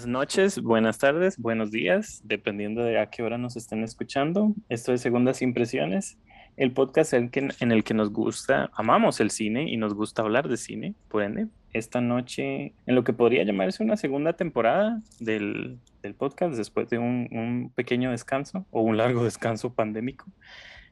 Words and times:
Buenas 0.00 0.18
noches, 0.18 0.62
buenas 0.62 0.96
tardes, 0.96 1.36
buenos 1.36 1.70
días, 1.70 2.22
dependiendo 2.24 2.82
de 2.82 2.98
a 2.98 3.10
qué 3.10 3.22
hora 3.22 3.36
nos 3.36 3.56
estén 3.56 3.84
escuchando. 3.84 4.54
Esto 4.70 4.94
es 4.94 5.02
Segundas 5.02 5.42
Impresiones, 5.42 6.16
el 6.56 6.72
podcast 6.72 7.12
en, 7.12 7.30
el 7.60 7.84
que 7.84 7.92
nos 7.92 8.10
gusta, 8.10 8.70
amamos 8.72 9.20
el 9.20 9.30
cine 9.30 9.70
y 9.70 9.76
nos 9.76 9.92
gusta 9.92 10.22
hablar 10.22 10.48
de 10.48 10.56
cine, 10.56 10.94
por 11.08 11.22
ende. 11.22 11.48
Esta 11.74 12.00
noche, 12.00 12.72
en 12.86 12.94
lo 12.94 13.04
que 13.04 13.12
podría 13.12 13.44
llamarse 13.44 13.84
una 13.84 13.98
segunda 13.98 14.32
temporada 14.32 15.02
del, 15.18 15.76
podcast, 16.16 16.56
después 16.56 16.88
de 16.88 16.96
un, 16.96 17.28
un 17.30 17.70
pequeño 17.74 18.10
descanso 18.10 18.64
o 18.70 18.80
un 18.80 18.96
largo 18.96 19.22
descanso 19.24 19.74
pandémico, 19.74 20.24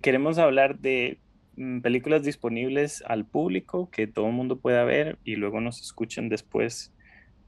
queremos 0.02 0.36
hablar 0.36 0.80
de 0.80 1.18
mm, 1.56 1.80
películas 1.80 2.24
disponibles 2.24 3.02
al 3.06 3.24
público 3.24 3.88
que 3.90 4.06
todo 4.06 4.26
el 4.26 4.34
mundo 4.34 4.58
pueda 4.58 4.84
ver 4.84 5.16
y 5.24 5.36
luego 5.36 5.62
nos 5.62 5.80
escuchen 5.80 6.28
después 6.28 6.92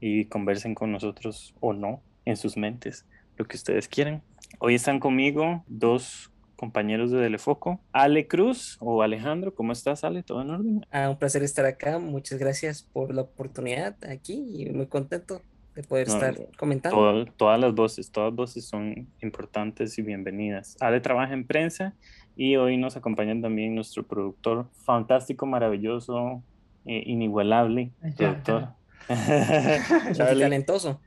y 0.01 0.25
conversen 0.25 0.75
con 0.75 0.91
nosotros 0.91 1.55
o 1.61 1.71
no 1.71 2.01
en 2.25 2.35
sus 2.35 2.57
mentes, 2.57 3.05
lo 3.37 3.45
que 3.45 3.55
ustedes 3.55 3.87
quieran. 3.87 4.21
Hoy 4.59 4.75
están 4.75 4.99
conmigo 4.99 5.63
dos 5.67 6.31
compañeros 6.57 7.09
de 7.11 7.21
Telefoco, 7.21 7.79
Ale 7.91 8.27
Cruz 8.27 8.77
o 8.81 9.01
Alejandro, 9.01 9.55
¿cómo 9.55 9.71
estás 9.71 10.03
Ale? 10.03 10.23
¿Todo 10.23 10.41
en 10.41 10.49
orden? 10.49 10.85
Ah, 10.91 11.09
un 11.09 11.17
placer 11.17 11.41
estar 11.43 11.65
acá, 11.65 11.97
muchas 11.97 12.37
gracias 12.37 12.83
por 12.83 13.13
la 13.15 13.21
oportunidad 13.21 13.95
aquí 14.03 14.45
y 14.53 14.69
muy 14.69 14.87
contento 14.87 15.41
de 15.75 15.83
poder 15.83 16.07
estar 16.07 16.35
comentando. 16.57 17.25
todas 17.37 17.59
las 17.59 17.73
voces, 17.73 18.11
todas 18.11 18.29
las 18.31 18.35
voces 18.35 18.65
son 18.65 19.07
importantes 19.21 19.97
y 19.97 20.01
bienvenidas. 20.01 20.75
Ale 20.81 20.99
trabaja 20.99 21.33
en 21.33 21.47
prensa 21.47 21.95
y 22.35 22.57
hoy 22.57 22.77
nos 22.77 22.97
acompaña 22.97 23.39
también 23.41 23.73
nuestro 23.73 24.03
productor 24.03 24.67
fantástico, 24.83 25.45
maravilloso, 25.45 26.43
eh, 26.85 27.03
inigualable, 27.05 27.91
productor. 28.17 28.80
Charlie. 30.13 30.41
talentoso. 30.41 31.01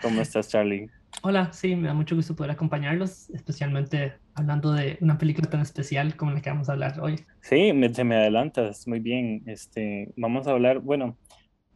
¿Cómo 0.00 0.20
estás, 0.20 0.48
Charlie? 0.48 0.88
Hola, 1.22 1.52
sí, 1.52 1.74
me 1.76 1.88
da 1.88 1.94
mucho 1.94 2.16
gusto 2.16 2.36
poder 2.36 2.52
acompañarlos, 2.52 3.30
especialmente 3.30 4.14
hablando 4.34 4.72
de 4.72 4.98
una 5.00 5.16
película 5.16 5.48
tan 5.48 5.60
especial 5.60 6.16
como 6.16 6.32
la 6.32 6.40
que 6.40 6.50
vamos 6.50 6.68
a 6.68 6.72
hablar 6.72 7.00
hoy. 7.00 7.20
Sí, 7.40 7.72
me, 7.72 7.92
se 7.94 8.04
me 8.04 8.16
adelantas, 8.16 8.86
muy 8.86 9.00
bien. 9.00 9.42
Este, 9.46 10.12
vamos 10.16 10.46
a 10.46 10.50
hablar, 10.50 10.80
bueno, 10.80 11.16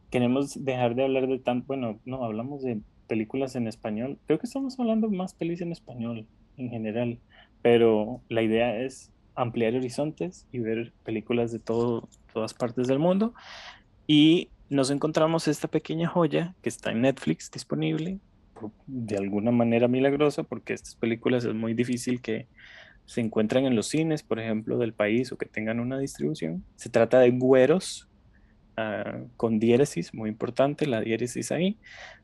queremos 0.09 0.63
dejar 0.63 0.95
de 0.95 1.03
hablar 1.03 1.27
de 1.27 1.39
tan, 1.39 1.65
bueno, 1.65 1.99
no, 2.05 2.23
hablamos 2.23 2.61
de 2.61 2.81
películas 3.07 3.55
en 3.55 3.67
español. 3.67 4.19
Creo 4.27 4.39
que 4.39 4.45
estamos 4.45 4.79
hablando 4.79 5.09
más 5.09 5.33
pelis 5.33 5.61
en 5.61 5.71
español 5.71 6.27
en 6.57 6.69
general, 6.69 7.19
pero 7.61 8.21
la 8.29 8.41
idea 8.41 8.79
es 8.79 9.11
ampliar 9.35 9.75
horizontes 9.75 10.47
y 10.51 10.59
ver 10.59 10.93
películas 11.03 11.51
de 11.51 11.59
todo, 11.59 12.07
todas 12.33 12.53
partes 12.53 12.87
del 12.87 12.99
mundo. 12.99 13.33
Y 14.05 14.49
nos 14.69 14.91
encontramos 14.91 15.47
esta 15.47 15.67
pequeña 15.67 16.07
joya 16.07 16.55
que 16.61 16.69
está 16.69 16.91
en 16.91 17.01
Netflix 17.01 17.49
disponible 17.51 18.19
de 18.87 19.17
alguna 19.17 19.51
manera 19.51 19.87
milagrosa 19.87 20.43
porque 20.43 20.73
estas 20.73 20.95
películas 20.95 21.45
es 21.45 21.53
muy 21.53 21.73
difícil 21.73 22.21
que 22.21 22.47
se 23.05 23.21
encuentren 23.21 23.65
en 23.65 23.75
los 23.75 23.87
cines, 23.87 24.21
por 24.21 24.39
ejemplo, 24.39 24.77
del 24.77 24.93
país 24.93 25.31
o 25.31 25.37
que 25.37 25.47
tengan 25.47 25.79
una 25.79 25.97
distribución. 25.97 26.63
Se 26.75 26.89
trata 26.89 27.19
de 27.19 27.31
Güeros 27.31 28.07
ah, 28.77 29.21
con 29.35 29.59
diéresis, 29.59 30.13
muy 30.13 30.29
importante 30.29 30.85
la 30.85 31.01
diéresis 31.01 31.51
ahí. 31.51 31.79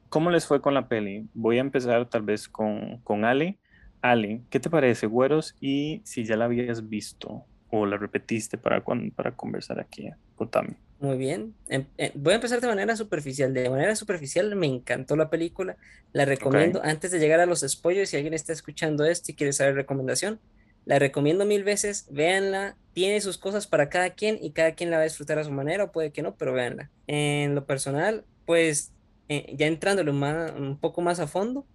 ¿Cómo 0.09 0.29
les 0.29 0.45
fue 0.45 0.61
con 0.61 0.75
la 0.75 0.87
peli? 0.87 1.27
Voy 1.33 1.57
a 1.57 1.61
empezar 1.61 2.07
tal 2.07 2.21
vez 2.21 2.47
con, 2.47 2.99
con 2.99 3.25
Ale. 3.25 3.57
Ale, 4.01 4.41
¿qué 4.51 4.59
te 4.59 4.69
parece 4.69 5.07
Güeros 5.07 5.55
y 5.59 6.01
si 6.05 6.23
ya 6.23 6.37
la 6.37 6.45
habías 6.45 6.87
visto 6.87 7.45
o 7.71 7.87
la 7.87 7.97
repetiste 7.97 8.59
para, 8.59 8.83
para 9.15 9.35
conversar 9.35 9.79
aquí? 9.79 10.11
Contame. 10.35 10.84
Muy 10.99 11.17
bien. 11.17 11.53
Em, 11.67 11.85
eh, 11.97 12.11
voy 12.15 12.33
a 12.33 12.35
empezar 12.35 12.61
de 12.61 12.67
manera 12.67 12.95
superficial. 12.95 13.53
De 13.53 13.69
manera 13.69 13.95
superficial 13.95 14.55
me 14.55 14.67
encantó 14.67 15.15
la 15.15 15.29
película. 15.29 15.77
La 16.13 16.25
recomiendo. 16.25 16.81
Antes 16.83 17.11
de 17.11 17.19
llegar 17.19 17.39
a 17.39 17.45
los 17.45 17.61
spoilers, 17.61 18.09
si 18.09 18.15
alguien 18.17 18.33
está 18.33 18.53
escuchando 18.53 19.05
esto 19.05 19.31
y 19.31 19.35
quiere 19.35 19.53
saber 19.53 19.75
recomendación, 19.75 20.39
la 20.85 20.99
recomiendo 20.99 21.45
mil 21.45 21.63
veces. 21.63 22.07
Véanla. 22.09 22.77
Tiene 22.93 23.19
sus 23.19 23.37
cosas 23.37 23.67
para 23.67 23.89
cada 23.89 24.11
quien 24.11 24.39
y 24.41 24.51
cada 24.51 24.73
quien 24.73 24.89
la 24.89 24.97
va 24.97 25.01
a 25.01 25.05
disfrutar 25.05 25.37
a 25.37 25.43
su 25.43 25.51
manera 25.51 25.83
o 25.83 25.91
puede 25.91 26.11
que 26.11 26.21
no, 26.21 26.35
pero 26.35 26.53
véanla. 26.53 26.89
En 27.07 27.55
lo 27.55 27.65
personal, 27.65 28.23
pues 28.45 28.93
eh, 29.27 29.53
ya 29.57 29.67
entrándolo 29.67 30.13
un 30.13 30.77
poco 30.79 31.01
más 31.01 31.19
a 31.19 31.27
fondo, 31.27 31.65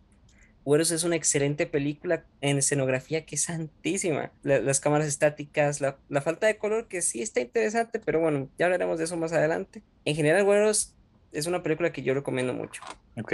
Güeros 0.71 0.93
es 0.93 1.03
una 1.03 1.17
excelente 1.17 1.67
película 1.67 2.23
en 2.41 2.59
escenografía 2.59 3.27
que 3.27 3.35
es 3.35 3.43
santísima. 3.43 4.31
las 4.45 4.79
cámaras 4.79 5.09
estáticas, 5.09 5.81
la, 5.81 6.21
falta 6.21 6.47
de 6.47 6.59
color 6.59 6.87
que 6.87 7.03
sí 7.03 7.23
está 7.23 7.41
interesante, 7.41 7.99
pero 7.99 8.21
bueno, 8.21 8.49
ya 8.57 8.67
hablaremos 8.67 8.97
de 8.99 9.03
eso 9.03 9.17
más 9.17 9.33
adelante. 9.33 9.83
En 10.05 10.15
general, 10.15 10.45
Güeros 10.45 10.95
es 11.33 11.49
una 11.49 11.65
película 11.65 11.91
que 11.91 12.05
yo 12.05 12.15
recomiendo 12.15 12.55
mucho. 12.55 12.83
Ok, 13.21 13.33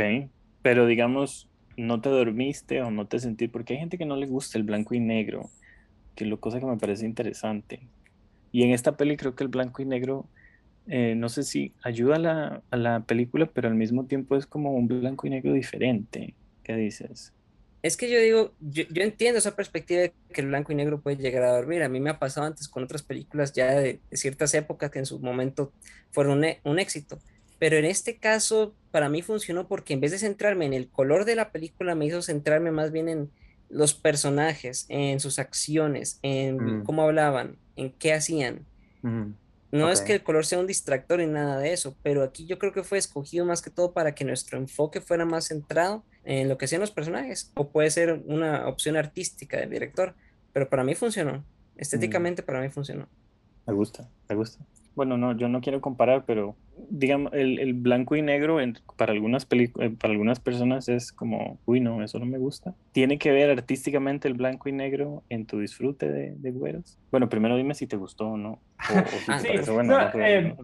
pero 0.62 0.86
digamos, 0.86 1.50
no 1.76 2.00
te 2.00 2.08
dormiste 2.08 2.80
o 2.80 2.90
no 2.90 3.06
te 3.06 3.18
sentí, 3.18 3.48
porque 3.48 3.74
hay 3.74 3.80
gente 3.80 3.98
que 3.98 4.06
no 4.06 4.16
le 4.16 4.24
gusta 4.24 4.56
el 4.56 4.64
blanco 4.64 4.94
y 4.94 5.00
negro, 5.00 5.50
que 6.14 6.24
es 6.24 6.30
lo 6.30 6.40
cosa 6.40 6.58
que 6.58 6.64
me 6.64 6.78
parece 6.78 7.04
interesante. 7.04 7.82
Y 8.50 8.62
en 8.62 8.70
esta 8.70 8.96
peli 8.96 9.18
creo 9.18 9.34
que 9.34 9.44
el 9.44 9.50
blanco 9.50 9.82
y 9.82 9.84
negro, 9.84 10.24
eh, 10.86 11.12
no 11.14 11.28
sé 11.28 11.42
si 11.42 11.74
ayuda 11.82 12.62
a 12.70 12.76
la 12.78 13.00
película, 13.00 13.44
pero 13.44 13.68
al 13.68 13.74
mismo 13.74 14.06
tiempo 14.06 14.36
es 14.36 14.46
como 14.46 14.72
un 14.72 14.88
blanco 14.88 15.26
y 15.26 15.30
negro 15.30 15.52
diferente. 15.52 16.34
¿Qué 16.66 16.74
dices? 16.74 17.32
Es 17.80 17.96
que 17.96 18.10
yo 18.10 18.18
digo, 18.18 18.52
yo, 18.58 18.82
entiendo 18.96 19.38
esa 19.38 19.54
perspectiva 19.54 20.00
de 20.00 20.12
que 20.32 20.40
el 20.40 20.48
blanco 20.48 20.72
y 20.72 20.74
negro 20.74 21.00
puede 21.00 21.16
llegar 21.16 21.44
a 21.44 21.52
dormir. 21.52 21.84
A 21.84 21.88
mí 21.88 22.00
me 22.00 22.10
ha 22.10 22.18
pasado 22.18 22.44
antes 22.44 22.66
con 22.66 22.82
otras 22.82 23.04
películas 23.04 23.52
ya 23.52 23.70
de, 23.78 24.00
ciertas 24.10 24.52
épocas 24.54 24.90
que 24.90 24.98
en 24.98 25.06
su 25.06 25.20
momento 25.20 25.70
fueron 26.10 26.42
e, 26.42 26.58
un, 26.64 26.80
éxito. 26.80 27.20
Pero 27.60 27.76
en 27.76 27.84
este 27.84 28.16
caso, 28.16 28.74
para 28.90 29.08
mí 29.08 29.22
funcionó 29.22 29.68
porque 29.68 29.94
en 29.94 30.00
vez 30.00 30.10
de 30.10 30.18
centrarme 30.18 30.66
en 30.66 30.72
el 30.72 30.88
color 30.88 31.24
de 31.24 31.36
la 31.36 31.52
película, 31.52 31.94
me 31.94 32.06
hizo 32.06 32.20
centrarme 32.20 32.72
más 32.72 32.90
bien 32.90 33.08
en 33.08 33.30
los 33.68 33.94
personajes, 33.94 34.86
en 34.88 35.20
sus 35.20 35.38
acciones, 35.38 36.18
en 36.22 36.80
mm. 36.80 36.82
cómo 36.82 37.02
hablaban, 37.02 37.58
en 37.76 37.92
qué 37.92 38.12
hacían. 38.12 38.66
Mm. 39.02 39.34
No 39.72 39.90
es 39.90 40.00
que 40.00 40.14
el 40.14 40.22
color 40.22 40.46
sea 40.46 40.58
un 40.58 40.66
distractor 40.66 41.18
ni 41.18 41.26
nada 41.26 41.58
de 41.58 41.72
eso, 41.72 41.96
pero 42.02 42.22
aquí 42.22 42.46
yo 42.46 42.58
creo 42.58 42.72
que 42.72 42.84
fue 42.84 42.98
escogido 42.98 43.44
más 43.44 43.62
que 43.62 43.70
todo 43.70 43.92
para 43.92 44.14
que 44.14 44.24
nuestro 44.24 44.58
enfoque 44.58 45.00
fuera 45.00 45.24
más 45.24 45.48
centrado 45.48 46.04
en 46.24 46.48
lo 46.48 46.56
que 46.56 46.64
hacían 46.64 46.80
los 46.80 46.92
personajes, 46.92 47.52
o 47.54 47.68
puede 47.68 47.90
ser 47.90 48.22
una 48.26 48.68
opción 48.68 48.96
artística 48.96 49.58
del 49.58 49.70
director, 49.70 50.14
pero 50.52 50.68
para 50.68 50.84
mí 50.84 50.94
funcionó, 50.94 51.44
estéticamente 51.76 52.42
para 52.42 52.60
mí 52.60 52.68
funcionó. 52.68 53.08
Me 53.66 53.74
gusta, 53.74 54.08
me 54.28 54.36
gusta 54.36 54.64
bueno, 54.96 55.18
no, 55.18 55.36
yo 55.36 55.48
no 55.48 55.60
quiero 55.60 55.82
comparar, 55.82 56.24
pero 56.26 56.56
digamos, 56.88 57.32
el, 57.34 57.74
blanco 57.74 58.16
y 58.16 58.22
negro 58.22 58.58
para, 58.96 59.12
algunas 59.12 59.46
eh, 59.50 59.70
para 59.98 60.12
algunas 60.12 60.40
personas 60.40 60.88
es 60.88 61.12
como, 61.12 61.58
uy, 61.66 61.80
no, 61.80 62.02
eso 62.02 62.18
no 62.18 62.24
me 62.24 62.38
gusta. 62.38 62.74
¿Tiene 62.92 63.18
que 63.18 63.30
ver 63.30 63.50
artísticamente 63.50 64.26
el 64.26 64.34
blanco 64.34 64.70
y 64.70 64.72
negro 64.72 65.22
en 65.28 65.44
tu 65.44 65.60
disfrute 65.60 66.10
de, 66.10 66.34
de 66.36 66.50
güeros? 66.50 66.98
Bueno, 67.10 67.28
primero 67.28 67.56
dime 67.56 67.74
si 67.74 67.86
te 67.86 67.96
gustó 67.96 68.28
o 68.28 68.36
no. 68.38 68.58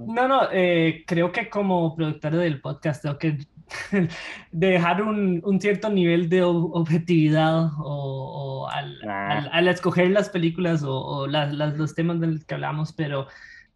no, 0.07 0.29
no, 0.29 0.43
eh, 0.51 1.05
creo 1.07 1.31
que 1.31 1.51
como 1.51 1.95
productor 1.95 2.37
del 2.37 2.61
podcast 2.61 3.03
tengo 3.03 3.19
que 3.19 3.39
dejar 4.53 5.03
un, 5.03 5.43
un, 5.45 5.61
cierto 5.61 5.91
nivel 5.91 6.29
de 6.29 6.43
objetividad 6.43 7.71
o, 7.79 8.69
al, 8.71 8.99
ah. 9.07 9.47
al, 9.53 9.69
escoger 9.69 10.11
las 10.11 10.31
películas 10.31 10.83
o, 10.87 11.27
las, 11.27 11.53
los 11.53 11.95
temas 11.95 12.21
del 12.21 12.45
que 12.47 12.55
hablamos, 12.55 12.93
pero 12.93 13.29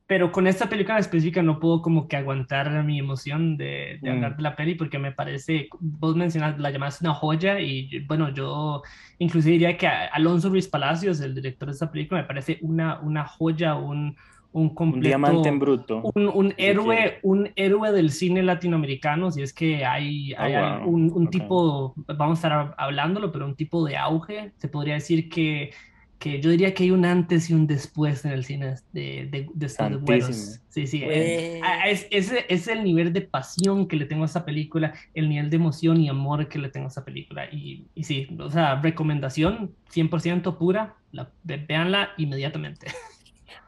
pero 0.06 0.30
con 0.30 0.46
esta 0.46 0.68
película 0.68 0.98
específica 0.98 1.42
no 1.42 1.58
puedo 1.58 1.82
como 1.82 2.06
que 2.06 2.16
aguantar 2.16 2.84
mi 2.84 3.00
emoción 3.00 3.56
de, 3.56 3.98
de 4.00 4.10
hablar 4.10 4.34
mm. 4.34 4.36
de 4.36 4.42
la 4.42 4.56
peli 4.56 4.74
porque 4.76 4.98
me 4.98 5.10
parece, 5.10 5.68
vos 5.80 6.14
mencionas, 6.14 6.58
la 6.58 6.70
llamaste 6.70 7.04
una 7.04 7.14
joya 7.14 7.58
y 7.58 8.04
bueno, 8.06 8.30
yo 8.30 8.82
inclusive 9.18 9.52
diría 9.52 9.76
que 9.76 9.88
Alonso 9.88 10.48
Ruiz 10.48 10.68
Palacios, 10.68 11.20
el 11.20 11.34
director 11.34 11.68
de 11.68 11.72
esta 11.72 11.90
película, 11.90 12.20
me 12.20 12.26
parece 12.26 12.58
una, 12.62 13.00
una 13.00 13.26
joya, 13.26 13.74
un, 13.74 14.16
un 14.52 14.74
completo... 14.74 14.98
Un 14.98 15.02
diamante 15.02 15.48
en 15.48 15.58
bruto. 15.58 16.02
Un, 16.14 16.28
un 16.28 16.54
héroe, 16.56 17.18
un 17.24 17.50
héroe 17.56 17.90
del 17.90 18.12
cine 18.12 18.44
latinoamericano, 18.44 19.32
si 19.32 19.42
es 19.42 19.52
que 19.52 19.84
hay, 19.84 20.34
hay, 20.34 20.54
oh, 20.54 20.86
un, 20.86 21.10
un 21.12 21.28
tipo, 21.30 21.94
vamos 22.06 22.44
a 22.44 22.48
estar 22.48 22.74
hablándolo, 22.78 23.32
pero 23.32 23.44
un 23.44 23.56
tipo 23.56 23.84
de 23.84 23.96
auge, 23.96 24.52
se 24.56 24.68
podría 24.68 24.94
decir 24.94 25.28
que 25.28 25.72
que 26.18 26.40
yo 26.40 26.50
diría 26.50 26.72
que 26.72 26.84
hay 26.84 26.90
un 26.90 27.04
antes 27.04 27.50
y 27.50 27.54
un 27.54 27.66
después 27.66 28.24
en 28.24 28.32
el 28.32 28.44
cine 28.44 28.76
de, 28.92 29.28
de, 29.30 29.48
de 29.52 30.22
Sí, 30.68 30.86
sí. 30.86 31.02
Es, 31.04 32.06
es, 32.10 32.32
es, 32.48 32.68
el 32.68 32.84
nivel 32.84 33.12
de 33.12 33.22
pasión 33.22 33.86
que 33.86 33.96
le 33.96 34.06
tengo 34.06 34.22
a 34.22 34.26
esta 34.26 34.44
película, 34.44 34.94
el 35.14 35.28
nivel 35.28 35.50
de 35.50 35.56
emoción 35.56 36.00
y 36.00 36.08
amor 36.08 36.48
que 36.48 36.58
le 36.58 36.68
tengo 36.68 36.86
a 36.86 36.88
esta 36.88 37.04
película. 37.04 37.46
Y, 37.52 37.86
y 37.94 38.04
sí, 38.04 38.28
o 38.38 38.50
sea, 38.50 38.80
recomendación 38.80 39.74
100% 39.94 40.56
pura, 40.56 40.96
la, 41.12 41.30
véanla 41.44 42.10
inmediatamente. 42.16 42.86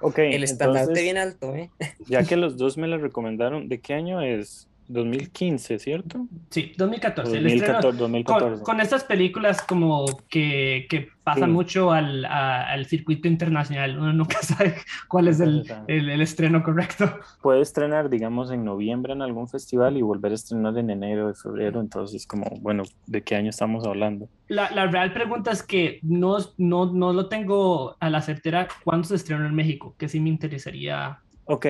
Ok. 0.01 0.19
El 0.19 0.45
estandarte 0.45 1.03
bien 1.03 1.19
alto, 1.19 1.55
¿eh? 1.55 1.71
Ya 2.07 2.23
que 2.25 2.37
los 2.37 2.57
dos 2.57 2.79
me 2.79 2.87
la 2.87 2.99
recomendaron, 2.99 3.69
¿de 3.69 3.81
qué 3.81 3.95
año 3.95 4.23
es? 4.23 4.69
2015, 4.89 5.79
¿cierto? 5.79 6.27
Sí, 6.51 6.73
2014. 6.77 7.41
2014, 7.41 8.63
Con, 8.63 8.81
estas 8.81 9.05
películas 9.05 9.63
como 9.63 10.07
que, 10.29 10.87
que 10.89 11.11
pasan 11.23 11.53
mucho 11.53 11.93
al, 11.93 12.25
al, 12.25 12.87
circuito 12.87 13.29
internacional, 13.29 13.99
uno 13.99 14.13
nunca 14.15 14.39
sabe 14.43 14.77
cuál 15.07 15.29
es 15.29 15.41
el, 15.41 15.65
el, 15.87 16.21
estreno 16.23 16.63
correcto. 16.63 17.19
Puede 17.43 17.61
estrenar, 17.61 18.09
digamos, 18.09 18.51
en 18.51 18.65
noviembre 18.65 19.13
en 19.13 19.21
algún 19.21 19.47
festival 19.47 19.97
y 19.99 20.03
volver 20.03 20.33
a 20.33 20.37
estrenar 20.37 20.77
en 20.79 20.91
enero, 20.91 21.29
de 21.29 21.35
febrero, 21.35 21.81
entonces 21.81 22.27
como, 22.27 22.47
bueno, 22.61 22.85
¿de 23.07 23.23
qué 23.23 23.37
año 23.37 23.51
estamos 23.51 23.85
hablando? 23.85 24.29
La, 24.49 24.71
la 24.71 24.87
real 24.87 25.13
pregunta 25.13 25.51
es 25.51 25.63
que 25.63 25.99
no, 26.03 26.39
no, 26.57 26.93
no 26.93 27.13
lo 27.13 27.29
tengo 27.29 27.97
a 28.01 28.09
la 28.09 28.23
certera 28.23 28.69
cuándo 28.85 29.07
se 29.07 29.17
estrenó 29.17 29.47
en 29.47 29.55
México, 29.55 29.95
que 29.99 30.09
sí 30.09 30.19
me 30.19 30.31
interesaría. 30.31 31.21
Ok, 31.45 31.67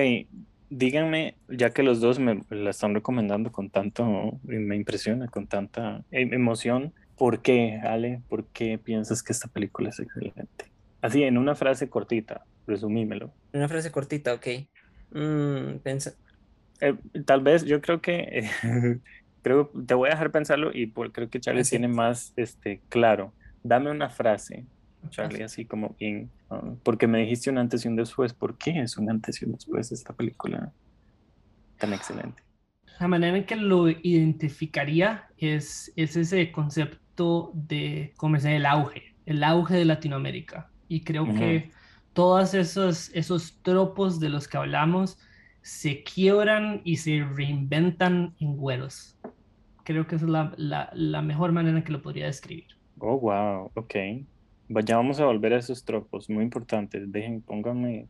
díganme, 0.69 1.35
ya 1.47 1.71
que 1.71 1.83
los 1.83 1.99
dos 1.99 2.19
me 2.19 2.43
la 2.49 2.69
están 2.69 2.93
recomendando 2.93 3.51
con 3.51 3.69
tanto, 3.69 4.39
me 4.43 4.75
impresiona, 4.75 5.27
con 5.27 5.47
tanta 5.47 6.03
em, 6.11 6.33
emoción, 6.33 6.93
¿por 7.17 7.41
qué, 7.41 7.79
Ale? 7.83 8.21
¿Por 8.29 8.45
qué 8.45 8.77
piensas 8.77 9.23
que 9.23 9.33
esta 9.33 9.47
película 9.47 9.89
es 9.89 9.99
excelente? 9.99 10.71
Así, 11.01 11.23
en 11.23 11.37
una 11.37 11.55
frase 11.55 11.89
cortita, 11.89 12.45
resumímelo. 12.67 13.33
Una 13.53 13.67
frase 13.67 13.91
cortita, 13.91 14.33
ok. 14.33 14.47
Mm, 15.11 15.79
eh, 16.81 16.95
tal 17.25 17.41
vez, 17.41 17.65
yo 17.65 17.81
creo 17.81 18.01
que, 18.01 18.49
creo, 19.41 19.71
te 19.85 19.93
voy 19.93 20.09
a 20.09 20.13
dejar 20.13 20.31
pensarlo 20.31 20.71
y 20.73 20.91
creo 20.91 21.29
que 21.29 21.39
Charlie 21.39 21.63
tiene 21.63 21.87
más 21.87 22.33
este, 22.35 22.81
claro. 22.89 23.33
Dame 23.63 23.91
una 23.91 24.09
frase 24.09 24.65
Charlie, 25.09 25.43
así 25.43 25.65
como 25.65 25.95
bien, 25.99 26.31
ah, 26.49 26.75
porque 26.83 27.07
me 27.07 27.19
dijiste 27.19 27.49
un 27.49 27.57
antes 27.57 27.85
y 27.85 27.87
un 27.87 27.95
después, 27.95 28.33
¿por 28.33 28.57
qué 28.57 28.81
es 28.81 28.97
un 28.97 29.09
antes 29.09 29.41
y 29.41 29.45
un 29.45 29.53
después 29.53 29.89
de 29.89 29.95
esta 29.95 30.13
película 30.13 30.73
tan 31.77 31.93
excelente? 31.93 32.43
La 32.99 33.07
manera 33.07 33.37
en 33.37 33.45
que 33.45 33.55
lo 33.55 33.89
identificaría 33.89 35.29
es, 35.37 35.91
es 35.95 36.15
ese 36.17 36.51
concepto 36.51 37.51
de, 37.53 38.13
como 38.17 38.35
es 38.35 38.45
el 38.45 38.65
auge, 38.65 39.15
el 39.25 39.43
auge 39.43 39.75
de 39.75 39.85
Latinoamérica. 39.85 40.69
Y 40.89 41.03
creo 41.03 41.33
que 41.33 41.71
todos 42.13 42.53
esos, 42.53 43.09
esos 43.13 43.61
tropos 43.61 44.19
de 44.19 44.29
los 44.29 44.47
que 44.47 44.57
hablamos 44.57 45.17
se 45.61 46.03
quiebran 46.03 46.81
y 46.83 46.97
se 46.97 47.23
reinventan 47.23 48.35
en 48.39 48.57
güeros. 48.57 49.17
Creo 49.83 50.07
que 50.07 50.15
esa 50.15 50.25
es 50.25 50.31
la, 50.31 50.53
la, 50.57 50.89
la 50.93 51.21
mejor 51.21 51.51
manera 51.51 51.77
en 51.77 51.83
que 51.83 51.91
lo 51.93 52.01
podría 52.01 52.25
describir. 52.25 52.67
Oh, 52.99 53.17
wow, 53.17 53.71
ok. 53.75 53.95
Ya 54.69 54.97
vamos 54.97 55.19
a 55.19 55.25
volver 55.25 55.53
a 55.53 55.57
esos 55.57 55.83
tropos, 55.83 56.29
muy 56.29 56.43
importantes. 56.43 57.11
Dejen, 57.11 57.41
pónganme, 57.41 58.07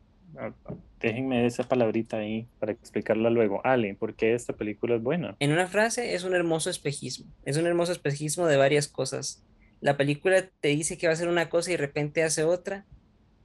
déjenme 0.99 1.45
esa 1.45 1.63
palabrita 1.63 2.17
ahí 2.17 2.47
para 2.59 2.73
explicarla 2.73 3.29
luego. 3.29 3.61
Ale, 3.65 3.95
¿por 3.95 4.13
qué 4.13 4.33
esta 4.33 4.53
película 4.53 4.95
es 4.95 5.01
buena? 5.01 5.37
En 5.39 5.51
una 5.51 5.67
frase, 5.67 6.15
es 6.15 6.25
un 6.25 6.35
hermoso 6.35 6.69
espejismo. 6.69 7.31
Es 7.45 7.57
un 7.57 7.65
hermoso 7.65 7.93
espejismo 7.93 8.45
de 8.45 8.57
varias 8.57 8.87
cosas. 8.87 9.43
La 9.79 9.95
película 9.95 10.49
te 10.59 10.67
dice 10.69 10.97
que 10.97 11.07
va 11.07 11.11
a 11.11 11.13
hacer 11.13 11.29
una 11.29 11.49
cosa 11.49 11.69
y 11.69 11.73
de 11.73 11.77
repente 11.77 12.23
hace 12.23 12.43
otra. 12.43 12.85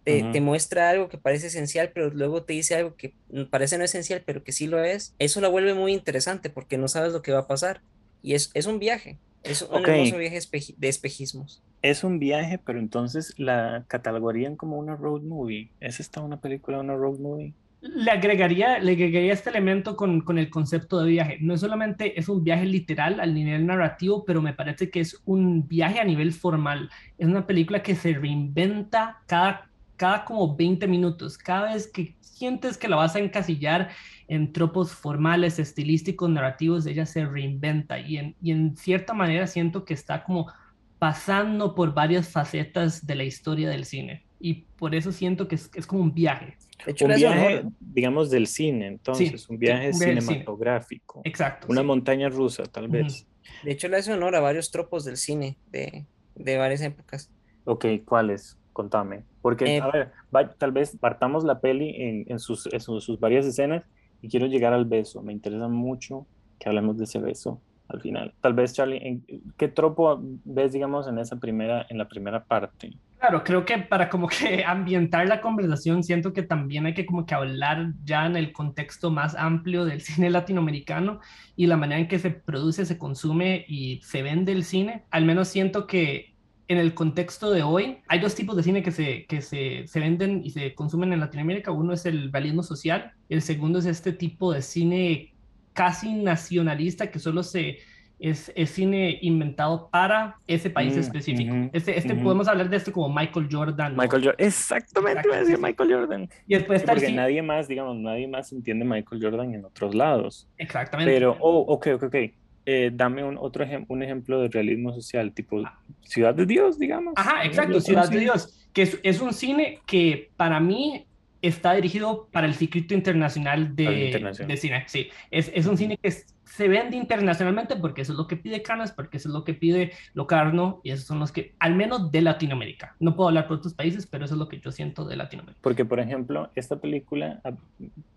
Te, 0.03 0.23
te, 0.33 0.43
muestra 0.43 0.91
algo 0.91 1.09
que 1.09 1.17
parece 1.17 1.47
esencial, 1.47 1.93
pero 1.95 2.11
luego 2.11 2.43
te 2.43 2.53
dice 2.53 2.75
algo 2.75 2.95
que 2.95 3.15
parece 3.49 3.79
no 3.79 3.85
esencial, 3.85 4.23
pero 4.27 4.45
que 4.45 4.53
sí 4.53 4.67
lo 4.67 4.85
es. 4.85 5.15
Eso 5.19 5.41
la 5.41 5.49
vuelve 5.49 5.73
muy 5.73 5.95
interesante 5.95 6.51
porque 6.51 6.77
no 6.77 6.89
sabes 6.89 7.15
lo 7.15 7.23
que 7.23 7.33
va 7.33 7.39
a 7.39 7.47
pasar. 7.47 7.81
Y 8.25 8.33
es, 8.33 8.51
es 8.55 8.67
un 8.67 8.79
viaje. 8.79 9.19
Es 9.43 9.61
un 9.61 9.85
hermoso 9.85 10.17
viaje 10.17 10.41
de 10.79 10.89
espejismos. 10.89 11.63
Es 11.83 12.03
un 12.03 12.19
viaje, 12.19 12.59
pero 12.59 12.79
entonces 12.79 13.35
la 13.37 13.85
catalogarían 13.87 14.57
como 14.57 14.79
una 14.79 14.97
road 14.97 15.21
movie. 15.21 15.71
¿Es 15.81 16.01
esta 16.01 16.23
una 16.23 16.41
película, 16.41 16.81
una 16.81 16.95
road 16.95 17.19
movie? 17.19 17.53
Le 17.83 18.11
agregaría, 18.11 18.79
le 18.79 18.93
agregaría 18.93 19.35
este 19.35 19.51
elemento 19.51 19.95
con, 19.95 20.23
con, 20.23 20.39
el 20.39 20.49
concepto 20.49 21.03
de 21.03 21.11
viaje. 21.11 21.37
No 21.43 21.59
solamente 21.59 22.19
es 22.19 22.31
un 22.31 22.43
viaje 22.43 22.65
literal 22.65 23.21
al 23.21 23.35
nivel 23.35 23.67
narrativo, 23.67 24.25
pero 24.25 24.41
me 24.41 24.55
parece 24.55 24.89
que 24.89 25.01
es 25.01 25.21
un 25.27 25.69
viaje 25.69 26.01
a 26.01 26.05
nivel 26.05 26.33
formal. 26.33 26.89
Es 27.19 27.29
una 27.29 27.47
película 27.47 27.83
que 27.83 27.95
se 27.95 28.15
reinventa 28.15 29.21
cada, 29.27 29.69
cada 29.97 30.25
como 30.25 30.57
20 30.57 30.87
minutos. 30.87 31.37
Cada 31.37 31.75
vez 31.75 31.87
que 31.87 32.15
sientes 32.35 32.77
que 32.77 32.89
la 32.89 32.97
vas 32.97 33.17
a 33.17 33.21
encasillar 33.21 33.91
en 34.29 34.53
tropos 34.53 34.93
formales, 34.93 35.59
estilísticos, 35.59 36.29
narrativos, 36.31 36.87
ella 36.87 37.07
se 37.07 37.25
reinventa 37.25 38.01
y 38.01 38.17
en, 38.17 38.37
y 38.43 38.51
en 38.51 38.77
cierta 38.77 39.15
manera 39.15 39.47
siento 39.47 39.85
que 39.85 39.95
está 39.95 40.25
como 40.25 40.51
pasando 40.99 41.75
por 41.75 41.95
varias 41.95 42.29
facetas 42.29 43.07
de 43.07 43.15
la 43.15 43.25
historia 43.25 43.69
del 43.69 43.85
cine 43.85 44.25
y 44.41 44.67
por 44.77 44.95
eso 44.95 45.11
siento 45.11 45.49
que 45.49 45.55
es, 45.55 45.71
es 45.75 45.87
como 45.87 46.03
un 46.03 46.13
viaje. 46.13 46.59
un 46.87 47.15
viaje, 47.15 47.65
digamos, 47.81 48.31
del 48.31 48.47
cine, 48.47 48.89
entonces, 48.89 49.49
un 49.49 49.59
viaje 49.59 49.93
cinematográfico. 49.95 51.23
Exacto. 51.25 51.67
Una 51.71 51.83
montaña 51.83 52.29
rusa, 52.29 52.65
tal 52.65 52.89
vez. 52.89 53.27
De 53.63 53.73
hecho, 53.73 53.89
le 53.89 53.97
hace 53.97 54.13
honor 54.13 54.37
a 54.37 54.41
varios 54.41 54.71
tropos 54.71 55.07
del 55.07 55.17
cine 55.17 55.57
de, 55.71 56.05
de 56.35 56.59
varias 56.59 56.83
épocas. 56.83 57.31
Ok, 57.65 57.87
¿cuáles? 58.05 58.59
Contame. 58.75 59.23
Porque, 59.41 59.77
eh, 59.77 59.81
a 59.81 59.91
ver, 59.91 60.13
tal 60.59 60.73
vez 60.73 60.97
partamos 60.99 61.45
la 61.45 61.61
peli 61.61 61.95
en, 61.97 62.25
en, 62.29 62.39
sus, 62.39 62.67
en 62.73 62.81
sus 62.81 63.21
varias 63.21 63.47
escenas 63.47 63.85
y 64.21 64.29
quiero 64.29 64.47
llegar 64.47 64.73
al 64.73 64.85
beso. 64.85 65.23
Me 65.23 65.33
interesa 65.33 65.69
mucho 65.69 66.27
que 66.59 66.69
hablemos 66.69 66.97
de 66.97 67.05
ese 67.05 67.19
beso 67.19 67.61
al 67.89 68.01
final. 68.01 68.35
Tal 68.41 68.55
vez, 68.55 68.73
Charlie, 68.73 69.23
¿qué 69.57 69.69
tropo 69.69 70.21
ves, 70.45 70.73
digamos, 70.73 71.07
en 71.07 71.19
esa 71.19 71.37
primera, 71.37 71.87
en 71.89 71.99
la 71.99 72.09
primera 72.09 72.45
parte? 72.45 72.93
Claro, 73.19 73.43
creo 73.45 73.65
que 73.65 73.79
para 73.79 74.09
como 74.09 74.29
que 74.29 74.65
ambientar 74.67 75.27
la 75.29 75.41
conversación, 75.41 76.03
siento 76.03 76.33
que 76.33 76.43
también 76.43 76.87
hay 76.87 76.95
que 76.95 77.07
como 77.07 77.27
que 77.27 77.35
hablar 77.35 77.93
ya 78.05 78.27
en 78.27 78.37
el 78.37 78.53
contexto 78.53 79.11
más 79.11 79.35
amplio 79.35 79.85
del 79.85 80.01
cine 80.03 80.31
latinoamericano 80.31 81.21
y 81.57 81.67
la 81.67 81.77
manera 81.77 82.01
en 82.01 82.09
que 82.09 82.19
se 82.19 82.31
produce, 82.31 82.87
se 82.87 82.99
consume 82.99 83.65
y 83.69 84.01
se 84.03 84.23
vende 84.23 84.53
el 84.53 84.65
cine. 84.65 85.05
Al 85.11 85.25
menos 85.25 85.49
siento 85.49 85.87
que 85.87 86.34
en 86.69 86.79
el 86.79 86.95
contexto 86.95 87.51
de 87.51 87.63
hoy, 87.63 87.99
hay 88.09 88.21
dos 88.21 88.35
tipos 88.35 88.57
de 88.57 88.63
cine 88.63 88.83
que, 88.83 88.91
se, 88.91 89.27
que 89.27 89.43
se, 89.43 89.87
se, 89.87 90.01
venden 90.01 90.43
y 90.45 90.51
se 90.51 90.75
consumen 90.75 91.13
en 91.13 91.21
Latinoamérica. 91.21 91.71
Uno 91.71 91.93
es 91.93 92.07
el 92.07 92.33
realismo 92.33 92.63
social, 92.63 93.13
el 93.29 93.43
segundo 93.43 93.79
es 93.79 93.87
este 93.87 94.13
tipo 94.13 94.53
de 94.53 94.63
cine 94.63 95.35
casi 95.73 96.15
nacionalista 96.15 97.11
que 97.11 97.19
solo 97.19 97.43
se... 97.43 97.79
Es, 98.21 98.53
es 98.55 98.71
cine 98.71 99.19
inventado 99.23 99.91
para 99.91 100.37
ese 100.47 100.71
país 100.71 100.97
mm, 100.97 101.01
específico. 101.01 101.55
este, 101.73 101.99
este 101.99 102.15
podemos 102.15 102.47
hablar 102.47 102.71
de 102.71 102.77
esto 102.77 102.93
como 102.93 103.13
Michael 103.13 103.49
Jordan. 103.51 103.97
Michael 103.97 104.25
Jordan, 104.25 104.47
exactamente, 104.47 105.29
Michael 105.59 105.93
Jordan. 105.93 106.29
Y 106.47 106.55
después 106.55 106.81
está 106.81 106.93
porque 106.93 107.13
nadie 107.13 107.43
más, 107.43 107.67
digamos, 107.67 107.97
nadie 107.97 108.29
más 108.29 108.53
entiende 108.53 108.85
Michael 108.85 109.21
Jordan 109.21 109.53
en 109.53 109.65
otros 109.65 109.97
lados. 109.97 110.49
Exactamente. 110.57 111.13
Pero, 111.13 111.37
oh, 111.41 111.75
ok, 111.75 111.89
ok, 111.97 112.03
ok 112.05 112.17
eh, 112.67 112.91
dame 112.93 113.23
un 113.25 113.37
otro 113.39 113.65
un 113.89 114.03
ejemplo 114.03 114.41
de 114.41 114.49
realismo 114.49 114.93
social, 114.93 115.33
tipo 115.33 115.63
Ciudad 116.03 116.35
de 116.35 116.47
Dios, 116.47 116.79
digamos. 116.79 117.15
Ajá, 117.17 117.45
exacto, 117.45 117.81
Ciudad 117.81 118.09
de 118.09 118.19
Dios, 118.19 118.69
que 118.73 118.99
es, 119.03 119.21
un 119.21 119.33
cine 119.33 119.81
que 119.87 120.31
para 120.37 120.61
mí 120.61 121.07
está 121.43 121.75
dirigido 121.75 122.29
para 122.33 122.47
el 122.47 122.55
circuito 122.55 122.95
internacional 122.95 123.77
de, 123.77 124.35
de 124.47 124.57
cine. 124.57 124.85
Sí, 124.87 125.11
es, 125.31 125.53
es, 125.55 125.67
un 125.67 125.77
cine 125.77 125.99
que 125.99 126.11
se 126.11 126.69
vende 126.69 126.97
internacionalmente 126.97 127.77
porque 127.77 128.03
eso 128.03 128.13
es 128.13 128.19
lo 128.19 128.27
que 128.27 128.37
pide 128.37 128.63
Canas, 128.63 128.93
porque 128.93 129.19
eso 129.19 129.29
es 129.29 129.35
lo 129.35 129.45
que 129.45 129.53
pide 129.53 129.93
Locarno 130.15 130.81
y 130.85 130.91
esos 130.91 131.07
son 131.07 131.19
los 131.19 131.33
que, 131.33 131.55
al 131.59 131.75
menos 131.75 132.13
de 132.13 132.23
Latinoamérica. 132.23 132.97
No 132.99 133.15
puedo 133.15 133.29
hablar 133.29 133.47
por 133.47 133.59
otros 133.59 133.75
países, 133.75 134.07
pero 134.07 134.25
eso 134.25 134.35
es 134.35 134.39
lo 134.39 134.49
que 134.49 134.61
yo 134.61 134.73
siento 134.73 135.05
de 135.05 135.17
Latinoamérica. 135.17 135.61
Porque, 135.63 135.85
por 135.85 136.01
ejemplo, 136.01 136.51
esta 136.55 136.77
película 136.77 137.41
ah, 137.45 137.53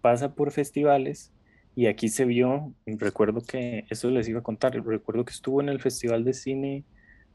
pasa 0.01 0.33
por 0.35 0.51
festivales 0.51 1.33
y 1.77 1.85
aquí 1.85 2.09
se 2.09 2.25
vio, 2.25 2.73
recuerdo 2.87 3.41
que, 3.41 3.85
eso 3.91 4.09
les 4.09 4.27
iba 4.27 4.39
a 4.39 4.43
contar, 4.43 4.73
recuerdo 4.83 5.23
que 5.23 5.31
estuvo 5.31 5.61
en 5.61 5.69
el 5.69 5.79
Festival 5.79 6.23
de 6.23 6.33
Cine 6.33 6.83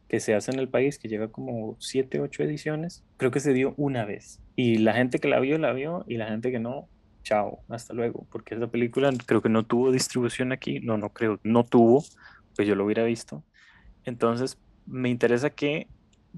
que 0.09 0.19
se 0.19 0.35
hace 0.35 0.51
en 0.51 0.59
el 0.59 0.69
país, 0.69 0.99
que 0.99 1.07
llega 1.07 1.29
como 1.29 1.77
siete, 1.79 2.19
ocho 2.19 2.43
ediciones, 2.43 3.05
creo 3.19 3.31
que 3.31 3.39
se 3.39 3.53
dio 3.53 3.73
una 3.77 4.05
vez. 4.05 4.41
Y 4.57 4.79
la 4.79 4.95
gente 4.95 5.21
que 5.21 5.29
la 5.29 5.39
vio, 5.39 5.59
la 5.59 5.73
vio, 5.73 6.05
y 6.09 6.17
la 6.17 6.27
gente 6.27 6.51
que 6.51 6.59
no, 6.59 6.89
chao, 7.23 7.61
hasta 7.69 7.95
luego, 7.95 8.27
porque 8.33 8.57
esa 8.57 8.67
película 8.67 9.13
creo 9.27 9.43
que 9.43 9.49
no 9.49 9.63
tuvo 9.63 9.93
distribución 9.93 10.51
aquí, 10.51 10.81
no, 10.81 10.99
no 10.99 11.11
creo, 11.11 11.39
no 11.45 11.63
tuvo, 11.63 12.05
pues 12.57 12.67
yo 12.67 12.75
lo 12.75 12.85
hubiera 12.85 13.05
visto. 13.05 13.45
Entonces, 14.05 14.59
me 14.87 15.09
interesa 15.09 15.51
que 15.51 15.87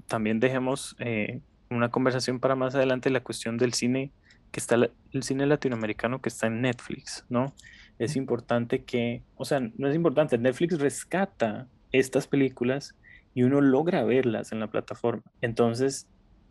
también 0.05 0.39
dejemos 0.39 0.95
eh, 0.99 1.41
una 1.71 1.89
conversación 1.89 2.39
para 2.39 2.55
más 2.55 2.75
adelante 2.75 3.09
la 3.09 3.23
cuestión 3.23 3.57
del 3.57 3.73
cine, 3.73 4.11
que 4.51 4.59
está 4.59 4.75
el 4.75 5.23
cine 5.23 5.47
latinoamericano 5.47 6.21
que 6.21 6.29
está 6.29 6.45
en 6.45 6.61
Netflix, 6.61 7.25
¿no? 7.29 7.55
Es 7.99 8.15
importante 8.15 8.83
que, 8.83 9.23
o 9.35 9.45
sea, 9.45 9.59
no 9.59 9.87
es 9.87 9.95
importante, 9.95 10.37
Netflix 10.37 10.79
rescata 10.79 11.67
estas 11.91 12.27
películas 12.27 12.95
y 13.33 13.43
uno 13.43 13.61
logra 13.61 14.03
verlas 14.03 14.51
en 14.51 14.59
la 14.59 14.67
plataforma. 14.67 15.23
Entonces, 15.41 16.07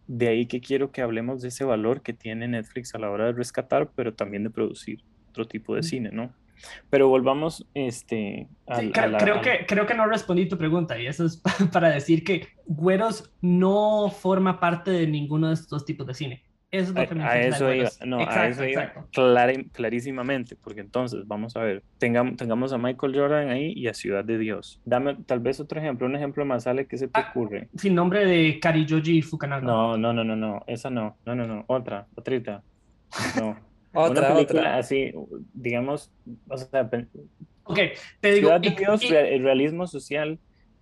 de 0.06 0.28
ahí 0.28 0.46
que 0.46 0.60
quiero 0.60 0.90
que 0.90 1.02
hablemos 1.02 1.42
de 1.42 1.48
ese 1.48 1.64
valor 1.64 2.02
que 2.02 2.12
tiene 2.12 2.48
Netflix 2.48 2.94
a 2.94 2.98
la 2.98 3.10
hora 3.10 3.26
de 3.26 3.32
rescatar, 3.32 3.90
pero 3.94 4.14
también 4.14 4.44
de 4.44 4.50
producir 4.50 5.02
otro 5.30 5.46
tipo 5.46 5.74
de 5.74 5.82
cine, 5.82 6.10
¿no? 6.12 6.32
Pero 6.88 7.08
volvamos 7.08 7.66
este, 7.74 8.48
a, 8.66 8.80
creo, 9.18 9.40
que, 9.42 9.66
creo 9.66 9.86
que 9.86 9.94
no 9.94 10.06
respondí 10.06 10.46
tu 10.46 10.56
pregunta 10.56 10.98
y 10.98 11.06
eso 11.06 11.26
es 11.26 11.42
para 11.72 11.90
decir 11.90 12.24
que 12.24 12.48
Güeros 12.66 13.32
no 13.40 14.10
forma 14.10 14.60
parte 14.60 14.90
de 14.90 15.06
ninguno 15.06 15.48
de 15.48 15.54
estos 15.54 15.84
tipos 15.84 16.06
de 16.06 16.14
cine 16.14 16.44
Eso 16.74 16.90
es 16.90 16.94
lo 16.96 17.08
que 17.08 17.14
me 17.14 17.24
a, 17.24 17.40
eso 17.40 17.72
iba, 17.72 17.88
no, 18.04 18.18
a 18.18 18.48
eso 18.48 18.64
iba 18.64 18.92
clarísimamente, 19.72 20.56
porque 20.56 20.80
entonces, 20.80 21.24
vamos 21.24 21.56
a 21.56 21.60
ver, 21.60 21.84
tengamos, 21.98 22.36
tengamos 22.36 22.72
a 22.72 22.78
Michael 22.78 23.14
Jordan 23.14 23.50
ahí 23.50 23.72
y 23.76 23.86
a 23.86 23.94
Ciudad 23.94 24.24
de 24.24 24.38
Dios. 24.38 24.80
Dame 24.84 25.14
tal 25.24 25.38
vez 25.38 25.60
otro 25.60 25.78
ejemplo, 25.78 26.04
un 26.06 26.16
ejemplo 26.16 26.44
más, 26.44 26.64
sale 26.64 26.86
que 26.88 26.98
se 26.98 27.06
te 27.06 27.20
ah, 27.20 27.28
ocurre? 27.30 27.68
Sin 27.76 27.94
nombre 27.94 28.26
de 28.26 28.58
Karijoji 28.58 29.22
Fukunaga. 29.22 29.64
No, 29.64 29.96
no, 29.96 30.12
no, 30.12 30.24
no, 30.24 30.34
no, 30.34 30.64
esa 30.66 30.90
no, 30.90 31.16
no, 31.24 31.36
no, 31.36 31.46
no, 31.46 31.64
otra, 31.68 32.08
otrita. 32.16 32.64
No. 33.38 33.56
otra, 33.94 34.26
Una 34.26 34.34
película 34.34 34.76
así, 34.76 35.12
digamos, 35.52 36.10
o 36.48 36.56
sea, 36.56 36.90
ok, 37.62 37.78
te 38.20 38.32
digo. 38.32 38.48
Ciudad 38.48 38.60
de 38.60 38.70
Dios, 38.70 39.02
el 39.10 39.44
realismo 39.44 39.86
social 39.86 40.40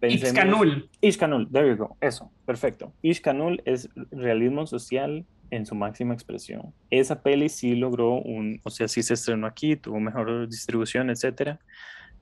Ishkanul. 0.09 0.89
Ishkanul, 1.01 1.51
there 1.53 1.69
you 1.69 1.77
go. 1.77 1.97
Eso, 2.01 2.31
perfecto. 2.47 2.93
Ishkanul 3.03 3.63
es 3.65 3.89
realismo 4.11 4.67
social 4.67 5.27
en 5.53 5.67
su 5.67 5.75
máxima 5.75 6.15
expresión. 6.15 6.75
Esa 6.91 7.23
peli 7.23 7.49
sí 7.49 7.77
logró 7.77 8.15
un, 8.15 8.61
o 8.65 8.71
sea, 8.71 8.89
sí 8.89 9.03
se 9.03 9.15
estrenó 9.15 9.47
aquí, 9.47 9.77
tuvo 9.77 10.01
mejor 10.01 10.49
distribución, 10.49 11.11
etcétera. 11.11 11.61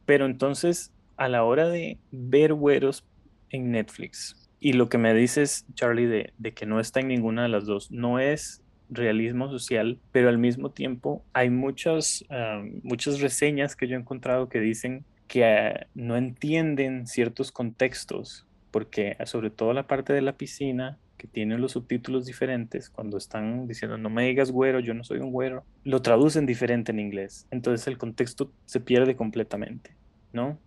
Pero 0.04 0.26
entonces, 0.26 0.92
a 1.16 1.28
la 1.28 1.44
hora 1.44 1.68
de 1.68 1.98
ver 2.10 2.54
güeros 2.54 3.06
en 3.50 3.70
Netflix, 3.70 4.50
y 4.58 4.74
lo 4.74 4.88
que 4.88 4.98
me 4.98 5.14
dices, 5.14 5.64
Charlie, 5.74 6.06
de, 6.06 6.52
que 6.54 6.66
no 6.66 6.80
está 6.80 7.00
en 7.00 7.08
ninguna 7.08 7.44
de 7.44 7.48
las 7.48 7.64
dos, 7.66 7.90
no 7.90 8.18
es 8.18 8.62
realismo 8.90 9.48
social, 9.48 10.00
pero 10.10 10.28
al 10.28 10.38
mismo 10.38 10.70
tiempo 10.70 11.24
hay 11.32 11.48
muchas, 11.48 12.24
ah, 12.30 12.62
muchas 12.82 13.20
reseñas 13.20 13.76
que 13.76 13.86
yo 13.86 13.96
he 13.96 14.00
encontrado 14.00 14.48
que 14.48 14.58
dicen 14.58 15.04
que 15.28 15.44
eh, 15.44 15.86
no 15.94 16.16
entienden 16.16 17.06
ciertos 17.06 17.52
contextos, 17.52 18.46
porque 18.72 19.16
eh, 19.20 19.26
sobre 19.26 19.50
todo 19.50 19.72
la 19.72 19.86
parte 19.86 20.12
de 20.12 20.20
la 20.20 20.32
piscina, 20.32 20.98
que 21.20 21.26
tiene 21.26 21.58
los 21.58 21.72
subtítulos 21.72 22.24
diferentes, 22.24 22.88
cuando 22.88 23.18
están 23.18 23.68
diciendo 23.68 23.98
no 23.98 24.08
me 24.08 24.24
digas 24.24 24.50
güero, 24.50 24.80
yo 24.80 24.94
no 24.94 25.04
soy 25.04 25.18
un 25.18 25.32
güero, 25.32 25.66
lo 25.84 26.00
traducen 26.00 26.46
diferente 26.46 26.92
en 26.92 26.98
inglés. 26.98 27.46
Entonces 27.50 27.86
el 27.88 27.98
contexto 27.98 28.50
se 28.64 28.80
pierde 28.80 29.16
completamente, 29.16 29.94
¿no? 30.32 30.58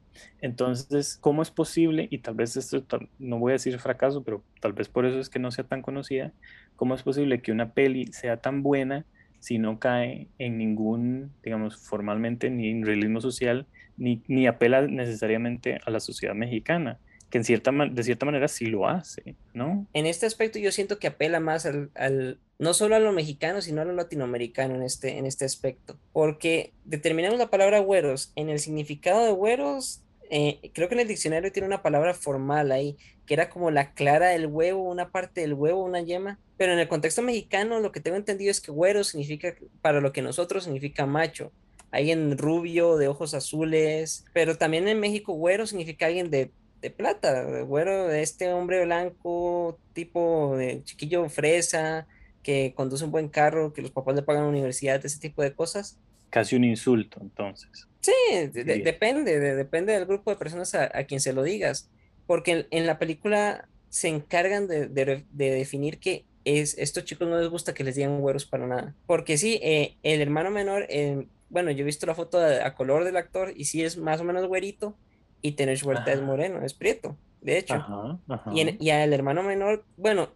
Entonces, 0.41 1.17
¿cómo 1.19 1.41
es 1.41 1.49
posible? 1.49 2.07
Y 2.11 2.19
tal 2.19 2.35
vez 2.35 2.55
esto, 2.55 2.85
no 3.17 3.39
voy 3.39 3.53
a 3.53 3.53
decir 3.53 3.79
fracaso, 3.79 4.23
pero 4.23 4.43
tal 4.61 4.73
vez 4.73 4.89
por 4.89 5.07
eso 5.07 5.19
es 5.19 5.27
que 5.27 5.39
no 5.39 5.49
sea 5.49 5.63
tan 5.63 5.81
conocida. 5.81 6.31
¿Cómo 6.75 6.93
es 6.93 7.01
posible 7.01 7.41
que 7.41 7.51
una 7.51 7.73
peli 7.73 8.05
sea 8.13 8.37
tan 8.37 8.61
buena 8.61 9.07
si 9.39 9.57
no 9.57 9.79
cae 9.79 10.27
en 10.37 10.59
ningún, 10.59 11.31
digamos, 11.41 11.77
formalmente 11.77 12.51
ni 12.51 12.69
en 12.69 12.85
realismo 12.85 13.21
social, 13.21 13.65
ni, 13.97 14.21
ni 14.27 14.45
apela 14.45 14.85
necesariamente 14.85 15.79
a 15.83 15.89
la 15.89 15.99
sociedad 15.99 16.35
mexicana, 16.35 16.99
que 17.33 17.39
en 17.39 17.45
cierta, 17.45 17.71
de 17.71 18.03
cierta 18.03 18.27
manera 18.27 18.47
sí 18.47 18.67
lo 18.67 18.87
hace, 18.87 19.33
¿no? 19.55 19.87
En 19.93 20.05
este 20.05 20.27
aspecto 20.27 20.59
yo 20.59 20.71
siento 20.71 20.99
que 20.99 21.07
apela 21.07 21.39
más 21.39 21.65
al, 21.65 22.37
no 22.59 22.75
solo 22.75 22.95
a 22.95 22.99
lo 22.99 23.11
mexicano, 23.11 23.59
sino 23.63 23.81
a 23.81 23.85
lo 23.85 23.93
latinoamericano 23.93 24.75
en 24.75 24.83
este, 24.83 25.17
en 25.17 25.25
este 25.25 25.43
aspecto, 25.43 25.97
porque 26.11 26.73
determinamos 26.85 27.39
la 27.39 27.49
palabra 27.49 27.79
güeros, 27.79 28.33
en 28.35 28.49
el 28.49 28.59
significado 28.59 29.25
de 29.25 29.31
güeros 29.31 30.03
eh, 30.29 30.59
creo 30.75 30.87
que 30.87 30.93
en 30.93 30.99
el 30.99 31.07
diccionario 31.07 31.51
tiene 31.51 31.65
una 31.65 31.81
palabra 31.81 32.13
formal 32.13 32.71
ahí, 32.71 32.97
que 33.25 33.33
era 33.33 33.49
como 33.49 33.71
la 33.71 33.95
clara 33.95 34.27
del 34.27 34.45
huevo, 34.45 34.83
una 34.83 35.09
parte 35.09 35.41
del 35.41 35.55
huevo, 35.55 35.83
una 35.83 36.01
yema, 36.01 36.37
pero 36.55 36.73
en 36.73 36.77
el 36.77 36.87
contexto 36.87 37.23
mexicano 37.23 37.79
lo 37.79 37.91
que 37.91 37.99
tengo 37.99 38.17
entendido 38.17 38.51
es 38.51 38.61
que 38.61 38.71
güero 38.71 39.03
significa, 39.03 39.55
para 39.81 40.01
lo 40.01 40.13
que 40.13 40.21
nosotros 40.21 40.65
significa 40.65 41.07
macho, 41.07 41.51
alguien 41.89 42.37
rubio, 42.37 42.97
de 42.97 43.07
ojos 43.07 43.33
azules, 43.33 44.23
pero 44.33 44.55
también 44.55 44.87
en 44.87 44.99
México 44.99 45.33
güero 45.33 45.65
significa 45.65 46.05
alguien 46.05 46.29
de, 46.29 46.51
de 46.83 46.89
plata, 46.89 47.45
de 47.45 47.61
güero, 47.61 48.09
de 48.09 48.21
este 48.21 48.51
hombre 48.51 48.83
blanco, 48.83 49.79
tipo 49.93 50.55
de 50.57 50.83
chiquillo 50.83 51.27
fresa, 51.29 52.05
que 52.43 52.73
conduce 52.75 53.05
un 53.05 53.11
buen 53.11 53.29
carro, 53.29 53.71
que 53.71 53.81
los 53.81 53.91
papás 53.91 54.15
le 54.15 54.21
pagan 54.21 54.43
universidad, 54.43 55.03
ese 55.03 55.17
tipo 55.17 55.41
de 55.41 55.53
cosas. 55.53 55.97
Casi 56.29 56.57
un 56.57 56.65
insulto, 56.65 57.19
entonces. 57.21 57.87
Sí, 58.01 58.11
depende, 58.51 59.39
depende 59.39 59.93
del 59.93 60.05
grupo 60.05 60.29
de 60.29 60.35
personas 60.35 60.75
a, 60.75 60.89
quien 61.05 61.21
se 61.21 61.31
lo 61.31 61.41
digas, 61.41 61.89
porque 62.27 62.67
en, 62.69 62.85
la 62.85 62.99
película 62.99 63.69
se 63.87 64.09
encargan 64.09 64.67
de, 64.67 65.23
definir 65.31 65.99
que 65.99 66.25
es, 66.43 66.77
estos 66.77 67.05
chicos 67.05 67.29
no 67.29 67.39
les 67.39 67.47
gusta 67.47 67.73
que 67.73 67.85
les 67.85 67.95
digan 67.95 68.19
güeros 68.19 68.45
para 68.45 68.67
nada, 68.67 68.93
porque 69.07 69.37
sí, 69.37 69.57
eh, 69.63 69.95
el 70.03 70.19
hermano 70.19 70.51
menor, 70.51 70.85
eh, 70.89 71.27
bueno, 71.49 71.71
yo 71.71 71.83
he 71.83 71.85
visto 71.85 72.05
la 72.05 72.15
foto 72.15 72.39
a, 72.39 72.75
color 72.75 73.05
del 73.05 73.15
actor 73.15 73.53
y 73.55 73.65
sí 73.65 73.81
es 73.83 73.95
más 73.95 74.19
o 74.19 74.25
menos 74.25 74.45
güerito, 74.47 74.97
y 75.43 75.51
tener 75.51 75.77
suerte 75.77 76.13
es 76.13 76.21
moreno, 76.21 76.63
es 76.65 76.73
prieto, 76.73 77.15
de 77.41 77.59
hecho. 77.59 77.75
Y, 78.51 78.83
y 78.83 78.89
al 78.89 79.13
hermano 79.13 79.43
menor, 79.43 79.85
bueno, 79.97 80.29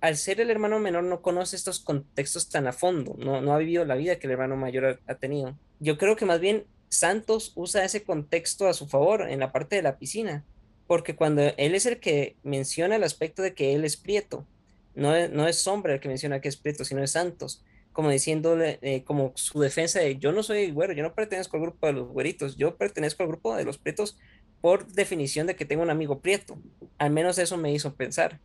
al 0.00 0.16
ser 0.16 0.40
el 0.40 0.50
hermano 0.50 0.80
menor 0.80 1.04
no 1.04 1.22
conoce 1.22 1.54
estos 1.54 1.78
contextos 1.78 2.48
tan 2.48 2.66
a 2.66 2.72
fondo, 2.72 3.14
no, 3.18 3.40
no 3.40 3.54
ha 3.54 3.58
vivido 3.58 3.84
la 3.84 3.94
vida 3.94 4.16
que 4.18 4.26
el 4.26 4.32
hermano 4.32 4.56
mayor 4.56 5.00
ha 5.06 5.14
tenido. 5.14 5.56
Yo 5.78 5.98
creo 5.98 6.16
que 6.16 6.24
más 6.24 6.40
bien 6.40 6.64
Santos 6.88 7.52
usa 7.54 7.84
ese 7.84 8.02
contexto 8.02 8.66
a 8.66 8.72
su 8.72 8.88
favor 8.88 9.28
en 9.28 9.40
la 9.40 9.52
parte 9.52 9.76
de 9.76 9.82
la 9.82 9.98
piscina, 9.98 10.44
porque 10.86 11.14
cuando 11.14 11.42
él 11.42 11.74
es 11.74 11.86
el 11.86 12.00
que 12.00 12.36
menciona 12.42 12.96
el 12.96 13.04
aspecto 13.04 13.42
de 13.42 13.54
que 13.54 13.74
él 13.74 13.84
es 13.84 13.96
prieto, 13.96 14.46
no 14.94 15.14
es, 15.14 15.30
no 15.30 15.46
es 15.46 15.58
Sombra 15.58 15.94
el 15.94 16.00
que 16.00 16.08
menciona 16.08 16.40
que 16.40 16.48
es 16.48 16.56
prieto, 16.56 16.84
sino 16.84 17.02
es 17.02 17.10
Santos, 17.10 17.64
como 17.92 18.10
diciéndole, 18.10 18.78
eh, 18.82 19.04
como 19.04 19.32
su 19.36 19.60
defensa 19.60 20.00
de 20.00 20.18
yo 20.18 20.32
no 20.32 20.42
soy 20.42 20.70
güero, 20.72 20.92
yo 20.92 21.02
no 21.02 21.14
pertenezco 21.14 21.56
al 21.56 21.62
grupo 21.62 21.86
de 21.86 21.92
los 21.92 22.08
güeritos, 22.08 22.56
yo 22.56 22.76
pertenezco 22.76 23.22
al 23.22 23.28
grupo 23.28 23.54
de 23.56 23.64
los 23.64 23.78
prietos 23.78 24.18
por 24.64 24.86
definición 24.86 25.46
de 25.46 25.56
que 25.56 25.66
tengo 25.66 25.82
un 25.82 25.90
amigo 25.90 26.20
prieto. 26.20 26.56
Al 26.96 27.10
menos 27.10 27.36
eso 27.36 27.58
me 27.58 27.70
hizo 27.70 27.94
pensar 27.94 28.40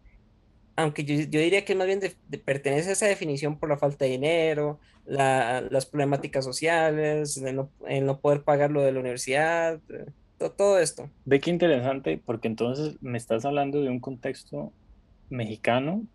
aunque 0.79 1.03
yo, 1.03 1.15
diría 1.15 1.65
que 1.65 1.75
más 1.75 1.87
bien 1.87 1.99
pertenece 2.45 2.89
a 2.89 2.93
esa 2.93 3.05
definición 3.05 3.57
por 3.59 3.67
la 3.67 3.77
falta 3.77 4.05
de 4.05 4.11
dinero, 4.11 4.79
las 5.05 5.85
problemáticas 5.85 6.45
sociales, 6.45 7.37
el 7.37 8.05
no, 8.05 8.19
poder 8.19 8.43
pagar 8.43 8.71
lo 8.71 8.81
de 8.81 8.93
la 8.93 9.01
universidad, 9.01 9.79
eh, 9.89 10.05
todo, 10.57 10.79
esto. 10.79 11.09
Ve 11.25 11.41
qué 11.41 11.49
interesante, 11.49 12.21
porque 12.23 12.47
entonces 12.47 12.95
me 13.01 13.17
estás 13.17 13.43
hablando 13.43 13.81
de 13.81 13.89
un 13.89 13.99
contexto 13.99 14.71
mexicano, 15.29 16.05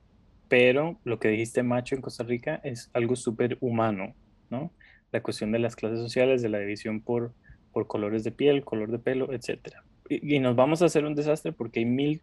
pero 0.49 0.99
lo 1.05 1.19
que 1.19 1.29
dijiste 1.29 1.63
macho 1.63 1.95
en 1.95 2.01
Costa 2.01 2.25
Rica 2.25 2.61
es 2.65 2.89
algo 2.95 3.17
súper 3.17 3.59
humano, 3.61 4.15
¿no? 4.49 4.73
La 5.13 5.23
cuestión 5.23 5.53
de 5.53 5.59
las 5.59 5.77
clases 5.77 5.99
sociales, 5.99 6.41
de 6.41 6.49
la 6.49 6.59
división 6.59 7.03
por, 7.03 7.35
por 7.71 7.87
colores 7.87 8.25
de 8.25 8.31
piel, 8.31 8.65
color 8.65 8.91
de 8.91 8.99
pelo, 8.99 9.31
etc. 9.31 9.77
Y, 10.09 10.37
y 10.37 10.39
nos 10.41 10.57
vamos 10.57 10.83
a 10.83 10.87
hacer 10.87 11.05
un 11.05 11.15
desastre 11.15 11.53
porque 11.53 11.81
hay 11.81 11.87
mil 11.87 12.23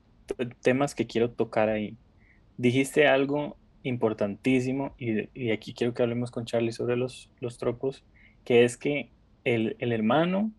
temas 0.61 0.95
que 0.95 1.07
quiero 1.07 1.31
tocar 1.31 1.69
ahí 1.69 1.97
dijiste 2.61 3.07
algo 3.07 3.57
importantísimo 3.83 4.93
y, 4.97 5.49
aquí 5.51 5.73
quiero 5.73 5.93
que 5.93 6.03
hablemos 6.03 6.29
con 6.29 6.45
Charlie 6.45 6.71
sobre 6.71 6.95
los, 6.95 7.29
los 7.39 7.57
tropos, 7.57 8.03
que 8.45 8.63
es 8.63 8.77
que 8.77 9.09
el, 9.43 9.75
hermano 9.79 10.51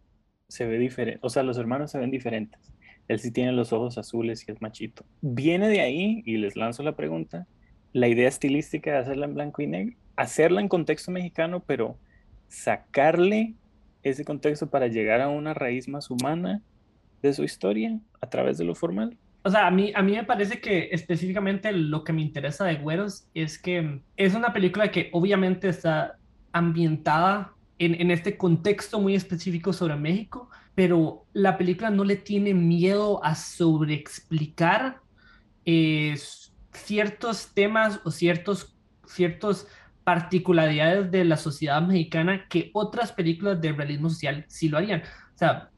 se 0.48 0.66
ve 0.66 0.78
diferente, 0.78 1.20
o 1.22 1.30
sea, 1.30 1.44
los 1.44 1.58
hermanos 1.58 1.92
se 1.92 1.98
ven 1.98 2.10
diferentes. 2.10 2.60
Él 3.08 3.20
sí 3.20 3.30
tiene 3.30 3.52
los 3.52 3.72
ojos 3.72 3.98
azules 3.98 4.44
y 4.46 4.52
es 4.52 4.60
machito. 4.60 5.04
Viene 5.20 5.68
de 5.68 5.80
ahí, 5.80 6.22
y 6.24 6.36
les 6.36 6.56
lanzo 6.56 6.82
la 6.82 6.96
pregunta, 6.96 7.46
la 7.92 8.08
idea 8.08 8.28
estilística 8.28 8.92
de 8.92 8.98
hacerla 8.98 9.26
en 9.26 9.34
blanco 9.34 9.62
y 9.62 9.66
negro, 9.66 9.96
hacerla 10.16 10.60
en 10.60 10.68
contexto 10.68 11.10
mexicano, 11.12 11.62
pero 11.64 11.96
sacarle 12.48 13.54
ese 14.02 14.24
contexto 14.24 14.68
para 14.68 14.88
llegar 14.88 15.20
a 15.20 15.28
una 15.28 15.54
raíz 15.54 15.88
más 15.88 16.10
humana 16.10 16.62
de 17.22 17.32
su 17.32 17.44
historia 17.44 17.98
a 18.20 18.28
través 18.28 18.58
de 18.58 18.64
lo 18.64 18.74
formal 18.74 19.16
o 19.44 19.50
sea, 19.50 19.66
a 19.66 19.70
mí, 19.70 19.92
a 19.94 20.02
mí 20.02 20.12
me 20.12 20.24
parece 20.24 20.60
que 20.60 20.90
específicamente 20.92 21.72
lo 21.72 22.04
que 22.04 22.12
me 22.12 22.22
interesa 22.22 22.64
de 22.64 22.76
Güeros 22.76 23.26
es 23.34 23.58
que 23.58 24.00
es 24.16 24.34
una 24.34 24.52
película 24.52 24.90
que 24.92 25.10
obviamente 25.12 25.68
está 25.68 26.16
ambientada 26.52 27.52
en, 27.78 28.00
en 28.00 28.12
este 28.12 28.36
contexto 28.36 29.00
muy 29.00 29.16
específico 29.16 29.72
sobre 29.72 29.96
México, 29.96 30.48
pero 30.76 31.24
la 31.32 31.58
película 31.58 31.90
no 31.90 32.04
le 32.04 32.16
tiene 32.16 32.54
miedo 32.54 33.22
a 33.24 33.34
sobreexplicar 33.34 35.00
eh, 35.64 36.16
ciertos 36.72 37.52
temas 37.52 38.00
o 38.04 38.12
ciertos, 38.12 38.76
ciertos 39.06 39.66
particularidades 40.04 41.10
de 41.10 41.24
la 41.24 41.36
sociedad 41.36 41.82
mexicana 41.82 42.46
que 42.48 42.70
otras 42.74 43.10
películas 43.10 43.60
de 43.60 43.72
realismo 43.72 44.08
social 44.08 44.44
sí 44.46 44.68
lo 44.68 44.78
harían. 44.78 45.02
O 45.34 45.38
sea, 45.38 45.71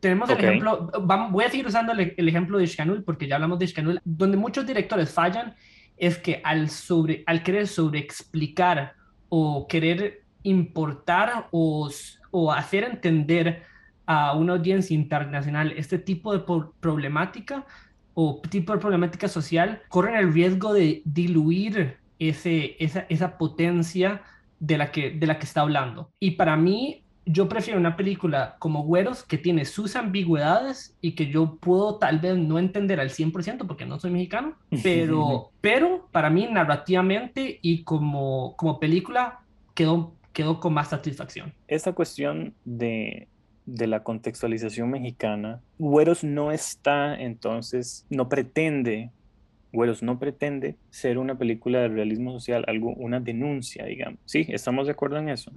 tenemos 0.00 0.28
el 0.30 0.38
ejemplo, 0.38 0.90
vamos, 1.02 1.32
voy 1.32 1.44
a 1.44 1.50
seguir 1.50 1.66
usando 1.66 1.92
el, 1.92 2.28
ejemplo 2.28 2.58
de 2.58 2.64
Ishkanul 2.64 3.04
porque 3.04 3.26
ya 3.26 3.36
hablamos 3.36 3.58
de 3.58 3.66
Ishkanul, 3.66 4.00
donde 4.04 4.36
muchos 4.36 4.66
directores 4.66 5.12
fallan 5.12 5.54
es 5.96 6.18
que 6.18 6.40
al, 6.44 6.70
sobre, 6.70 7.24
al 7.26 7.42
querer 7.42 7.66
sobreexplicar 7.66 8.94
o 9.28 9.66
querer 9.68 10.22
importar 10.42 11.48
o, 11.50 11.90
o 12.30 12.52
hacer 12.52 12.84
entender 12.84 13.62
a 14.06 14.34
una 14.34 14.54
audiencia 14.54 14.94
internacional 14.94 15.72
este 15.76 15.98
tipo 15.98 16.32
de 16.32 16.44
problemática 16.80 17.66
o 18.14 18.40
tipo 18.48 18.72
de 18.72 18.78
problemática 18.78 19.28
social, 19.28 19.82
corren 19.88 20.16
el 20.16 20.32
riesgo 20.32 20.72
de 20.72 21.02
diluir 21.04 21.98
ese, 22.18 22.76
esa, 22.80 23.06
esa 23.08 23.38
potencia 23.38 24.22
de 24.58 24.78
la, 24.78 24.90
que, 24.90 25.10
de 25.10 25.26
la 25.26 25.38
que 25.38 25.44
está 25.44 25.60
hablando. 25.60 26.10
Y 26.18 26.32
para 26.32 26.56
mí, 26.56 27.04
yo 27.30 27.48
prefiero 27.48 27.78
una 27.78 27.96
película 27.96 28.56
como 28.58 28.82
Güeros 28.84 29.22
que 29.22 29.36
tiene 29.36 29.64
sus 29.64 29.96
ambigüedades 29.96 30.96
y 31.00 31.12
que 31.12 31.26
yo 31.26 31.56
puedo 31.60 31.96
tal 31.96 32.18
vez 32.18 32.36
no 32.36 32.58
entender 32.58 33.00
al 33.00 33.10
100% 33.10 33.66
porque 33.66 33.84
no 33.84 33.98
soy 33.98 34.10
mexicano, 34.10 34.54
pero, 34.82 35.50
pero 35.60 36.08
para 36.10 36.30
mí 36.30 36.48
narrativamente 36.50 37.58
y 37.60 37.84
como, 37.84 38.56
como 38.56 38.80
película 38.80 39.40
quedó, 39.74 40.14
quedó 40.32 40.58
con 40.58 40.72
más 40.72 40.88
satisfacción. 40.88 41.52
Esta 41.66 41.92
cuestión 41.92 42.54
de, 42.64 43.28
de 43.66 43.86
la 43.86 44.02
contextualización 44.02 44.90
mexicana, 44.90 45.60
Güeros 45.78 46.24
no 46.24 46.50
está 46.50 47.14
entonces, 47.14 48.06
no 48.08 48.28
pretende 48.28 49.10
Güeros 49.70 50.02
no 50.02 50.18
pretende 50.18 50.76
ser 50.88 51.18
una 51.18 51.36
película 51.36 51.80
de 51.80 51.88
realismo 51.88 52.32
social, 52.32 52.64
algo, 52.68 52.94
una 52.94 53.20
denuncia, 53.20 53.84
digamos. 53.84 54.18
¿Sí? 54.24 54.46
¿Estamos 54.48 54.86
de 54.86 54.92
acuerdo 54.92 55.18
en 55.18 55.28
eso? 55.28 55.52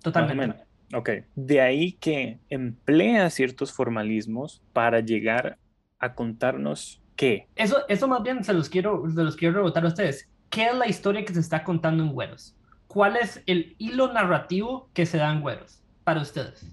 Totalmente. 0.00 0.71
Ok. 0.92 1.10
De 1.34 1.60
ahí 1.60 1.92
que 1.92 2.38
emplea 2.50 3.30
ciertos 3.30 3.72
formalismos 3.72 4.62
para 4.72 5.00
llegar 5.00 5.58
a 5.98 6.14
contarnos 6.14 7.00
qué. 7.16 7.46
Eso, 7.56 7.78
eso 7.88 8.08
más 8.08 8.22
bien 8.22 8.44
se 8.44 8.52
los 8.52 8.68
quiero, 8.68 9.08
se 9.10 9.22
los 9.22 9.36
quiero 9.36 9.54
rebotar 9.54 9.84
a 9.84 9.88
ustedes. 9.88 10.28
¿Qué 10.50 10.66
es 10.66 10.74
la 10.74 10.86
historia 10.86 11.24
que 11.24 11.32
se 11.32 11.40
está 11.40 11.64
contando 11.64 12.02
en 12.02 12.12
Güeros? 12.12 12.54
¿Cuál 12.86 13.16
es 13.16 13.42
el 13.46 13.74
hilo 13.78 14.12
narrativo 14.12 14.90
que 14.92 15.06
se 15.06 15.16
da 15.16 15.32
en 15.32 15.40
Güeros 15.40 15.80
para 16.04 16.20
ustedes? 16.20 16.66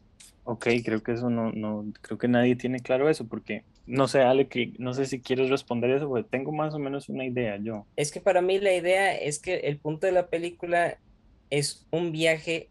Ok, 0.43 0.67
creo 0.83 1.01
que 1.01 1.13
eso 1.13 1.29
no, 1.29 1.51
no, 1.51 1.85
creo 2.01 2.17
que 2.17 2.27
nadie 2.27 2.55
tiene 2.55 2.79
claro 2.79 3.07
eso, 3.07 3.27
porque 3.27 3.63
no 3.85 4.07
sé, 4.07 4.21
Ale, 4.21 4.47
que, 4.47 4.73
no 4.79 4.93
sé 4.93 5.05
si 5.05 5.21
quieres 5.21 5.49
responder 5.49 5.91
eso, 5.91 6.09
porque 6.09 6.27
tengo 6.29 6.51
más 6.51 6.73
o 6.73 6.79
menos 6.79 7.07
una 7.07 7.25
idea 7.25 7.57
yo. 7.57 7.85
Es 7.95 8.11
que 8.11 8.19
para 8.19 8.41
mí 8.41 8.59
la 8.59 8.73
idea 8.73 9.15
es 9.15 9.39
que 9.39 9.57
el 9.59 9.77
punto 9.77 10.07
de 10.07 10.13
la 10.13 10.27
película 10.27 10.97
es 11.49 11.87
un 11.91 12.11
viaje 12.11 12.69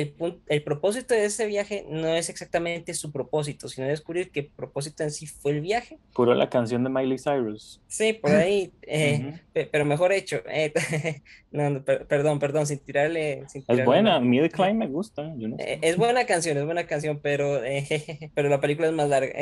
el, 0.00 0.40
el 0.46 0.62
propósito 0.62 1.14
de 1.14 1.24
ese 1.24 1.46
viaje 1.46 1.86
no 1.88 2.08
es 2.08 2.28
exactamente 2.28 2.94
su 2.94 3.12
propósito, 3.12 3.68
sino 3.68 3.86
descubrir 3.86 4.30
que 4.30 4.40
el 4.40 4.46
propósito 4.46 5.02
en 5.02 5.10
sí 5.10 5.26
fue 5.26 5.52
el 5.52 5.60
viaje. 5.60 5.98
Puro 6.14 6.34
la 6.34 6.48
canción 6.48 6.84
de 6.84 6.90
Miley 6.90 7.18
Cyrus. 7.18 7.80
Sí, 7.86 8.12
por 8.12 8.32
ahí, 8.32 8.72
eh, 8.82 9.40
pero 9.70 9.84
mejor 9.84 10.12
hecho. 10.12 10.42
Eh, 10.48 10.72
no, 11.50 11.84
perdón, 11.84 12.38
perdón, 12.38 12.66
sin 12.66 12.78
tirarle... 12.78 13.44
es 13.52 13.84
buena, 13.84 14.16
a 14.16 14.20
mí 14.20 14.40
The 14.40 14.50
Climb 14.50 14.76
me 14.76 14.86
gusta. 14.86 15.34
Eh, 15.58 15.78
es 15.82 15.96
buena 15.96 16.26
canción, 16.26 16.58
es 16.58 16.64
buena 16.64 16.86
canción, 16.86 17.20
pero, 17.22 17.60
pero 18.34 18.48
la 18.48 18.60
película 18.60 18.88
es 18.88 18.94
más 18.94 19.08
larga. 19.08 19.32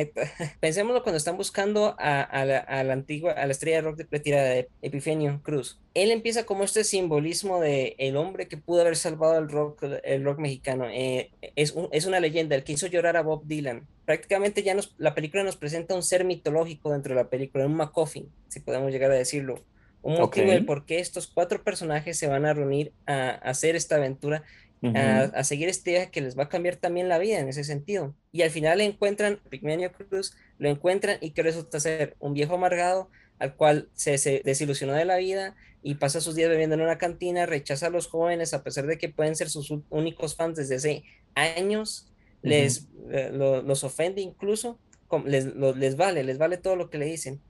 pensémoslo 0.60 1.02
cuando 1.02 1.16
están 1.16 1.36
buscando 1.36 1.96
a, 1.98 2.44
la, 2.44 2.58
a, 2.58 2.84
la, 2.84 2.92
antigua, 2.92 3.32
a 3.32 3.46
la 3.46 3.52
estrella 3.52 3.76
de 3.76 3.82
rock 3.82 3.96
de 3.96 4.06
retirada 4.10 4.48
de 4.50 4.68
Epifenio 4.82 5.40
Cruz. 5.42 5.78
Él 5.94 6.10
empieza 6.10 6.44
como 6.44 6.64
este 6.64 6.84
simbolismo 6.84 7.60
de 7.60 7.96
el 7.98 8.16
hombre 8.16 8.48
que 8.48 8.56
pudo 8.56 8.80
haber 8.80 8.96
salvado 8.96 9.38
el 9.38 9.48
rock, 9.48 9.84
el 10.04 10.24
rock 10.24 10.38
mexicano. 10.42 10.86
Eh, 10.90 11.30
es, 11.56 11.74
es, 11.92 12.06
una 12.06 12.20
leyenda, 12.20 12.54
el 12.54 12.64
que 12.64 12.72
hizo 12.72 12.86
llorar 12.86 13.16
a 13.16 13.22
Bob 13.22 13.46
Dylan. 13.46 13.86
Prácticamente 14.04 14.62
ya 14.62 14.74
nos, 14.74 14.94
la 14.98 15.14
película 15.14 15.42
nos 15.44 15.56
presenta 15.56 15.94
un 15.94 16.02
ser 16.02 16.24
mitológico 16.24 16.92
dentro 16.92 17.14
de 17.14 17.22
la 17.22 17.30
película, 17.30 17.66
un 17.66 17.74
MacGuffin, 17.74 18.28
si 18.48 18.60
podemos 18.60 18.92
llegar 18.92 19.10
a 19.10 19.14
decirlo. 19.14 19.64
Un 20.02 20.18
motivo 20.18 20.50
del 20.50 20.66
por 20.66 20.84
qué 20.84 20.98
estos 20.98 21.28
cuatro 21.28 21.62
personajes 21.62 22.18
se 22.18 22.26
van 22.26 22.44
a 22.44 22.52
reunir 22.52 22.92
a, 23.06 23.30
hacer 23.30 23.76
esta 23.76 23.96
aventura, 23.96 24.42
a, 24.82 25.44
seguir 25.44 25.68
este 25.68 25.92
viaje 25.92 26.10
que 26.10 26.20
les 26.20 26.36
va 26.36 26.44
a 26.44 26.48
cambiar 26.48 26.74
también 26.74 27.08
la 27.08 27.18
vida 27.18 27.38
en 27.38 27.48
ese 27.48 27.62
sentido. 27.62 28.12
Y 28.32 28.42
al 28.42 28.50
final 28.50 28.80
encuentran, 28.80 29.38
Pigmenio 29.48 29.92
Cruz, 29.92 30.34
lo 30.58 30.68
encuentran 30.68 31.18
y 31.20 31.30
que 31.30 31.44
resulta 31.44 31.78
ser 31.78 32.16
un 32.18 32.34
viejo 32.34 32.54
amargado 32.54 33.08
al 33.42 33.56
cual 33.56 33.88
se, 33.94 34.18
se 34.18 34.40
desilusionó 34.44 34.92
de 34.92 35.04
la 35.04 35.16
vida 35.16 35.56
y 35.82 35.96
pasa 35.96 36.20
sus 36.20 36.36
días 36.36 36.48
bebiendo 36.48 36.76
en 36.76 36.82
una 36.82 36.96
cantina, 36.96 37.44
rechaza 37.44 37.88
a 37.88 37.90
los 37.90 38.06
jóvenes 38.06 38.54
a 38.54 38.62
pesar 38.62 38.86
de 38.86 38.98
que 38.98 39.08
pueden 39.08 39.34
ser 39.34 39.50
sus 39.50 39.74
únicos 39.90 40.36
fans 40.36 40.56
desde 40.56 40.76
hace 40.76 41.04
años, 41.34 42.06
les 42.40 42.86
eh, 43.10 43.30
los 43.32 43.82
ofende 43.82 44.22
incluso, 44.22 44.78
les, 45.26 45.46
les 45.56 45.96
vale, 45.96 46.22
les 46.22 46.38
vale 46.38 46.56
todo 46.56 46.76
lo 46.76 46.88
que 46.88 46.98
le 46.98 47.06
dicen. 47.06 47.40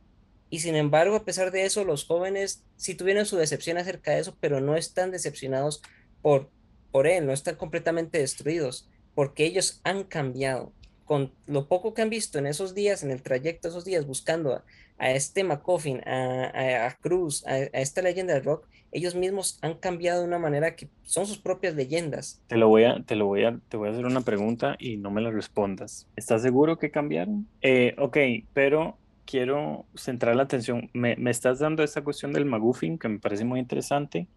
Y 0.49 0.61
sin 0.61 0.76
embargo, 0.76 1.16
a 1.16 1.25
pesar 1.26 1.50
de 1.50 1.66
eso, 1.66 1.84
los 1.84 2.06
jóvenes 2.06 2.64
sí 2.76 2.94
tuvieron 2.94 3.26
su 3.26 3.37
decepción 3.37 3.76
acerca 3.76 4.12
de 4.12 4.20
eso, 4.20 4.37
pero 4.40 4.61
no 4.61 4.76
están 4.76 5.11
decepcionados 5.11 5.82
por, 6.22 6.50
por 6.90 7.06
él, 7.06 7.26
no 7.26 7.32
están 7.32 7.56
completamente 7.56 8.18
destruidos, 8.18 8.88
porque 9.14 9.44
ellos 9.44 9.80
han 9.84 10.04
cambiado. 10.04 10.72
Con 11.04 11.34
lo 11.46 11.68
poco 11.68 11.92
que 11.92 12.00
han 12.00 12.11
visto 12.11 12.38
en 12.38 12.46
esos 12.46 12.75
días, 12.75 13.02
en 13.02 13.11
el 13.11 13.22
trayecto 13.22 13.68
de 13.68 13.72
esos 13.72 13.84
días, 13.84 14.06
buscando 14.06 14.54
a, 14.54 14.64
a 15.02 15.11
este 15.11 15.42
McCoffin, 15.42 16.00
a, 16.06 16.97
Cruz, 17.00 17.44
a, 17.47 17.59
esta 17.59 18.02
leyenda 18.02 18.35
del 18.35 18.44
rock, 18.44 18.68
ellos 18.92 19.16
mismos 19.16 19.59
han 19.61 19.75
cambiado 19.75 20.21
de 20.21 20.28
una 20.28 20.38
manera 20.38 20.76
que 20.76 20.88
son 21.02 21.26
sus 21.26 21.38
propias 21.38 21.75
leyendas. 21.75 22.41
Te 22.47 22.56
lo 22.56 22.69
voy 22.69 22.84
a, 22.84 23.02
te 23.02 23.17
lo 23.17 23.26
voy 23.26 23.45
a, 23.45 23.58
te 23.69 23.76
voy 23.76 23.88
a 23.88 23.93
hacer 23.93 24.06
una 24.06 24.21
pregunta 24.21 24.76
y 24.78 24.99
no 24.99 25.10
me 25.10 25.21
la 25.21 25.32
respondas. 25.32 26.08
¿Estás 26.15 26.43
seguro 26.43 26.78
que 26.78 26.93
cambiaron? 26.93 27.49
Eh, 27.62 27.97
ok, 27.99 28.17
pero 28.52 28.97
quiero 29.25 29.86
centrar 29.97 30.36
la 30.36 30.45
atención. 30.45 30.88
Me, 30.93 31.17
me 31.17 31.32
estás 31.32 31.58
dando 31.58 31.82
esta 31.82 32.04
cuestión 32.04 32.32
del 32.32 32.45
McGuffin 32.45 32.97
que 32.97 33.08
me 33.08 33.19
parece 33.19 33.45
muy 33.45 33.58
interesante 33.58 34.28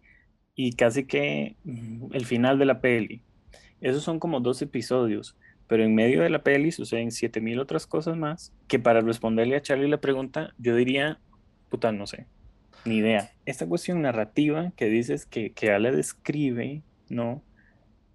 y 0.55 0.71
casi 0.71 1.05
que 1.05 1.57
mm, 1.63 2.07
el 2.13 2.25
final 2.25 2.57
de 2.57 2.65
la 2.65 2.81
peli. 2.81 3.21
Esos 3.81 4.01
son 4.01 4.19
como 4.19 4.39
dos 4.39 4.63
episodios 4.63 5.37
pero 5.67 5.83
en 5.83 5.95
medio 5.95 6.21
de 6.21 6.29
la 6.29 6.43
peli 6.43 6.71
suceden 6.71 7.11
7000 7.11 7.59
otras 7.59 7.87
cosas 7.87 8.17
más 8.17 8.53
que 8.67 8.79
para 8.79 9.01
responderle 9.01 9.55
a 9.55 9.61
Charlie 9.61 9.87
la 9.87 10.01
pregunta, 10.01 10.53
yo 10.57 10.75
diría, 10.75 11.19
puta, 11.69 11.91
no 11.91 12.07
sé, 12.07 12.27
ni 12.85 12.97
idea. 12.97 13.31
Esta 13.45 13.65
cuestión 13.67 14.01
narrativa 14.01 14.71
que 14.75 14.85
dices 14.85 15.25
que, 15.25 15.51
que 15.51 15.71
Ale 15.71 15.91
describe, 15.91 16.81
¿no? 17.09 17.41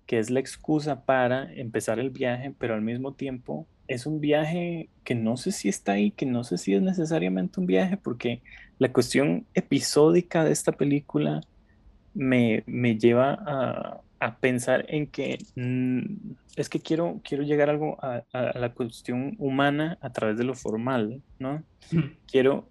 Que 0.06 0.18
es 0.18 0.30
la 0.30 0.40
excusa 0.40 1.04
para 1.04 1.52
empezar 1.52 1.98
el 1.98 2.10
viaje, 2.10 2.54
pero 2.58 2.74
al 2.74 2.82
mismo 2.82 3.14
tiempo 3.14 3.66
es 3.88 4.06
un 4.06 4.20
viaje 4.20 4.88
que 5.02 5.16
no 5.16 5.36
sé 5.36 5.50
si 5.50 5.68
está 5.68 5.92
ahí, 5.92 6.12
que 6.12 6.24
no 6.24 6.44
sé 6.44 6.58
si 6.58 6.74
es 6.74 6.82
necesariamente 6.82 7.58
un 7.58 7.66
viaje, 7.66 7.96
porque 7.96 8.40
la 8.78 8.92
cuestión 8.92 9.46
episódica 9.54 10.44
de 10.44 10.52
esta 10.52 10.72
película 10.72 11.40
me, 12.14 12.62
me 12.66 12.96
lleva 12.96 13.36
a, 13.44 14.00
a 14.20 14.37
pensar 14.37 14.85
en 14.88 15.06
que 15.06 15.38
mm, 15.56 16.33
es 16.56 16.68
que 16.68 16.78
quiero, 16.78 17.20
quiero 17.24 17.42
llegar 17.42 17.70
algo 17.70 17.98
a, 18.02 18.22
la 18.33 18.72
cuestión 18.74 19.35
humana 19.38 19.98
a 20.02 20.11
través 20.11 20.37
de 20.37 20.44
lo 20.44 20.54
formal, 20.54 21.22
¿no? 21.38 21.62
Quiero 22.30 22.68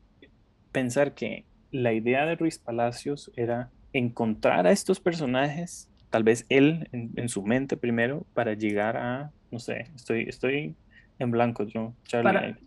pensar 0.72 1.16
que 1.16 1.46
la 1.72 1.92
idea 1.92 2.26
de 2.26 2.36
Ruiz 2.36 2.60
Palacios 2.60 3.32
era 3.36 3.72
encontrar 3.94 4.68
a 4.68 4.72
estos 4.72 5.00
personajes, 5.00 5.90
tal 6.12 6.24
vez 6.24 6.46
él 6.50 6.88
en, 6.92 7.30
su 7.30 7.42
mente 7.44 7.78
primero, 7.78 8.26
para 8.36 8.54
llegar 8.54 8.96
a, 8.98 9.32
no 9.52 9.58
sé, 9.58 9.88
estoy, 9.96 10.24
estoy 10.24 10.76
en 11.18 11.32
blanco 11.32 11.64
yo. 11.64 11.94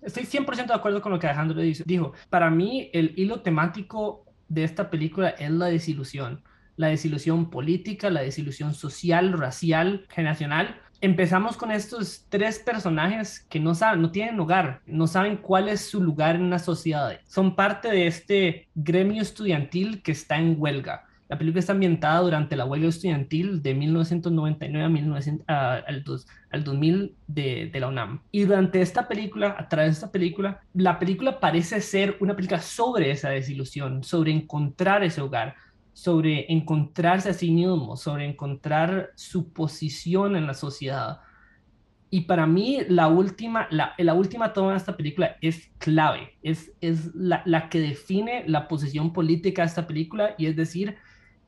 estoy 0.03 0.25
100% 0.25 0.67
de 0.67 0.75
acuerdo 0.75 1.01
con 1.01 1.13
lo 1.13 1.21
que 1.21 1.29
Alejandro 1.29 1.61
dijo. 1.61 2.13
Para 2.31 2.51
mí 2.51 2.91
el 2.93 3.15
hilo 3.17 3.43
temático 3.43 4.25
de 4.49 4.65
esta 4.65 4.91
película 4.91 5.31
es 5.31 5.51
la 5.51 5.67
desilusión 5.67 6.43
la 6.77 6.89
desilusión 6.89 7.51
política, 7.51 8.11
la 8.11 8.23
desilusión 8.23 8.75
social, 8.75 9.33
racial, 9.33 10.07
generacional. 10.09 10.81
Empezamos 11.01 11.57
con 11.57 11.73
estos 11.73 12.27
tres 12.29 12.61
personajes 12.61 13.41
que 13.51 13.59
no 13.59 13.75
saben, 13.75 14.03
no 14.03 14.13
tienen 14.13 14.39
hogar, 14.39 14.81
no 14.87 15.07
saben 15.07 15.37
cuál 15.37 15.69
es 15.69 15.81
su 15.81 16.03
lugar 16.03 16.37
en 16.37 16.51
la 16.51 16.59
sociedad. 16.59 17.19
Son 17.27 17.57
parte 17.57 17.89
de 17.89 18.07
este 18.07 18.69
gremio 18.75 19.21
estudiantil 19.21 20.03
que 20.03 20.13
está 20.13 20.39
en 20.39 20.55
huelga. 20.59 21.05
La 21.33 21.39
película 21.39 21.61
está 21.61 21.73
ambientada 21.73 22.21
durante 22.21 22.57
la 22.57 22.67
huelga 22.67 22.89
estudiantil 22.89 23.63
de 23.63 23.73
1999 23.73 24.85
a 24.85 24.89
1900, 24.91 25.45
al, 25.49 26.05
al, 26.51 26.65
2000 26.65 27.17
de, 27.27 27.71
de, 27.73 27.81
la 27.81 27.89
UNAM. 27.89 28.21
Y 28.31 28.43
durante 28.43 28.83
esta 28.83 29.09
película, 29.09 29.57
a 29.59 29.67
través 29.67 29.93
de 29.93 29.95
esta 29.95 30.13
película, 30.13 30.61
la 30.75 30.99
película 30.99 31.41
parece 31.41 31.81
ser 31.81 32.19
una 32.21 32.37
película 32.37 32.61
sobre 32.61 33.11
esa 33.11 33.31
desilusión, 33.31 34.05
sobre 34.05 34.31
encontrar 34.31 35.05
ese 35.05 35.23
hogar, 35.23 35.55
sobre 35.93 36.51
encontrarse 36.53 37.31
a 37.31 37.35
sí 37.35 37.51
mismo, 37.51 37.97
sobre 37.97 38.27
encontrar 38.27 39.11
su 39.15 39.53
posición 39.53 40.37
en 40.37 40.47
la 40.47 40.55
sociedad. 40.55 41.21
Y 42.11 42.23
para 42.23 42.47
mí 42.47 42.81
la 42.89 43.09
última, 43.09 43.67
la, 43.71 43.95
la 43.97 44.15
última 44.15 44.53
toma 44.53 44.73
de 44.73 44.77
esta 44.77 44.97
película 44.97 45.37
es 45.41 45.71
clave, 45.79 46.37
es, 46.43 46.73
es 46.81 47.15
la, 47.15 47.43
la, 47.47 47.69
que 47.69 47.81
define 47.81 48.45
la 48.47 48.69
posición 48.69 49.13
política 49.13 49.63
de 49.63 49.69
esta 49.69 49.87
película 49.87 50.35
y 50.37 50.47
es 50.47 50.57
decir, 50.57 50.97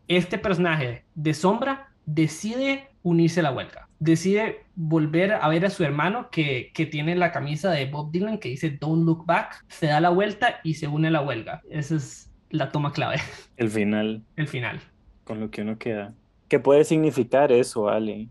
este 0.09 0.39
personaje 0.39 1.05
de 1.15 1.35
sombra 1.35 1.93
decide 2.07 2.89
unirse 3.03 3.41
a 3.41 3.43
la 3.45 3.53
huelga, 3.53 3.89
decide 3.99 4.65
volver 4.75 5.33
a 5.33 5.47
ver 5.49 5.67
a 5.67 5.71
su 5.71 5.85
hermano 5.85 6.31
que, 6.31 6.71
que 6.73 6.87
tiene 6.87 7.15
la 7.15 7.33
camisa 7.33 7.71
de 7.71 7.85
Bob 7.85 8.11
Dylan 8.11 8.39
que 8.39 8.49
dice 8.49 8.71
Don't 8.71 9.05
Look 9.05 9.27
Back, 9.27 9.65
se 9.69 9.87
da 9.87 10.01
la 10.01 10.11
vuelta 10.11 10.61
y 10.65 10.75
se 10.75 10.89
une 10.89 11.09
a 11.09 11.11
la 11.11 11.21
huelga. 11.21 11.61
Ese 11.69 11.97
es 11.97 12.34
la 12.51 12.71
toma 12.73 12.93
clave. 12.93 13.17
El 13.57 13.71
final. 13.71 14.23
El 14.37 14.49
final. 14.49 14.81
Con 15.25 15.41
lo 15.41 15.51
que 15.51 15.63
uno 15.63 15.79
queda. 15.79 16.15
¿Qué 16.49 16.59
puede 16.61 16.85
significar 16.85 17.51
eso, 17.53 17.89
Ale? 17.89 18.29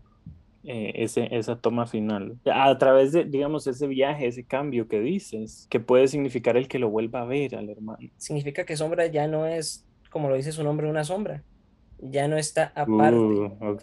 Eh, 0.66 0.92
ese, 1.04 1.28
esa 1.36 1.56
toma 1.56 1.86
final. 1.86 2.38
A 2.50 2.78
través 2.78 3.12
de, 3.12 3.24
digamos, 3.24 3.66
ese 3.66 3.86
viaje, 3.86 4.26
ese 4.26 4.44
cambio 4.44 4.88
que 4.88 5.00
dices, 5.00 5.66
¿qué 5.68 5.78
puede 5.80 6.08
significar 6.08 6.56
el 6.56 6.68
que 6.68 6.78
lo 6.78 6.88
vuelva 6.88 7.20
a 7.20 7.24
ver 7.26 7.54
al 7.56 7.68
hermano? 7.68 7.98
Significa 8.16 8.64
que 8.64 8.76
sombra 8.76 9.06
ya 9.06 9.26
no 9.26 9.46
es, 9.46 9.84
como 10.10 10.30
lo 10.30 10.36
dice 10.36 10.52
su 10.52 10.64
nombre, 10.64 10.88
una 10.88 11.04
sombra. 11.04 11.42
ya 11.98 12.28
no 12.28 12.36
está 12.36 12.72
aparte. 12.74 13.16
Uh, 13.16 13.56
ok. 13.60 13.82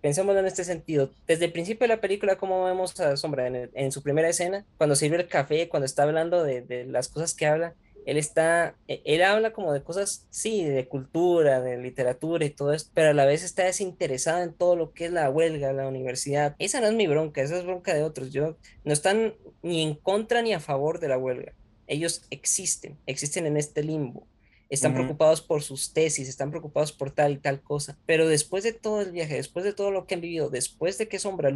Pensémoslo 0.00 0.40
en 0.40 0.46
este 0.46 0.64
sentido. 0.64 1.10
Desde 1.26 1.46
el 1.46 1.52
principio 1.52 1.84
de 1.86 1.94
la 1.94 2.00
película, 2.00 2.36
como 2.36 2.64
vemos 2.64 2.98
a 3.00 3.16
Sombra 3.16 3.46
en, 3.46 3.70
en 3.72 3.92
su 3.92 4.02
primera 4.02 4.28
escena, 4.28 4.64
cuando 4.76 4.96
sirve 4.96 5.16
el 5.16 5.28
café, 5.28 5.68
cuando 5.68 5.86
está 5.86 6.02
hablando 6.04 6.42
de, 6.44 6.62
de 6.62 6.84
las 6.86 7.08
cosas 7.08 7.34
que 7.34 7.46
habla, 7.46 7.74
él 8.08 8.16
está, 8.16 8.74
e, 8.88 9.02
él 9.04 9.22
habla 9.22 9.52
como 9.52 9.72
de 9.72 9.82
cosas, 9.82 10.26
sí, 10.30 10.64
de 10.64 10.88
cultura, 10.88 11.60
de 11.60 11.76
literatura 11.76 12.46
y 12.46 12.50
todo 12.50 12.72
esto, 12.72 12.90
pero 12.94 13.10
a 13.10 13.12
la 13.12 13.26
vez 13.26 13.42
está 13.42 13.64
desinteresado 13.64 14.42
en 14.42 14.54
todo 14.54 14.76
lo 14.76 14.94
que 14.94 15.04
es 15.04 15.12
la 15.12 15.28
huelga, 15.28 15.74
la 15.74 15.86
universidad. 15.86 16.56
Esa 16.58 16.80
no 16.80 16.86
es 16.86 16.94
mi 16.94 17.06
bronca, 17.06 17.42
esa 17.42 17.58
es 17.58 17.64
bronca 17.64 17.92
de 17.92 18.02
otros. 18.02 18.32
Yo 18.32 18.56
no 18.84 18.92
están 18.94 19.34
ni 19.62 19.82
en 19.82 19.94
contra 19.94 20.40
ni 20.40 20.54
a 20.54 20.60
favor 20.60 21.00
de 21.00 21.08
la 21.08 21.18
huelga. 21.18 21.52
Ellos 21.86 22.22
existen, 22.30 22.96
existen 23.06 23.44
en 23.44 23.58
este 23.58 23.82
limbo 23.82 24.26
están 24.70 24.92
preocupados 24.92 25.40
por 25.40 25.62
sus 25.62 25.92
tesis, 25.94 26.28
están 26.28 26.50
preocupados 26.50 26.92
por 26.92 27.10
tal 27.10 27.32
y 27.32 27.38
tal 27.38 27.62
cosa, 27.62 27.96
pero 28.04 28.28
después 28.28 28.64
de 28.64 28.74
todo 28.74 29.00
el 29.00 29.12
viaje, 29.12 29.34
después 29.34 29.64
de 29.64 29.72
todo 29.72 29.90
lo 29.90 30.06
que 30.06 30.14
han 30.14 30.20
vivido, 30.20 30.50
después 30.50 30.98
de 30.98 31.08
que 31.08 31.18
Sombra 31.18 31.50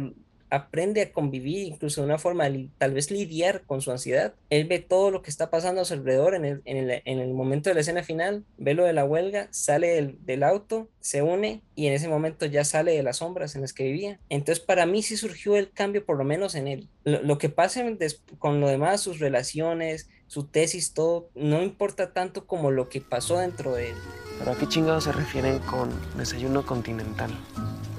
aprende 0.53 1.01
a 1.01 1.11
convivir 1.11 1.65
incluso 1.65 2.01
de 2.01 2.05
una 2.05 2.19
forma 2.19 2.45
tal 2.77 2.93
vez 2.93 3.09
lidiar 3.09 3.63
con 3.65 3.81
su 3.81 3.89
ansiedad. 3.89 4.35
Él 4.51 4.67
ve 4.67 4.77
todo 4.77 5.09
lo 5.09 5.23
que 5.23 5.31
está 5.31 5.49
pasando 5.49 5.81
a 5.81 5.85
su 5.85 5.95
alrededor 5.95 6.35
en 6.35 6.45
el, 6.45 6.61
en 6.65 7.19
el, 7.19 7.33
momento 7.33 7.71
de 7.71 7.73
la 7.73 7.81
escena 7.81 8.03
final, 8.03 8.43
ve 8.59 8.75
lo 8.75 8.85
de 8.85 8.93
la 8.93 9.03
huelga, 9.03 9.47
sale 9.49 10.15
del, 10.23 10.43
auto, 10.43 10.89
se 10.99 11.23
une 11.23 11.63
y 11.73 11.87
en 11.87 11.93
ese 11.93 12.07
momento 12.07 12.45
ya 12.45 12.63
sale 12.65 12.91
de 12.91 13.01
las 13.01 13.17
sombras 13.17 13.55
en 13.55 13.61
las 13.61 13.73
que 13.73 13.85
vivía. 13.85 14.19
Entonces 14.29 14.63
para 14.63 14.85
mí 14.85 15.01
sí 15.01 15.17
surgió 15.17 15.55
el 15.55 15.71
cambio 15.71 16.05
por 16.05 16.19
lo 16.19 16.23
menos 16.23 16.53
en 16.53 16.67
él. 16.67 16.87
Lo, 17.03 17.39
que 17.39 17.49
pase 17.49 17.97
con 18.37 18.61
lo 18.61 18.67
demás, 18.67 19.01
sus 19.01 19.17
relaciones, 19.17 20.07
su 20.27 20.45
tesis, 20.45 20.93
todo, 20.93 21.29
no 21.33 21.63
importa 21.63 22.13
tanto 22.13 22.45
como 22.45 22.69
lo 22.69 22.89
que 22.89 23.01
pasó 23.01 23.39
dentro 23.39 23.73
de 23.73 23.89
él. 23.89 23.95
¿Pero 24.37 24.51
a 24.51 24.57
qué 24.57 24.67
chingados 24.67 25.05
se 25.05 25.13
refieren 25.13 25.57
con 25.59 25.89
desayuno 26.15 26.63
continental? 26.63 27.31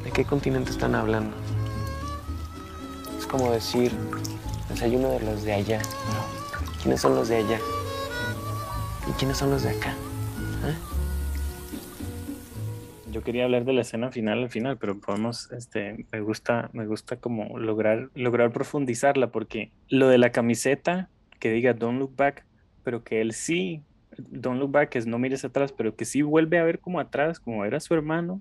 ¿De 0.04 0.12
qué 0.12 0.24
continente 0.24 0.70
están 0.70 0.94
hablando? 0.94 1.36
Como 3.37 3.51
decir 3.51 3.90
desayuno 4.68 5.11
de 5.11 5.18
los 5.18 5.42
de 5.42 5.55
allá. 5.55 5.83
¿Quiénes 6.81 7.01
son 7.01 7.16
los 7.16 7.29
de 7.29 7.38
allá? 7.38 7.59
¿Y 9.09 9.12
quiénes 9.14 9.38
son 9.38 9.51
los 9.51 9.64
de 9.64 9.70
acá? 9.70 9.92
¿Eh? 10.64 10.77
Yo 13.11 13.25
quería 13.25 13.42
hablar 13.42 13.64
de 13.64 13.73
la 13.73 13.81
escena 13.81 14.12
final 14.12 14.44
al 14.44 14.51
final, 14.51 14.79
pero 14.79 15.01
podemos, 15.01 15.51
este, 15.51 16.07
me 16.12 16.20
gusta, 16.20 16.70
me 16.75 16.87
gusta 16.87 17.16
como 17.16 17.59
lograr, 17.59 18.09
lograr 18.14 18.53
profundizarla, 18.53 19.33
porque 19.33 19.73
lo 19.88 20.07
de 20.07 20.18
la 20.18 20.31
camiseta 20.31 21.09
que 21.40 21.51
diga 21.51 21.75
Don't 21.75 21.99
Look 21.99 22.14
Back, 22.14 22.44
pero 22.85 23.03
que 23.03 23.20
él 23.20 23.33
sí, 23.33 23.83
Don't 24.16 24.61
Look 24.61 24.70
Back 24.70 24.94
es 24.94 25.09
no 25.09 25.18
mires 25.18 25.44
atrás, 25.44 25.73
pero 25.73 25.97
que 25.97 26.05
sí 26.05 26.23
vuelve 26.23 26.61
a 26.61 26.64
ver 26.64 26.79
como 26.79 27.01
atrás, 27.01 27.40
como 27.40 27.64
era 27.64 27.81
su 27.81 27.94
hermano, 27.94 28.40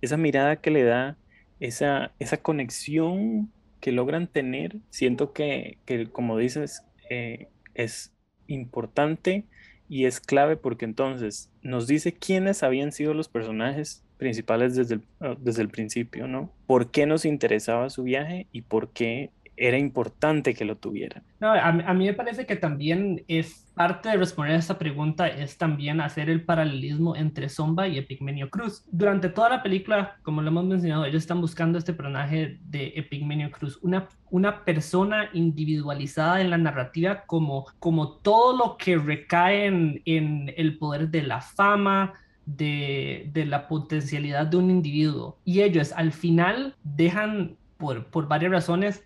esa 0.00 0.16
mirada 0.16 0.56
que 0.56 0.70
le 0.70 0.82
da, 0.82 1.18
esa, 1.60 2.12
esa 2.18 2.38
conexión 2.38 3.50
que 3.80 3.92
logran 3.92 4.26
tener, 4.26 4.76
siento 4.90 5.32
que, 5.32 5.78
como 6.12 6.36
dices, 6.36 6.82
eh, 7.08 7.48
es 7.74 8.12
importante 8.46 9.44
y 9.88 10.04
es 10.04 10.20
clave 10.20 10.56
porque 10.56 10.84
entonces 10.84 11.50
nos 11.62 11.86
dice 11.86 12.12
quiénes 12.12 12.62
habían 12.62 12.92
sido 12.92 13.14
los 13.14 13.28
personajes 13.28 14.04
principales 14.18 14.76
desde 14.76 14.96
el, 14.96 15.02
ah, 15.20 15.34
desde 15.40 15.62
el 15.62 15.68
principio, 15.68 16.28
¿no? 16.28 16.52
¿Por 16.66 16.90
qué 16.90 17.06
nos 17.06 17.24
interesaba 17.24 17.90
su 17.90 18.02
viaje 18.04 18.46
y 18.52 18.62
por 18.62 18.90
qué 18.90 19.30
era 19.60 19.76
importante 19.76 20.54
que 20.54 20.64
lo 20.64 20.76
tuvieran. 20.76 21.22
No, 21.38 21.52
a, 21.52 21.92
mí 21.92 22.06
me 22.06 22.14
parece 22.14 22.46
que 22.46 22.56
también 22.56 23.24
es 23.28 23.66
parte 23.74 24.08
de 24.08 24.16
responder 24.16 24.56
a 24.56 24.58
esta 24.58 24.78
pregunta 24.78 25.28
es 25.28 25.58
también 25.58 26.00
hacer 26.00 26.30
el 26.30 26.42
paralelismo 26.42 27.14
entre 27.14 27.50
Zomba 27.50 27.86
y 27.86 27.98
Epigmenio 27.98 28.48
Cruz. 28.48 28.84
Durante 28.90 29.28
toda 29.28 29.50
la 29.50 29.62
película, 29.62 30.16
como 30.22 30.40
lo 30.40 30.48
hemos 30.48 30.64
mencionado, 30.64 31.04
ellos 31.04 31.22
están 31.22 31.42
buscando 31.42 31.78
este 31.78 31.92
personaje 31.92 32.58
de 32.64 32.94
Epigmenio 32.96 33.50
Cruz, 33.50 33.78
una, 33.82 34.08
una 34.30 34.64
persona 34.64 35.28
individualizada 35.34 36.40
en 36.40 36.48
la 36.48 36.58
narrativa 36.58 37.24
como, 37.26 37.66
como 37.78 38.12
todo 38.12 38.56
lo 38.56 38.76
que 38.78 38.96
recae 38.96 39.66
en, 39.66 40.00
en 40.06 40.54
el 40.56 40.78
poder 40.78 41.10
de 41.10 41.22
la 41.22 41.42
fama, 41.42 42.14
de, 42.46 43.28
de, 43.32 43.44
la 43.44 43.68
potencialidad 43.68 44.46
de 44.46 44.56
un 44.56 44.70
individuo. 44.70 45.36
Y 45.44 45.60
ellos 45.60 45.92
al 45.92 46.12
final 46.12 46.76
dejan, 46.82 47.56
por, 47.76 48.06
por 48.06 48.26
varias 48.26 48.52
razones, 48.52 49.04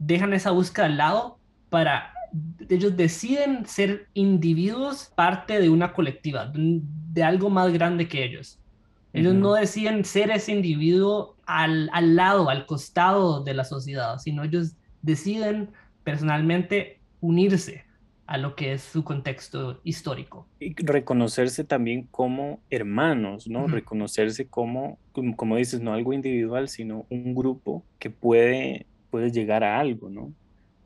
dejan 0.00 0.32
esa 0.32 0.50
búsqueda 0.50 0.86
al 0.86 0.96
lado 0.96 1.38
para 1.68 2.12
ellos 2.68 2.96
deciden 2.96 3.66
ser 3.66 4.08
individuos 4.14 5.12
parte 5.14 5.60
de 5.60 5.68
una 5.68 5.92
colectiva, 5.92 6.52
de 6.54 7.22
algo 7.22 7.50
más 7.50 7.72
grande 7.72 8.08
que 8.08 8.24
ellos. 8.24 8.58
Ellos 9.12 9.34
no 9.34 9.54
deciden 9.54 10.04
ser 10.04 10.30
ese 10.30 10.52
individuo 10.52 11.36
al, 11.44 11.90
al, 11.92 12.14
lado, 12.14 12.48
al 12.48 12.66
costado 12.66 13.42
de 13.42 13.54
la 13.54 13.64
sociedad, 13.64 14.18
sino 14.18 14.44
ellos 14.44 14.76
deciden 15.02 15.70
personalmente 16.04 17.00
unirse 17.20 17.84
a 18.30 18.38
lo 18.38 18.54
que 18.54 18.74
es 18.74 18.82
su 18.82 19.02
contexto 19.02 19.80
histórico. 19.82 20.46
Y 20.60 20.72
reconocerse 20.76 21.64
también 21.64 22.06
como 22.12 22.60
hermanos, 22.70 23.48
¿no? 23.48 23.66
Reconocerse 23.66 24.46
como, 24.46 25.00
como 25.34 25.56
dices, 25.56 25.80
no 25.80 25.92
algo 25.92 26.12
individual, 26.12 26.68
sino 26.68 27.06
un 27.10 27.34
grupo 27.34 27.82
que 27.98 28.10
puede 28.10 28.86
puedes 29.10 29.32
llegar 29.32 29.64
a 29.64 29.78
algo, 29.78 30.10
¿no? 30.10 30.32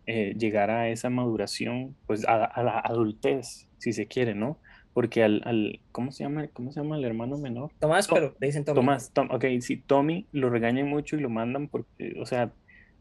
Eh, 0.06 0.34
llegar 0.38 0.70
a 0.70 0.88
esa 0.88 1.08
maduración, 1.08 1.96
pues 2.06 2.26
a, 2.26 2.62
la 2.62 2.78
adultez, 2.80 3.68
si 3.78 3.92
se 3.92 4.06
quiere, 4.06 4.34
¿no? 4.34 4.58
Porque 4.92 5.22
al, 5.24 5.42
al, 5.44 5.80
¿cómo 5.92 6.12
se 6.12 6.24
llama? 6.24 6.46
¿Cómo 6.52 6.72
se 6.72 6.80
llama 6.80 6.96
el 6.96 7.04
hermano 7.04 7.38
menor? 7.38 7.70
Tomás, 7.78 8.06
pero 8.08 8.34
le 8.38 8.46
dicen 8.46 8.64
Tommy. 8.64 8.76
Tomás, 8.76 9.12
ok, 9.16 9.44
sí, 9.60 9.76
Tommy 9.78 10.26
lo 10.32 10.50
regañan 10.50 10.88
mucho 10.88 11.16
y 11.16 11.20
lo 11.20 11.30
mandan 11.30 11.68
porque, 11.68 12.14
o 12.20 12.26
sea, 12.26 12.52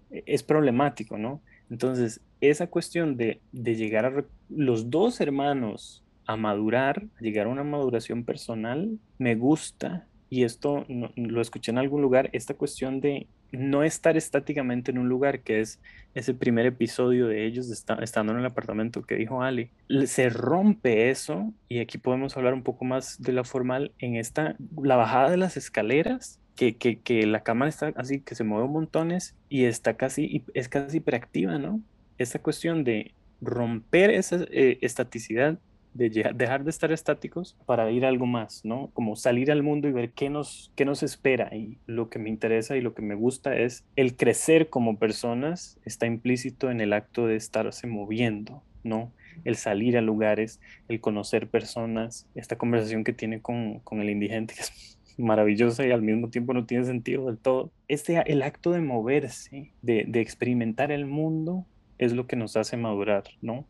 es 0.10 0.44
problemático, 0.44 1.18
¿no? 1.18 1.42
Entonces, 1.70 2.22
esa 2.42 2.68
cuestión 2.68 3.18
de, 3.18 3.42
de 3.52 3.76
llegar 3.76 4.06
a 4.06 4.26
los 4.50 4.90
dos 4.90 5.22
hermanos 5.22 6.04
a 6.26 6.36
madurar, 6.36 7.04
a 7.20 7.22
llegar 7.22 7.48
a 7.48 7.50
una 7.50 7.64
maduración 7.64 8.24
personal, 8.24 8.98
me 9.18 9.36
gusta, 9.36 10.08
y 10.30 10.44
esto 10.44 10.86
lo 11.16 11.42
escuché 11.42 11.72
en 11.72 11.78
algún 11.78 12.02
lugar, 12.02 12.30
esta 12.34 12.54
cuestión 12.54 13.02
de 13.02 13.28
no 13.54 13.84
estar 13.84 14.18
estáticamente 14.18 14.92
en 14.92 14.98
un 14.98 15.08
lugar, 15.08 15.42
que 15.42 15.62
es 15.62 15.80
ese 16.16 16.34
primer 16.34 16.66
episodio 16.66 17.28
de 17.28 17.46
ellos 17.46 17.70
estando 17.70 18.34
en 18.34 18.40
el 18.40 18.46
apartamento 18.46 19.04
que 19.04 19.16
dijo 19.16 19.42
Ali, 19.42 19.70
se 20.06 20.30
rompe 20.30 21.10
eso 21.10 21.54
y 21.70 21.80
aquí 21.80 21.98
podemos 21.98 22.36
hablar 22.36 22.54
un 22.54 22.64
poco 22.64 22.86
más 22.86 23.22
de 23.22 23.32
la 23.32 23.44
formal 23.44 23.92
en 24.00 24.16
esta, 24.16 24.56
la 24.82 24.96
bajada 24.96 25.30
de 25.30 25.38
las 25.38 25.58
escaleras, 25.58 26.40
que, 26.56 26.76
que, 26.76 27.26
la 27.26 27.42
cámara 27.42 27.70
está 27.70 27.94
así, 27.96 28.20
que 28.22 28.36
se 28.36 28.44
mueve 28.44 28.68
montones 28.68 29.36
y 29.50 29.66
está 29.66 29.96
casi, 29.96 30.44
es 30.54 30.70
casi 30.70 30.98
hiperactiva, 30.98 31.58
¿no? 31.58 31.82
Esta 32.20 32.40
cuestión 32.40 32.84
de 32.84 33.12
romper 33.42 34.12
esa 34.12 34.46
eh, 34.52 34.78
estaticidad 34.82 35.58
de 35.94 36.10
dejar 36.36 36.64
de 36.64 36.70
estar 36.70 36.92
estáticos 36.92 37.56
para 37.66 37.90
ir 37.92 38.06
a 38.06 38.10
algo 38.10 38.26
más, 38.26 38.66
¿no? 38.66 38.90
Como 38.94 39.16
salir 39.16 39.52
al 39.52 39.64
mundo 39.64 39.88
y 39.88 39.92
ver 39.92 40.12
qué 40.12 40.30
nos, 40.30 40.72
qué 40.76 40.86
nos 40.86 41.04
espera. 41.04 41.56
Y 41.56 41.78
lo 41.86 42.10
que 42.10 42.20
me 42.20 42.30
interesa 42.30 42.76
y 42.76 42.82
lo 42.82 42.94
que 42.94 43.02
me 43.02 43.16
gusta 43.16 43.56
es 43.56 43.86
el 43.96 44.16
crecer 44.16 44.70
como 44.70 44.98
personas 44.98 45.80
está 45.86 46.06
implícito 46.06 46.72
en 46.72 46.82
el 46.82 46.94
acto 46.94 47.28
de 47.28 47.36
estarse 47.36 47.88
moviendo, 47.88 48.64
¿no? 48.84 49.12
El 49.44 49.56
salir 49.56 49.98
a 49.98 50.02
lugares, 50.02 50.60
el 50.90 51.00
conocer 51.00 51.48
personas, 51.48 52.28
esta 52.36 52.58
conversación 52.58 53.04
que 53.04 53.14
tiene 53.14 53.42
con, 53.42 53.80
con 53.80 54.02
el 54.02 54.10
indigente, 54.10 54.54
que 54.56 54.62
es 54.62 55.00
maravillosa 55.18 55.86
y 55.86 55.92
al 55.92 56.02
mismo 56.02 56.30
tiempo 56.30 56.54
no 56.54 56.66
tiene 56.66 56.86
sentido 56.86 57.28
del 57.28 57.38
todo. 57.38 57.72
Este, 57.88 58.22
el 58.26 58.42
acto 58.42 58.72
de 58.72 58.82
moverse, 58.82 59.74
de, 59.82 60.06
de 60.08 60.22
experimentar 60.22 60.92
el 60.92 61.06
mundo, 61.06 61.66
es 62.00 62.14
lo 62.14 62.28
que 62.28 62.36
nos 62.36 62.58
hace 62.58 62.78
madurar, 62.78 63.24
¿no? 63.42 63.66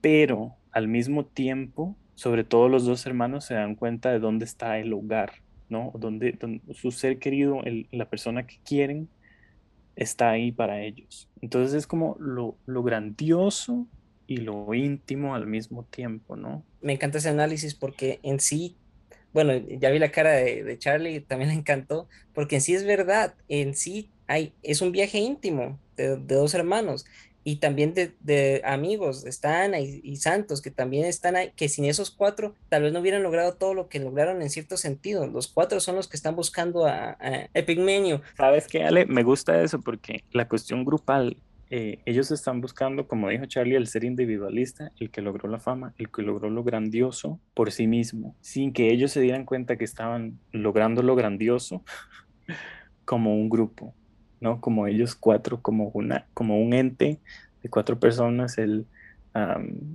Pero 0.00 0.54
al 0.72 0.88
mismo 0.88 1.24
tiempo, 1.24 1.96
sobre 2.14 2.44
todo 2.44 2.68
los 2.68 2.84
dos 2.84 3.06
hermanos 3.06 3.44
se 3.44 3.54
dan 3.54 3.74
cuenta 3.74 4.10
de 4.10 4.18
dónde 4.18 4.44
está 4.44 4.78
el 4.78 4.92
hogar, 4.92 5.32
¿no? 5.68 5.92
Donde, 5.94 6.36
su 6.74 6.90
ser 6.90 7.18
querido, 7.18 7.60
la 7.90 8.08
persona 8.08 8.46
que 8.46 8.58
quieren, 8.64 9.08
está 9.96 10.30
ahí 10.30 10.52
para 10.52 10.82
ellos. 10.82 11.28
Entonces 11.40 11.74
es 11.74 11.86
como 11.86 12.16
lo, 12.20 12.56
grandioso 12.66 13.86
y 14.26 14.38
lo 14.38 14.72
íntimo 14.74 15.34
al 15.34 15.46
mismo 15.46 15.84
tiempo, 15.84 16.36
¿no? 16.36 16.64
Me 16.80 16.92
encanta 16.92 17.18
ese 17.18 17.28
análisis 17.28 17.74
porque 17.74 18.20
en 18.22 18.38
sí, 18.38 18.76
bueno, 19.32 19.56
ya 19.56 19.90
vi 19.90 19.98
la 19.98 20.10
cara 20.10 20.30
de, 20.30 20.76
Charlie, 20.78 21.20
también 21.20 21.50
le 21.50 21.56
encantó, 21.56 22.08
porque 22.32 22.56
en 22.56 22.62
sí 22.62 22.74
es 22.74 22.84
verdad, 22.84 23.34
en 23.48 23.74
sí 23.74 24.10
hay, 24.26 24.52
es 24.62 24.82
un 24.82 24.92
viaje 24.92 25.18
íntimo 25.18 25.78
de, 25.96 26.16
de 26.16 26.34
dos 26.34 26.54
hermanos 26.54 27.04
y 27.48 27.56
también 27.56 27.94
de, 27.94 28.60
amigos, 28.62 29.24
están 29.24 29.72
ahí 29.72 30.02
y, 30.04 30.16
Santos, 30.16 30.60
que 30.60 30.70
también 30.70 31.06
están 31.06 31.34
ahí, 31.34 31.50
que 31.56 31.70
sin 31.70 31.86
esos 31.86 32.10
cuatro 32.10 32.54
tal 32.68 32.82
vez 32.82 32.92
no 32.92 33.00
hubieran 33.00 33.22
logrado 33.22 33.54
todo 33.54 33.72
lo 33.72 33.88
que 33.88 34.00
lograron 34.00 34.42
en 34.42 34.50
cierto 34.50 34.76
sentido. 34.76 35.26
Los 35.26 35.48
cuatro 35.48 35.80
son 35.80 35.96
los 35.96 36.08
que 36.08 36.18
están 36.18 36.36
buscando 36.36 36.84
a, 36.84 37.16
a 37.18 37.48
Epigmenio. 37.54 38.20
¿Sabes 38.36 38.66
qué, 38.66 38.84
Ale? 38.84 39.06
Me 39.06 39.22
gusta 39.22 39.62
eso 39.62 39.80
porque 39.80 40.24
la 40.30 40.46
cuestión 40.46 40.84
grupal 40.84 41.38
eh, 41.70 42.00
ellos 42.04 42.30
están 42.30 42.60
buscando, 42.60 43.08
como 43.08 43.30
dijo 43.30 43.46
Charlie, 43.46 43.76
el 43.76 43.86
ser 43.86 44.04
individualista, 44.04 44.92
el 45.00 45.10
que 45.10 45.22
logró 45.22 45.48
la 45.48 45.58
fama, 45.58 45.94
el 45.96 46.10
que 46.10 46.20
logró 46.20 46.50
lo 46.50 46.64
grandioso 46.64 47.40
por 47.54 47.72
sí 47.72 47.86
mismo, 47.86 48.36
sin 48.42 48.74
que 48.74 48.90
ellos 48.90 49.12
se 49.12 49.22
dieran 49.22 49.46
cuenta 49.46 49.78
que 49.78 49.84
estaban 49.84 50.38
logrando 50.52 51.02
lo 51.02 51.16
grandioso 51.16 51.82
como 53.06 53.34
un 53.34 53.48
grupo, 53.48 53.94
¿no? 54.40 54.60
Como 54.60 54.86
ellos 54.86 55.14
cuatro, 55.14 55.60
como, 55.62 55.90
una, 55.94 56.26
como 56.34 56.60
un 56.60 56.72
ente 56.74 57.18
de 57.62 57.68
cuatro 57.68 57.98
personas, 57.98 58.58
el, 58.58 58.86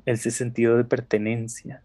ese 0.06 0.32
sentido 0.32 0.78
de 0.78 0.84
pertenencia 0.84 1.82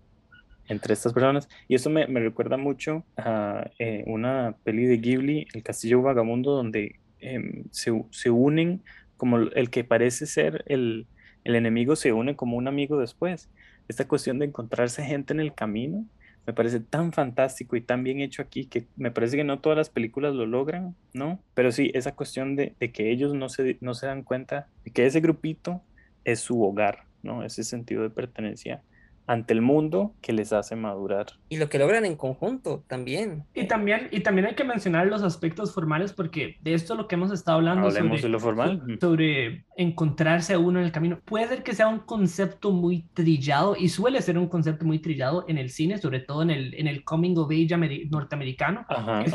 entre 0.69 0.95
estas 0.95 1.13
personas. 1.13 1.49
Y 1.67 1.75
eso 1.75 1.91
me, 1.91 2.07
me 2.07 2.21
recuerda 2.21 2.57
mucho 2.57 3.05
a 3.17 3.71
eh, 3.79 4.05
una 4.07 4.55
peli 4.65 4.85
de 4.87 4.99
Ghibli, 4.99 5.47
El 5.55 5.63
Castillo 5.63 6.03
Vagamundo, 6.03 6.53
donde 6.53 6.97
em, 7.21 7.65
se, 7.71 8.05
se, 8.11 8.31
unen 8.31 8.83
como 9.17 9.39
el 9.39 9.71
que 9.71 9.85
parece 9.85 10.27
ser 10.27 10.65
el, 10.67 11.07
el 11.45 11.57
enemigo 11.57 11.97
se 11.97 12.13
une 12.13 12.37
como 12.37 12.57
un 12.57 12.69
amigo 12.69 12.99
después. 12.99 13.49
Esta 13.89 14.07
cuestión 14.07 14.39
de 14.39 14.47
encontrarse 14.47 15.03
gente 15.03 15.33
en 15.33 15.41
el 15.41 15.55
camino 15.55 16.05
me 16.49 16.55
parece 16.55 16.81
tan 16.81 17.13
fantástico 17.13 17.77
y 17.77 17.83
tan 17.83 18.03
bien 18.03 18.21
hecho 18.21 18.41
aquí 18.41 18.65
que 18.65 18.87
me 18.97 19.11
parece 19.11 19.37
que 19.37 19.45
no 19.45 19.59
todas 19.59 19.77
las 19.77 19.91
películas 19.91 20.35
lo 20.35 20.47
logran, 20.47 20.97
¿no? 21.13 21.41
Pero 21.53 21.73
sí, 21.73 21.91
esa 21.93 22.15
cuestión 22.15 22.57
de, 22.57 22.73
que 22.91 23.11
ellos 23.11 23.35
no 23.35 23.51
se, 23.51 23.77
no 23.83 23.93
se 23.93 24.07
dan 24.07 24.23
cuenta 24.23 24.67
de 24.83 24.91
que 24.91 25.05
ese 25.05 25.21
grupito 25.21 25.83
es 26.25 26.41
su 26.41 26.63
hogar, 26.63 27.05
¿no? 27.23 27.45
Ese 27.45 27.65
sentido 27.65 28.03
de 28.03 28.09
pertenencia 28.09 28.81
ante 29.29 29.53
el 29.53 29.61
mundo 29.61 30.15
que 30.23 30.33
les 30.33 30.53
hace 30.53 30.75
madurar. 30.75 31.27
Y 31.51 31.59
lo 31.59 31.69
que 31.69 31.79
logran 31.79 32.05
en 32.07 32.17
conjunto 32.17 32.83
también. 32.89 33.45
Y 33.55 33.69
también, 33.69 34.09
y 34.11 34.21
también 34.21 34.47
hay 34.47 34.55
que 34.55 34.65
mencionar 34.65 35.07
los 35.07 35.23
aspectos 35.23 35.75
formales 35.75 36.15
porque 36.15 36.57
de 36.63 36.75
esto 36.75 36.95
es 36.95 36.99
lo 36.99 37.07
que 37.07 37.15
hemos 37.15 37.31
estado 37.31 37.59
hablando. 37.59 37.89
Hablemos 37.89 38.21
sobre, 38.21 38.23
de 38.23 38.29
lo 38.31 38.41
formal. 38.41 38.99
Sobre 39.01 39.67
encontrarse 39.77 40.55
a 40.55 40.59
uno 40.59 40.81
en 40.81 40.87
el 40.87 40.93
camino. 40.93 41.21
Puede 41.25 41.47
ser 41.47 41.63
que 41.63 41.75
sea 41.75 41.89
un 41.89 42.01
concepto 42.01 42.73
muy 42.73 43.03
trillado 43.13 43.77
y 43.77 43.91
suele 43.91 44.23
ser 44.23 44.39
un 44.39 44.49
concepto 44.49 44.87
muy 44.87 44.99
trillado 44.99 45.45
en 45.47 45.59
el 45.59 45.69
cine, 45.69 45.99
sobre 45.99 46.21
todo 46.21 46.43
en 46.43 46.51
el, 46.51 46.75
en 46.75 46.87
el 46.87 47.05
coming 47.05 47.37
of 47.37 47.51
age 47.51 47.77
norteamericano. 48.11 48.87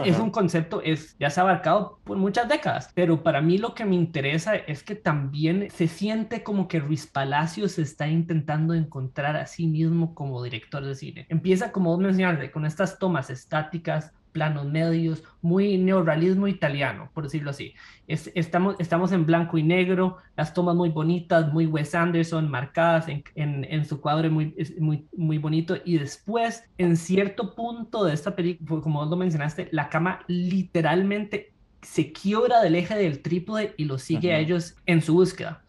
es, 0.03 0.19
un 0.19 0.31
concepto, 0.31 0.81
es, 0.81 1.15
ya 1.19 1.29
se 1.29 1.39
ha 1.39 1.43
abarcado 1.43 1.99
por 2.03 2.17
muchas 2.17 2.49
décadas, 2.49 2.91
pero 2.95 3.21
para 3.21 3.41
mí 3.41 3.59
lo 3.59 3.75
que 3.75 3.85
me 3.85 3.95
interesa 3.95 4.55
es 4.55 4.83
que 4.83 4.95
también 4.95 5.69
se 5.69 5.87
siente 5.87 6.41
como 6.41 6.67
que 6.67 6.79
Ruiz 6.79 7.05
Palacios 7.05 7.73
se 7.73 7.83
está 7.83 8.07
intentando 8.07 8.73
encontrar 8.73 9.35
a 9.35 9.45
sí 9.45 9.67
mismo 9.67 9.82
como 10.13 10.43
director 10.43 10.83
de 10.83 10.95
cine. 10.95 11.25
Empieza, 11.29 11.71
como 11.71 11.97
mencionaste, 11.97 12.51
con 12.51 12.65
estas 12.65 12.99
tomas 12.99 13.29
estáticas, 13.29 14.13
planos 14.33 14.65
medios, 14.65 15.23
muy 15.41 15.77
neorrealismo 15.77 16.47
italiano, 16.47 17.09
por 17.13 17.23
decirlo 17.23 17.51
así. 17.51 17.75
Es, 18.07 18.31
estamos, 18.35 18.75
estamos 18.79 19.11
en 19.13 19.25
blanco 19.25 19.57
y 19.57 19.63
negro, 19.63 20.17
las 20.35 20.53
tomas 20.53 20.75
muy 20.75 20.89
bonitas, 20.89 21.53
muy 21.53 21.67
Wes 21.67 21.95
Anderson, 21.95 22.49
marcadas 22.49 23.07
en, 23.07 23.23
en, 23.35 23.85
su 23.85 24.01
cuadro 24.01 24.29
muy, 24.29 24.53
muy, 24.79 25.07
muy 25.15 25.37
bonito. 25.37 25.77
Y 25.85 25.99
después, 25.99 26.63
en 26.77 26.97
cierto 26.97 27.55
punto 27.55 28.03
de 28.03 28.13
esta 28.13 28.35
película, 28.35 28.81
como 28.81 28.99
vos 28.99 29.09
lo 29.09 29.15
mencionaste, 29.15 29.69
la 29.71 29.87
cama 29.87 30.21
literalmente 30.27 31.53
se 31.81 32.11
quiebra 32.11 32.61
del 32.61 32.75
eje 32.75 32.95
del 32.95 33.21
trípode 33.21 33.73
y 33.77 33.85
lo 33.85 33.97
sigue 33.97 34.33
a 34.33 34.39
ellos 34.39 34.75
en 34.85 35.01
su 35.01 35.13
búsqueda. 35.13 35.62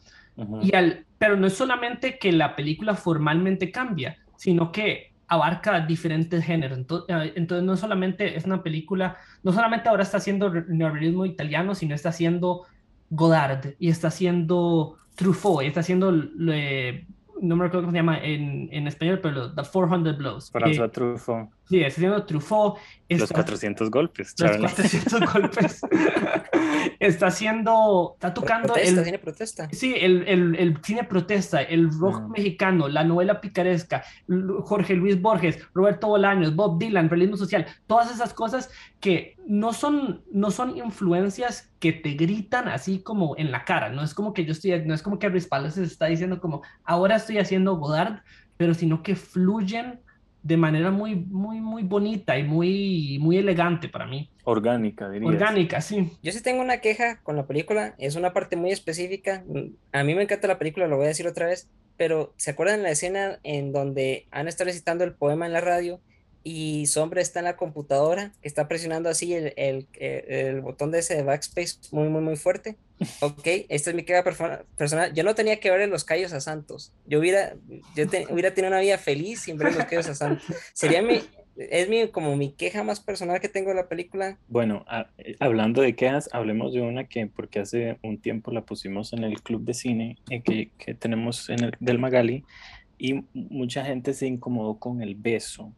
Y 0.63 0.75
al, 0.75 1.07
pero 1.19 1.37
no 1.37 1.47
es 1.47 1.55
solamente 1.55 2.19
que 2.19 2.33
la 2.33 2.57
película 2.57 2.95
formalmente 2.95 3.71
cambia, 3.71 4.17
sino 4.37 4.73
que 4.73 5.13
abarca 5.29 5.81
diferentes 5.81 6.45
géneros. 6.45 6.79
Eh, 6.79 7.33
entonces, 7.37 7.65
no 7.65 7.77
solamente 7.77 8.37
es 8.37 8.45
una 8.45 8.63
película, 8.63 9.17
no 9.43 9.53
solamente 9.53 9.89
ahora 9.89 10.03
está 10.03 10.19
haciendo 10.19 10.51
neorealismo 10.51 11.25
italiano, 11.27 11.75
sino 11.75 11.95
está 11.95 12.11
haciendo 12.11 12.67
Godard 13.11 13.75
y 13.79 13.89
está 13.89 14.09
haciendo 14.09 14.97
Truffaut 15.15 15.63
y 15.63 15.67
está 15.67 15.81
haciendo 15.81 16.13
no 17.41 17.57
me 17.57 17.65
recuerdo 17.65 17.83
cómo 17.83 17.93
se 17.93 17.99
llama 17.99 18.19
en, 18.23 18.69
en 18.73 18.87
español, 18.87 19.21
pero 19.23 19.55
The 19.55 19.63
400 19.63 20.17
Blows. 20.17 20.53
François 20.53 20.91
Truffaut. 20.91 21.49
Sí, 21.69 21.81
está 21.81 21.97
haciendo 21.97 22.25
Truffaut. 22.27 22.79
los 23.09 23.33
400 23.33 23.91
golpes, 23.91 24.35
Los 24.39 24.59
400 24.59 25.21
golpes. 25.33 25.81
está 27.01 27.29
haciendo, 27.29 28.13
está 28.15 28.35
tocando 28.35 28.75
protesta, 28.75 29.01
el 29.01 29.05
cine 29.05 29.19
protesta. 29.19 29.69
Sí, 29.73 29.95
el, 29.99 30.29
el, 30.29 30.57
el, 30.57 30.79
cine 30.83 31.05
protesta, 31.05 31.63
el 31.63 31.91
rock 31.99 32.21
ah. 32.21 32.29
mexicano, 32.37 32.89
la 32.89 33.03
novela 33.03 33.41
picaresca, 33.41 34.05
Jorge 34.65 34.95
Luis 34.95 35.21
Borges, 35.21 35.59
Roberto 35.73 36.09
Bolaños, 36.09 36.55
Bob 36.55 36.79
Dylan, 36.79 37.09
realismo 37.09 37.39
social, 37.39 37.67
todas 37.87 38.13
esas 38.13 38.35
cosas 38.35 38.71
que 39.01 39.37
no 39.47 39.73
son, 39.73 40.23
no 40.31 40.51
son 40.51 40.77
influencias 40.77 41.73
que 41.79 41.93
te 41.93 42.11
gritan 42.11 42.69
así 42.69 43.03
como 43.03 43.37
en 43.39 43.51
la 43.51 43.65
cara, 43.65 43.89
no 43.89 44.03
es 44.03 44.13
como 44.13 44.35
que 44.35 44.45
yo 44.45 44.53
estoy, 44.53 44.85
no 44.85 44.93
es 44.93 45.03
como 45.03 45.19
que 45.19 45.31
Ruiz 45.31 45.49
se 45.71 45.83
está 45.83 46.07
diciendo 46.07 46.41
como, 46.41 46.63
ahora 46.85 47.17
estoy 47.17 47.39
haciendo 47.39 47.77
Godard, 47.77 48.21
pero 48.57 48.75
sino 48.75 49.03
que 49.03 49.17
fluyen 49.17 50.04
de 50.45 50.59
manera 50.59 50.91
muy, 50.91 51.17
muy, 51.17 51.61
muy 51.61 51.83
bonita 51.83 52.39
y 52.39 52.45
muy, 52.45 53.19
muy 53.19 53.39
elegante 53.39 53.89
para 53.89 54.07
mí. 54.07 54.31
Orgánica, 54.45 55.09
diría. 55.09 55.27
Orgánica, 55.27 55.81
sí. 55.81 56.13
Yo 56.23 56.33
sí 56.33 56.43
tengo 56.43 56.61
una 56.61 56.79
queja 56.79 57.21
con 57.23 57.35
la 57.35 57.47
película, 57.47 57.95
es 57.97 58.15
una 58.15 58.35
parte 58.35 58.55
muy 58.57 58.71
específica. 58.71 59.43
A 59.93 60.05
mí 60.05 60.15
me 60.15 60.23
encanta 60.23 60.47
la 60.47 60.59
película, 60.59 60.87
lo 60.87 60.97
voy 60.97 61.07
a 61.07 61.09
decir 61.09 61.27
otra 61.27 61.47
vez, 61.47 61.71
pero 61.97 62.35
¿se 62.37 62.51
acuerdan 62.51 62.83
la 62.83 62.91
escena 62.91 63.39
en 63.43 63.73
donde 63.73 64.27
han 64.31 64.47
estado 64.47 64.69
recitando 64.69 65.03
el 65.03 65.15
poema 65.15 65.47
en 65.47 65.55
la 65.55 65.63
radio 65.63 66.01
y 66.47 66.87
Sombra 66.87 67.23
está 67.23 67.39
en 67.39 67.47
la 67.47 67.57
computadora, 67.57 68.33
que 68.43 68.49
está 68.49 68.69
presionando 68.69 69.09
así 69.09 69.33
el, 69.33 69.55
el, 69.57 69.89
el, 69.99 70.61
botón 70.61 70.91
de 70.91 70.99
ese 70.99 71.17
de 71.17 71.23
backspace 71.23 71.79
muy, 71.91 72.09
muy, 72.09 72.21
muy 72.21 72.37
fuerte. 72.37 72.77
Ok, 73.21 73.47
esta 73.69 73.91
es 73.91 73.97
mi 73.97 74.05
queja 74.05 74.23
personal. 74.23 75.13
Yo 75.15 75.25
no 75.25 75.35
tenía 75.35 75.59
que 75.59 75.71
ver 75.71 75.81
en 75.81 75.91
los 75.91 76.05
callos 76.05 76.33
a 76.33 76.41
Santos. 76.41 76.93
Yo 77.07 77.19
hubiera, 77.19 77.55
yo 77.97 78.05
hubiera 78.31 78.55
tenido 78.55 78.69
una 78.69 78.81
vida 78.81 78.99
feliz 78.99 79.41
sin 79.41 79.59
ver 79.59 79.75
los 79.75 79.85
callos 79.87 80.09
a 80.09 80.15
Santos. 80.15 80.47
Sería 80.73 81.03
mi, 81.03 81.21
es 81.57 81.89
mi, 81.89 82.07
como 82.09 82.37
mi 82.37 82.53
queja 82.53 82.85
más 82.85 83.01
personal 83.01 83.41
que 83.41 83.49
tengo 83.49 83.71
de 83.71 83.77
la 83.77 83.89
película. 83.89 84.39
Bueno, 84.49 84.85
eh, 85.19 85.37
hablando 85.41 85.83
de 85.83 85.97
quejas, 85.97 86.29
hablemos 86.33 86.73
de 86.73 86.83
una 86.83 87.05
que, 87.05 87.27
porque 87.27 87.61
hace 87.61 87.99
un 88.03 88.19
tiempo 88.19 88.53
la 88.53 88.63
pusimos 88.63 89.13
en 89.13 89.25
el 89.25 89.43
club 89.43 89.65
de 89.65 89.75
cine 89.75 90.17
eh, 90.31 90.43
que, 90.43 90.71
que 90.79 90.95
tenemos 90.95 91.49
en 91.51 91.65
el, 91.65 91.73
del 91.81 91.99
Magali 91.99 92.45
y 92.99 93.25
mucha 93.33 93.85
gente 93.85 94.15
se 94.15 94.27
incomodó 94.27 94.79
con 94.79 95.03
el 95.03 95.15
beso 95.15 95.73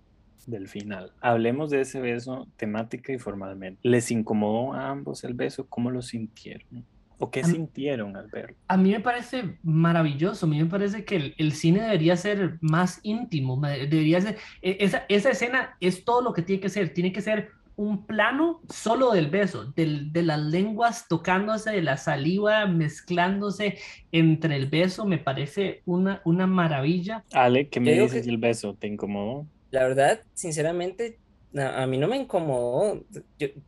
del 0.47 0.69
final. 0.69 1.13
Hablemos 1.21 1.71
de 1.71 1.81
ese 1.81 2.01
beso 2.01 2.49
temática 2.57 3.13
y 3.13 3.19
formalmente. 3.19 3.81
¿Les 3.83 4.11
incomodó 4.11 4.73
a 4.73 4.89
ambos 4.89 5.25
el 5.25 5.35
beso? 5.35 5.67
¿Cómo 5.69 5.91
lo 5.91 6.03
sintieron? 6.03 6.85
¿O 7.19 7.31
qué 7.31 7.45
sintieron 7.45 8.15
al 8.17 8.29
verlo? 8.29 8.57
A 8.69 8.77
mí 8.77 8.91
me 8.91 9.01
parece 9.01 9.57
maravilloso, 9.63 10.45
a 10.45 10.49
mí 10.49 10.63
me 10.63 10.69
parece 10.69 11.05
que 11.05 11.35
el, 11.37 11.53
cine 11.53 11.81
debería 11.81 12.17
ser 12.17 12.59
más 12.61 13.01
íntimo, 13.03 13.59
debería 13.61 14.21
ser, 14.21 14.37
e, 14.61 14.77
esa, 14.81 15.05
esa, 15.09 15.31
escena 15.31 15.77
es 15.81 16.05
todo 16.05 16.21
lo 16.21 16.35
que 16.35 16.43
tiene 16.43 16.61
que 16.61 16.69
ser, 16.69 16.93
tiene 16.93 17.13
que 17.13 17.23
ser 17.23 17.53
un 17.77 18.07
plano 18.07 18.61
solo 18.69 19.13
del 19.13 19.29
beso, 19.29 19.65
del, 19.73 20.13
de 20.13 20.23
las 20.23 20.41
lenguas 20.41 21.09
tocándose, 21.09 21.71
de 21.71 21.83
la 21.83 21.97
saliva 21.97 22.67
mezclándose 22.67 23.79
entre 24.13 24.57
el 24.57 24.67
beso, 24.67 25.07
me 25.07 25.19
parece 25.19 25.83
una, 25.87 26.21
una 26.25 26.47
maravilla. 26.47 27.25
Ale, 27.33 27.69
¿qué 27.69 27.81
me 27.81 27.99
dices 27.99 28.27
del 28.27 28.39
beso? 28.39 28.75
¿Te 28.75 28.89
incomodó? 28.89 29.47
La 29.70 29.83
verdad, 29.83 30.20
sinceramente, 30.35 31.18
a, 31.59 31.87
mí 31.87 31.96
no 31.96 32.09
me 32.09 32.16
incomodó. 32.16 33.02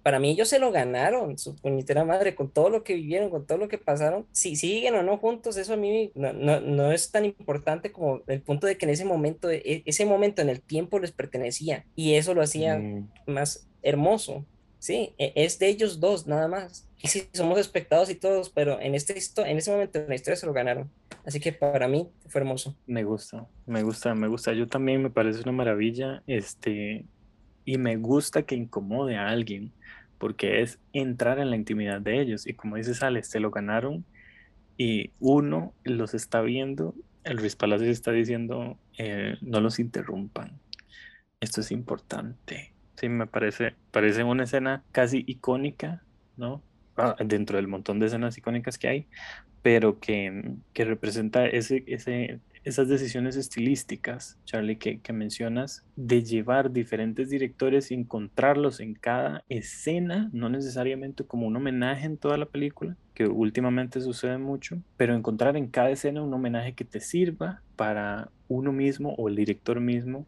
para 0.02 0.18
mí 0.18 0.30
ellos 0.30 0.48
se 0.48 0.58
lo 0.58 0.70
ganaron, 0.70 1.38
su 1.38 1.56
puñetera 1.56 2.04
madre, 2.04 2.34
con 2.34 2.50
todo 2.50 2.70
lo 2.70 2.84
que 2.84 2.94
vivieron, 2.94 3.30
con 3.30 3.46
todo 3.46 3.58
lo 3.58 3.68
que 3.68 3.78
pasaron. 3.78 4.26
Si 4.32 4.56
siguen 4.56 4.94
o 4.94 5.02
no 5.02 5.16
juntos, 5.16 5.56
eso 5.56 5.74
a 5.74 5.76
mí 5.76 6.12
no, 6.14 6.32
no, 6.32 6.92
es 6.92 7.11
tan 7.11 7.24
importante 7.24 7.92
como 7.92 8.22
el 8.26 8.42
punto 8.42 8.66
de 8.66 8.76
que 8.76 8.87
en 8.87 8.90
ese 8.90 9.04
momento, 9.04 9.50
e, 9.50 9.82
ese 9.87 10.04
momento 10.04 10.42
en 10.42 10.50
el 10.50 10.61
tiempo 10.61 10.98
les 10.98 11.12
pertenecía 11.12 11.87
y 11.96 12.14
eso 12.14 12.34
lo 12.34 12.42
hacía 12.42 12.78
mm. 12.78 13.08
más 13.26 13.68
hermoso. 13.82 14.44
Sí, 14.79 15.14
e, 15.19 15.33
es 15.37 15.59
de 15.59 15.69
ellos 15.69 16.01
dos 16.01 16.27
nada 16.27 16.49
más. 16.49 16.88
Y 17.01 17.09
sí, 17.09 17.29
somos 17.33 17.59
espectados 17.59 18.11
y 18.11 18.14
todos, 18.14 18.51
pero 18.51 18.81
en, 18.81 18.95
este, 18.95 19.14
en 19.37 19.57
ese 19.57 19.71
momento 19.71 19.99
en 19.99 20.09
la 20.09 20.14
historia 20.14 20.37
se 20.37 20.47
lo 20.47 20.53
ganaron. 20.53 20.91
Así 21.25 21.41
que 21.41 21.53
para 21.53 21.88
mí 21.88 22.09
fue 22.27 22.41
hermoso. 22.41 22.77
Me 22.87 23.05
gusta, 23.05 23.47
me 23.67 23.83
gusta, 23.83 24.14
me 24.14 24.29
gusta. 24.29 24.53
Yo 24.53 24.67
también 24.67 25.03
me 25.03 25.11
parece 25.11 25.43
una 25.43 25.53
maravilla. 25.53 26.23
Este, 26.27 27.05
y 27.64 27.79
me 27.79 27.97
gusta 27.97 28.43
que 28.43 28.55
incomode 28.55 29.17
a 29.17 29.29
alguien, 29.29 29.73
porque 30.17 30.62
es 30.62 30.79
entrar 30.93 31.38
en 31.38 31.51
la 31.51 31.57
intimidad 31.57 32.01
de 32.01 32.21
ellos. 32.21 32.47
Y 32.47 32.55
como 32.55 32.77
dices, 32.77 33.03
Alex, 33.03 33.29
se 33.29 33.41
lo 33.41 33.51
ganaron 33.51 34.05
y 34.79 35.11
uno 35.21 35.75
los 35.85 36.14
está 36.14 36.41
viendo. 36.41 36.95
El 37.25 37.37
Ruiz 37.37 37.57
Palacios 37.57 37.91
está 37.91 38.11
diciendo, 38.11 38.79
eh, 38.97 39.37
no 39.43 39.61
los 39.61 39.79
interrumpan. 39.79 40.59
Esto 41.41 41.61
es 41.61 41.71
importante. 41.71 42.73
Sí, 42.98 43.08
me 43.08 43.28
parece, 43.28 43.76
parece 43.92 44.24
una 44.24 44.42
escena 44.42 44.82
casi 44.90 45.22
icónica, 45.28 46.02
¿no? 46.37 46.64
Ah, 46.96 47.14
dentro 47.24 47.56
del 47.56 47.68
montón 47.68 48.00
de 48.00 48.06
escenas 48.06 48.37
icónicas 48.37 48.76
que 48.76 48.88
hay, 48.88 49.06
pero 49.62 50.00
que, 50.00 50.56
que 50.72 50.84
representa 50.84 51.46
ese, 51.46 51.84
ese, 51.87 52.40
esas 52.64 52.88
decisiones 52.88 53.37
estilísticas, 53.37 54.37
Charlie, 54.46 54.78
que, 54.78 54.98
que, 54.98 55.12
mencionas, 55.12 55.84
de 55.94 56.24
llevar 56.24 56.72
diferentes 56.72 57.30
directores 57.30 57.92
y 57.92 57.94
encontrarlos 57.94 58.80
en 58.80 58.94
cada 58.94 59.44
escena, 59.48 60.28
no 60.32 60.48
necesariamente 60.48 61.22
como 61.22 61.46
un 61.46 61.54
homenaje 61.54 62.04
en 62.04 62.18
toda 62.18 62.37
la 62.37 62.46
película, 62.46 62.96
que 63.14 63.28
últimamente 63.28 64.00
sucede 64.00 64.38
mucho, 64.38 64.82
pero 64.96 65.14
encontrar 65.14 65.56
en 65.56 65.68
cada 65.68 65.90
escena 65.90 66.20
un 66.20 66.34
homenaje 66.34 66.74
que 66.74 66.84
te 66.84 66.98
sirva 66.98 67.62
para 67.76 68.32
uno 68.48 68.72
mismo 68.72 69.14
o 69.14 69.28
el 69.28 69.37
director 69.37 69.78
mismo 69.78 70.26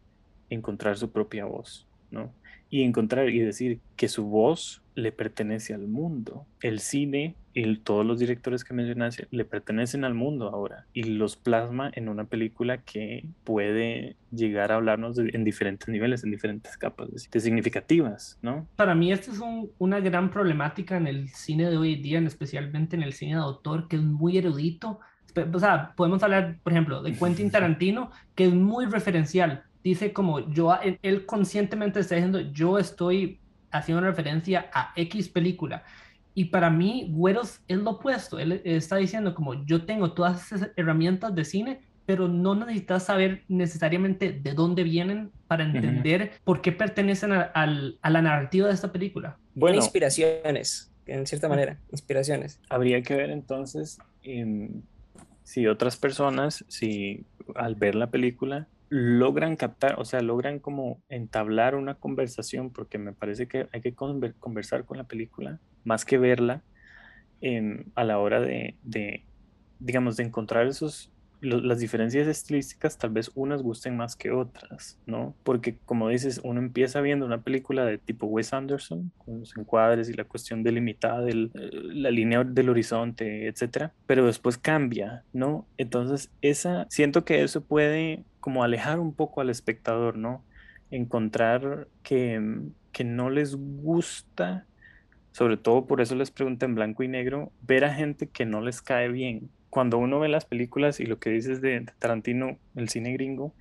encontrar 0.49 0.97
su 0.97 1.11
propia 1.11 1.43
voz, 1.43 1.85
¿no? 2.09 2.33
Y 2.71 2.81
encontrar 2.81 3.29
y 3.29 3.39
decir 3.39 3.79
que 3.95 4.07
su 4.07 4.25
voz 4.25 4.81
le 4.95 5.11
pertenece 5.11 5.73
al 5.73 5.87
mundo. 5.87 6.45
El 6.61 6.79
cine 6.79 7.35
y 7.53 7.77
todos 7.77 8.05
los 8.05 8.19
directores 8.19 8.63
que 8.63 8.73
mencionaste 8.73 9.27
le 9.31 9.45
pertenecen 9.45 10.03
al 10.05 10.13
mundo 10.13 10.49
ahora 10.49 10.85
y 10.93 11.03
los 11.03 11.35
plasma 11.35 11.91
en 11.93 12.07
una 12.09 12.25
película 12.25 12.77
que 12.79 13.25
puede 13.43 14.15
llegar 14.31 14.71
a 14.71 14.75
hablarnos 14.75 15.17
en 15.17 15.43
diferentes 15.43 15.87
niveles, 15.89 16.23
en 16.23 16.31
diferentes 16.31 16.77
capas 16.77 17.09
de, 17.11 17.39
significativas, 17.39 18.39
¿no? 18.41 18.67
Para 18.75 18.95
mí 18.95 19.11
esta 19.11 19.31
es 19.31 19.39
una 19.77 19.99
gran 19.99 20.31
problemática 20.31 20.97
en 20.97 21.07
el 21.07 21.29
cine 21.29 21.69
de 21.69 21.77
hoy 21.77 21.93
en 21.95 22.01
día, 22.01 22.19
especialmente 22.19 22.95
en 22.95 23.03
el 23.03 23.13
cine 23.13 23.35
de 23.35 23.41
autor, 23.41 23.87
que 23.87 23.97
es 23.97 24.01
muy 24.01 24.37
erudito. 24.37 24.99
O 25.53 25.59
sea, 25.59 25.93
podemos 25.95 26.23
hablar, 26.23 26.57
por 26.63 26.73
ejemplo, 26.73 27.01
de 27.01 27.13
Quentin 27.13 27.51
Tarantino, 27.51 28.11
que 28.35 28.45
es 28.45 28.53
muy 28.53 28.85
referencial. 28.85 29.63
Dice 29.83 30.13
como 30.13 30.51
yo, 30.51 30.77
él 31.01 31.25
conscientemente 31.25 31.99
está 31.99 32.15
diciendo, 32.15 32.39
yo 32.39 32.77
estoy 32.77 33.39
haciendo 33.71 34.01
referencia 34.03 34.69
a 34.73 34.93
X 34.95 35.29
película 35.29 35.83
y 36.33 36.45
para 36.45 36.69
mí, 36.69 37.07
Güeros 37.11 37.59
es 37.67 37.77
lo 37.77 37.91
opuesto. 37.91 38.39
Él 38.39 38.61
está 38.63 38.97
diciendo 38.97 39.35
como 39.35 39.65
yo 39.65 39.85
tengo 39.85 40.13
todas 40.13 40.51
esas 40.51 40.69
herramientas 40.75 41.35
de 41.35 41.43
cine, 41.45 41.81
pero 42.05 42.27
no 42.27 42.55
necesitas 42.55 43.05
saber 43.05 43.43
necesariamente 43.47 44.31
de 44.31 44.53
dónde 44.53 44.83
vienen 44.83 45.31
para 45.47 45.63
entender 45.63 46.31
por 46.43 46.61
qué 46.61 46.71
pertenecen 46.71 47.33
a, 47.33 47.65
la 47.65 48.21
narrativa 48.21 48.67
de 48.67 48.73
esta 48.73 48.91
película. 48.91 49.37
Bueno, 49.53 49.77
inspiraciones, 49.77 50.91
en 51.05 51.27
cierta 51.27 51.49
manera, 51.49 51.79
inspiraciones. 51.91 52.59
Habría 52.69 53.01
que 53.01 53.15
ver 53.15 53.29
entonces 53.29 53.99
si 55.43 55.67
otras 55.67 55.97
personas, 55.97 56.63
si 56.69 57.25
al 57.55 57.75
ver 57.75 57.95
la 57.95 58.09
película, 58.09 58.67
logran 58.93 59.55
captar, 59.55 59.97
o 59.99 60.03
sea, 60.03 60.21
logran 60.21 60.59
como 60.59 61.01
entablar 61.07 61.75
una 61.75 61.95
conversación, 61.95 62.71
porque 62.71 62.97
me 62.97 63.13
parece 63.13 63.47
que 63.47 63.69
hay 63.71 63.79
que 63.79 63.95
conversar 63.95 64.83
con 64.83 64.97
la 64.97 65.05
película, 65.05 65.61
más 65.85 66.03
que 66.03 66.17
verla, 66.17 66.61
a 67.95 68.03
la 68.03 68.19
hora 68.19 68.41
de, 68.41 68.75
digamos, 69.79 70.17
de 70.17 70.23
encontrar 70.23 70.67
esos, 70.67 71.09
las 71.39 71.79
diferencias 71.79 72.27
estilísticas, 72.27 72.97
tal 72.97 73.11
vez 73.11 73.31
unas 73.33 73.61
gusten 73.61 73.95
más 73.95 74.17
que 74.17 74.31
otras, 74.31 74.99
¿no? 75.05 75.35
Porque 75.43 75.77
como 75.85 76.09
dices, 76.09 76.41
uno 76.43 76.59
empieza 76.59 76.99
viendo 76.99 77.25
una 77.25 77.43
película 77.43 77.85
de 77.85 77.97
tipo 77.97 78.27
Wes 78.27 78.51
Anderson, 78.51 79.13
con 79.19 79.39
los 79.39 79.55
encuadres 79.55 80.09
y 80.09 80.13
la 80.13 80.25
cuestión 80.25 80.63
delimitada, 80.63 81.21
del, 81.21 81.49
eh, 81.53 81.69
la 81.71 82.11
línea 82.11 82.43
del 82.43 82.67
horizonte, 82.67 83.47
etcétera, 83.47 83.93
pero 84.05 84.25
después 84.25 84.57
cambia, 84.57 85.23
¿no? 85.31 85.65
Entonces, 85.77 86.29
esa, 86.41 86.87
siento 86.89 87.23
que 87.23 87.41
eso 87.41 87.61
puede 87.61 88.25
como 88.41 88.63
alejar 88.63 88.99
un 88.99 89.13
poco 89.13 89.41
al 89.41 89.49
espectador, 89.49 90.17
¿no? 90.17 90.43
Encontrar 90.91 91.87
que, 92.03 92.39
mm, 92.39 92.73
que 92.91 93.03
no 93.05 93.29
les 93.29 93.55
gusta, 93.55 94.65
sobre 95.31 95.57
todo 95.57 95.87
por 95.87 96.01
eso 96.01 96.15
les 96.15 96.31
pregunto 96.31 96.65
en 96.65 96.75
blanco 96.75 97.03
y 97.03 97.07
negro, 97.07 97.51
ver 97.61 97.85
a 97.85 97.93
gente 97.93 98.27
que 98.27 98.45
no 98.45 98.61
les 98.61 98.81
cae 98.81 99.09
bien. 99.09 99.49
Cuando 99.69 99.97
uno 99.97 100.19
ve 100.19 100.27
las 100.27 100.45
películas 100.45 100.99
y 100.99 101.05
lo 101.05 101.19
que 101.19 101.29
dices 101.29 101.61
de, 101.61 101.85
Tarantino, 101.99 102.57
el 102.75 102.89
cine 102.89 103.13
gringo, 103.13 103.53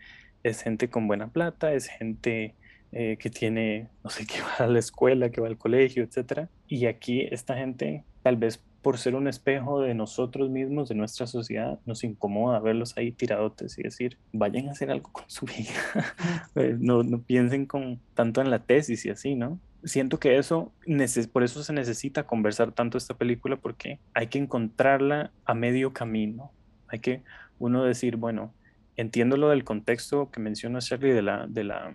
es 0.42 0.62
gente 0.62 0.88
con 0.90 1.06
buena 1.06 1.28
plata, 1.28 1.72
es 1.72 1.86
gente 1.86 2.54
eh, 2.92 3.16
que 3.18 3.30
tiene, 3.30 3.88
no 4.02 4.10
sé, 4.10 4.26
que 4.26 4.40
va 4.42 4.64
a 4.64 4.66
la 4.66 4.78
escuela, 4.78 5.30
que 5.30 5.40
va 5.40 5.46
al 5.46 5.58
colegio, 5.58 6.02
etc. 6.02 6.48
Y 6.66 6.86
aquí 6.86 7.22
esta 7.30 7.56
gente 7.56 8.04
tal 8.22 8.36
vez 8.36 8.60
por 8.82 8.98
ser 8.98 9.14
un 9.14 9.28
espejo 9.28 9.80
de 9.80 9.94
nosotros 9.94 10.48
mismos, 10.48 10.88
de 10.88 10.94
nuestra 10.94 11.26
sociedad, 11.26 11.78
nos 11.84 12.02
incomoda 12.02 12.60
verlos 12.60 12.96
ahí 12.96 13.12
tiradotes 13.12 13.78
y 13.78 13.82
decir, 13.82 14.16
vayan 14.32 14.68
a 14.68 14.72
hacer 14.72 14.90
algo 14.90 15.10
con 15.12 15.24
su 15.28 15.46
vida. 15.46 16.14
Eh, 16.56 16.76
no, 16.78 17.02
no 17.02 17.20
piensen 17.20 17.66
con, 17.66 18.00
tanto 18.14 18.40
en 18.40 18.50
la 18.50 18.60
tesis 18.60 19.04
y 19.04 19.10
así, 19.10 19.34
¿no? 19.34 19.60
Siento 19.84 20.18
que 20.18 20.36
eso, 20.36 20.72
por 21.32 21.42
eso 21.42 21.62
se 21.62 21.72
necesita 21.72 22.24
conversar 22.24 22.72
tanto 22.72 22.98
esta 22.98 23.14
película, 23.14 23.56
porque 23.56 23.98
hay 24.14 24.26
que 24.26 24.38
encontrarla 24.38 25.32
a 25.44 25.54
medio 25.54 25.92
camino. 25.92 26.50
Hay 26.88 26.98
que 26.98 27.22
uno 27.58 27.84
decir, 27.84 28.16
bueno, 28.16 28.52
entiendo 28.96 29.36
lo 29.36 29.48
del 29.48 29.64
contexto 29.64 30.30
que 30.30 30.40
menciona 30.40 30.80
Charlie 30.80 31.12
de 31.12 31.22
la, 31.22 31.46
de 31.46 31.64
la, 31.64 31.94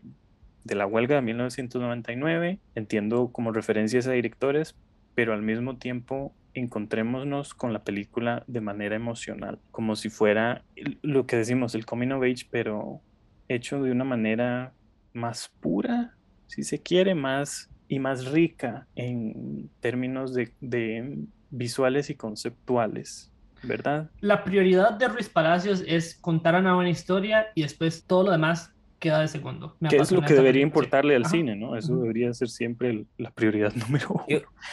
de 0.63 0.75
la 0.75 0.87
huelga 0.87 1.15
de 1.15 1.21
1999, 1.21 2.59
entiendo 2.73 3.29
como 3.31 3.51
referencias 3.51 4.07
a 4.07 4.11
directores, 4.11 4.75
pero 5.13 5.33
al 5.33 5.43
mismo 5.43 5.77
tiempo 5.77 6.33
encontrémonos 6.55 7.53
con 7.53 7.73
la 7.73 7.83
película 7.83 8.43
de 8.47 8.61
manera 8.61 8.95
emocional, 8.95 9.59
como 9.71 9.95
si 9.95 10.09
fuera 10.09 10.63
lo 11.01 11.27
que 11.27 11.37
decimos, 11.37 11.75
el 11.75 11.85
coming 11.85 12.11
of 12.11 12.23
age, 12.23 12.47
pero 12.49 13.01
hecho 13.47 13.81
de 13.83 13.91
una 13.91 14.03
manera 14.03 14.73
más 15.13 15.51
pura, 15.59 16.15
si 16.47 16.63
se 16.63 16.81
quiere, 16.81 17.13
más 17.13 17.69
y 17.87 17.99
más 17.99 18.25
rica 18.25 18.87
en 18.95 19.69
términos 19.79 20.33
de, 20.33 20.53
de 20.61 21.19
visuales 21.49 22.09
y 22.09 22.15
conceptuales. 22.15 23.31
¿Verdad? 23.63 24.11
La 24.19 24.43
prioridad 24.43 24.91
de 24.91 25.07
Ruiz 25.07 25.27
Palacios 25.27 25.83
es 25.87 26.15
contar 26.15 26.53
una 26.53 26.75
buena 26.75 26.91
historia 26.91 27.47
y 27.55 27.63
después 27.63 28.05
todo 28.05 28.25
lo 28.25 28.31
demás 28.31 28.74
queda 29.05 29.21
de 29.21 29.27
segundo. 29.27 29.75
¿Qué 29.87 29.97
es 29.97 30.11
lo 30.11 30.23
que 30.23 30.33
debería 30.33 30.63
importarle 30.63 31.15
al 31.15 31.27
cine, 31.27 31.55
¿no? 31.55 31.77
Eso 31.77 31.95
debería 31.95 32.33
ser 32.33 32.49
siempre 32.49 33.05
la 33.19 33.29
prioridad 33.29 33.71
número 33.75 34.07
uno. 34.09 34.25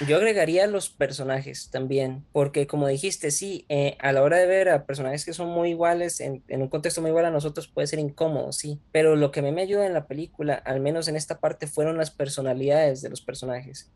Yo, 0.09 0.16
agregaría 0.16 0.66
los 0.66 0.88
personajes 0.88 1.68
también, 1.71 2.25
porque 2.33 2.66
como 2.66 2.88
dijiste, 2.88 3.31
sí, 3.31 3.66
eh, 3.68 3.99
a 4.01 4.11
la 4.12 4.23
hora 4.23 4.38
de 4.38 4.47
ver 4.47 4.71
a 4.71 4.87
personajes 4.87 5.27
que 5.27 5.35
son 5.35 5.51
muy 5.51 5.68
iguales, 5.71 6.21
en, 6.21 6.42
un 6.49 6.68
contexto 6.68 7.03
muy 7.03 7.11
igual 7.11 7.27
a 7.27 7.31
nosotros, 7.31 7.68
puede 7.68 7.87
ser 7.87 7.99
incómodo, 7.99 8.53
sí, 8.53 8.81
pero 8.90 9.16
lo 9.16 9.31
que 9.33 9.40
a 9.40 9.42
mí 9.42 9.53
me 9.53 9.61
ayuda 9.61 9.85
en 9.85 9.92
la 9.92 10.07
película, 10.07 10.55
al 10.55 10.81
menos 10.81 11.09
en 11.09 11.16
esta 11.16 11.38
parte, 11.38 11.66
fueron 11.66 11.99
las 11.99 12.11
personalidades 12.11 13.03
de 13.03 13.11
los 13.11 13.21
personajes. 13.21 13.92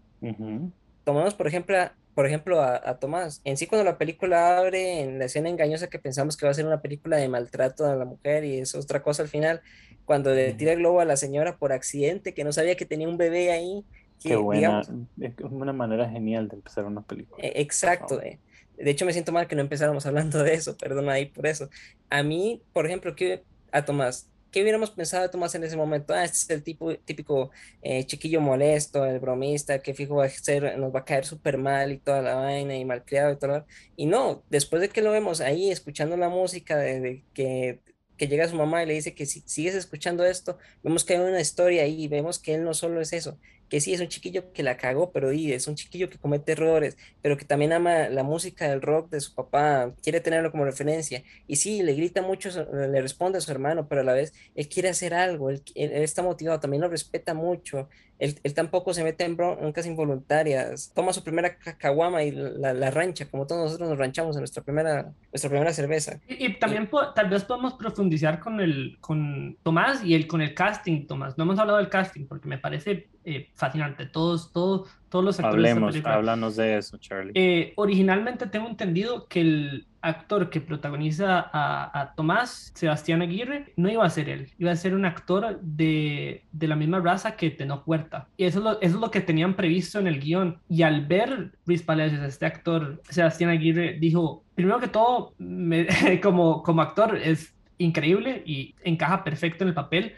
Tomamos, 1.05 1.33
por 1.33 1.46
ejemplo, 1.46 1.77
por 2.16 2.27
ejemplo, 2.27 2.62
a, 2.62 2.99
Tomás. 2.99 3.42
En 3.44 3.59
sí, 3.59 3.66
cuando 3.66 3.85
la 3.85 3.99
película 3.99 4.57
abre 4.57 5.03
en 5.03 5.18
la 5.18 5.27
escena 5.27 5.51
engañosa 5.51 5.88
que 5.88 5.99
pensamos 5.99 6.38
que 6.38 6.46
va 6.46 6.51
a 6.51 6.55
ser 6.55 6.64
una 6.64 6.81
película 6.81 7.18
de 7.18 7.29
maltrato 7.29 7.85
a 7.85 7.94
la 7.94 8.07
mujer 8.07 8.42
y 8.42 8.57
es 8.57 8.75
otra 8.75 9.03
cosa 9.03 9.22
al 9.22 9.29
final, 9.29 9.61
cuando 10.07 10.33
le 10.33 10.55
tira 10.55 10.73
el 10.73 10.79
globo 10.79 11.01
a 11.01 11.05
la 11.05 11.16
señora 11.16 11.59
por 11.59 11.73
accidente, 11.73 12.33
que 12.33 12.45
no 12.45 12.53
sabía 12.53 12.77
que 12.77 12.87
tenía 12.87 13.09
un 13.09 13.19
bebé 13.19 13.51
ahí. 13.51 13.85
Qué 14.23 14.37
buena, 14.37 14.81
es 15.21 15.33
una 15.51 15.75
manera 15.75 16.09
genial 16.09 16.49
de 16.49 16.57
empezar 16.57 16.87
una 16.87 17.03
película. 17.03 17.45
E, 17.45 17.61
exacto. 17.61 18.23
Eh. 18.23 18.38
De 18.79 18.90
hecho, 18.90 19.05
me 19.05 19.12
siento 19.12 19.33
mal 19.33 19.47
que 19.47 19.57
no 19.57 19.62
empezáramos 19.62 20.07
hablando 20.07 20.42
de 20.42 20.55
eso, 20.55 20.77
perdón 20.77 21.11
ahí 21.11 21.27
por 21.27 21.47
eso. 21.47 21.69
A 22.09 22.23
mí, 22.23 22.62
por 22.73 22.87
ejemplo, 22.87 23.14
que 23.16 23.42
a 23.73 23.85
Tomás, 23.85 24.31
¿qué 24.53 24.62
hubiéramos 24.62 24.90
pensado 24.90 25.25
de 25.25 25.29
Tomás 25.29 25.55
en 25.57 25.64
ese 25.64 25.77
momento? 25.77 26.14
Ah, 26.14 26.25
este 26.25 26.37
es 26.37 26.51
el 26.51 26.62
tipo, 26.62 26.95
típico 26.99 27.51
eh, 27.83 28.05
chiquillo 28.05 28.40
molesto, 28.40 29.05
el 29.05 29.19
bromista, 29.19 29.81
que 29.81 29.92
fijo 29.92 30.16
va 30.16 30.27
a 30.27 30.29
ser, 30.29 30.79
nos 30.79 30.95
va 30.95 31.01
a 31.01 31.05
caer 31.05 31.25
súper 31.25 31.59
mal 31.59 31.90
y 31.90 31.99
toda 31.99 32.23
la 32.23 32.37
vaina 32.37 32.77
y 32.77 32.85
malcriado 32.85 33.33
y 33.33 33.37
todo. 33.38 33.66
Y 33.97 34.07
no, 34.07 34.45
después 34.51 34.81
de 34.81 34.88
que 34.88 35.03
lo 35.03 35.11
vemos 35.11 35.40
ahí 35.40 35.71
escuchando 35.71 36.16
la 36.16 36.29
música, 36.29 36.77
de 36.77 37.25
que 37.35 37.81
que 38.16 38.29
llega 38.29 38.48
su 38.48 38.57
mamá 38.57 38.83
y 38.83 38.87
le 38.87 38.94
dice 38.94 39.14
que 39.14 39.26
si 39.26 39.42
sigues 39.46 39.74
escuchando 39.74 40.24
esto, 40.24 40.59
vemos 40.83 41.05
que 41.05 41.14
hay 41.14 41.20
una 41.20 41.40
historia 41.40 41.83
ahí, 41.83 42.09
vemos 42.09 42.38
que 42.38 42.55
él 42.55 42.64
no 42.64 42.74
solo 42.74 43.00
es 43.00 43.12
eso, 43.12 43.38
que 43.68 43.81
sí 43.81 43.92
es 43.92 44.00
un 44.00 44.09
chiquillo 44.09 44.52
que 44.52 44.62
la 44.62 44.76
cagó, 44.76 45.11
pero 45.11 45.33
y 45.33 45.52
es 45.52 45.66
un 45.66 45.74
chiquillo 45.74 46.09
que 46.09 46.18
comete 46.18 46.52
errores, 46.52 46.96
pero 47.22 47.37
que 47.37 47.44
también 47.44 47.72
ama 47.72 48.09
la 48.09 48.22
música 48.22 48.68
del 48.68 48.83
rock 48.83 49.11
de 49.11 49.20
su 49.20 49.35
papá, 49.35 49.92
quiere 50.02 50.20
tenerlo 50.20 50.50
como 50.50 50.64
referencia. 50.64 51.22
Y 51.46 51.57
sí, 51.57 51.83
le 51.83 51.94
grita 51.94 52.22
mucho, 52.22 52.50
le 52.72 53.00
responde 53.00 53.38
a 53.38 53.40
su 53.40 53.50
hermano, 53.50 53.88
pero 53.88 54.02
a 54.02 54.05
la 54.05 54.12
vez 54.12 54.33
él 54.55 54.68
quiere 54.68 54.88
hacer 54.88 55.14
algo, 55.14 55.50
él, 55.50 55.62
está 55.74 56.22
motivado, 56.22 56.61
también 56.61 56.83
lo 56.83 56.88
respeta 56.88 57.35
mucho. 57.35 57.88
Él, 58.18 58.35
tampoco 58.55 58.94
se 58.94 59.05
mete 59.05 59.24
en 59.24 59.37
broncas 59.37 59.85
involuntarias, 59.85 60.90
toma 60.94 61.12
su 61.12 61.22
primera 61.22 61.59
cacahuama 61.59 62.22
y 62.22 62.31
la, 62.31 62.90
rancha, 62.90 63.29
como 63.29 63.46
todos 63.46 63.64
nosotros 63.64 63.90
nos 63.90 63.98
ranchamos 63.98 64.37
en 64.37 64.40
nuestra 64.40 64.62
primera, 64.62 65.12
nuestra 65.31 65.50
primera 65.50 65.70
cerveza. 65.74 66.18
Y, 66.26 66.55
también 66.55 66.88
tal 67.14 67.29
vez 67.29 67.44
podemos 67.44 67.74
profundizar 67.74 68.40
con, 68.40 68.61
el, 68.61 68.96
con 69.00 69.59
Tomás 69.62 70.02
y 70.02 70.14
el, 70.14 70.26
con 70.26 70.40
el 70.40 70.55
casting, 70.55 71.07
Tomás. 71.07 71.37
No 71.37 71.44
hemos 71.44 71.59
hablado 71.59 71.79
del 71.79 71.90
casting 71.90 72.26
porque 72.26 72.48
me 72.48 72.57
parece 72.57 73.09
eh, 73.29 73.51
fascinante. 73.55 74.07
Todos, 74.07 74.53
todos, 74.53 74.89
todos 75.09 75.25
los 75.25 75.41
actores. 75.41 75.73
Hablemos, 75.73 75.97
háblanos 76.05 76.55
de 76.55 76.79
eso, 76.79 76.97
Charlie. 76.99 77.33
Eh, 77.35 77.73
originalmente 77.75 78.47
tengo 78.47 78.69
entendido 78.69 79.27
que 79.27 79.41
el 79.41 79.87
actor 80.01 80.49
que 80.49 80.61
protagoniza 80.61 81.51
a, 81.53 82.15
Tomás, 82.15 82.71
Sebastián 82.77 83.23
Aguirre, 83.23 83.73
no 83.75 83.91
iba 83.91 84.07
a 84.07 84.11
ser 84.11 84.29
él, 84.29 84.53
iba 84.59 84.71
a 84.71 84.77
ser 84.77 84.95
un 84.95 85.05
actor 85.05 85.59
de, 85.61 86.45
de 86.53 86.69
la 86.69 86.77
misma 86.77 87.01
raza 87.01 87.35
que 87.35 87.51
Tenoch 87.51 87.83
Huerta. 87.85 88.29
Y 88.37 88.45
eso 88.45 88.59
es, 88.61 88.65
lo, 88.65 88.81
eso 88.81 88.95
es 88.95 89.01
lo 89.01 89.11
que 89.11 89.21
tenían 89.21 89.57
previsto 89.57 89.99
en 89.99 90.07
el 90.07 90.21
guion. 90.21 90.61
Y 90.69 90.83
al 90.83 91.05
ver 91.07 91.51
Luis 91.65 91.83
Palacios, 91.83 92.23
este 92.23 92.47
actor, 92.47 93.03
Sebastián 93.09 93.51
Aguirre, 93.51 93.99
dijo, 93.99 94.45
primero 94.55 94.79
que 94.79 94.87
todo, 94.87 95.35
como, 96.22 96.62
como 96.62 96.81
actor, 96.81 97.16
es 97.16 97.57
increíble 97.79 98.45
y 98.47 98.77
encaja 98.85 99.24
perfecto 99.24 99.64
en 99.64 99.68
el 99.68 99.74
papel, 99.74 100.14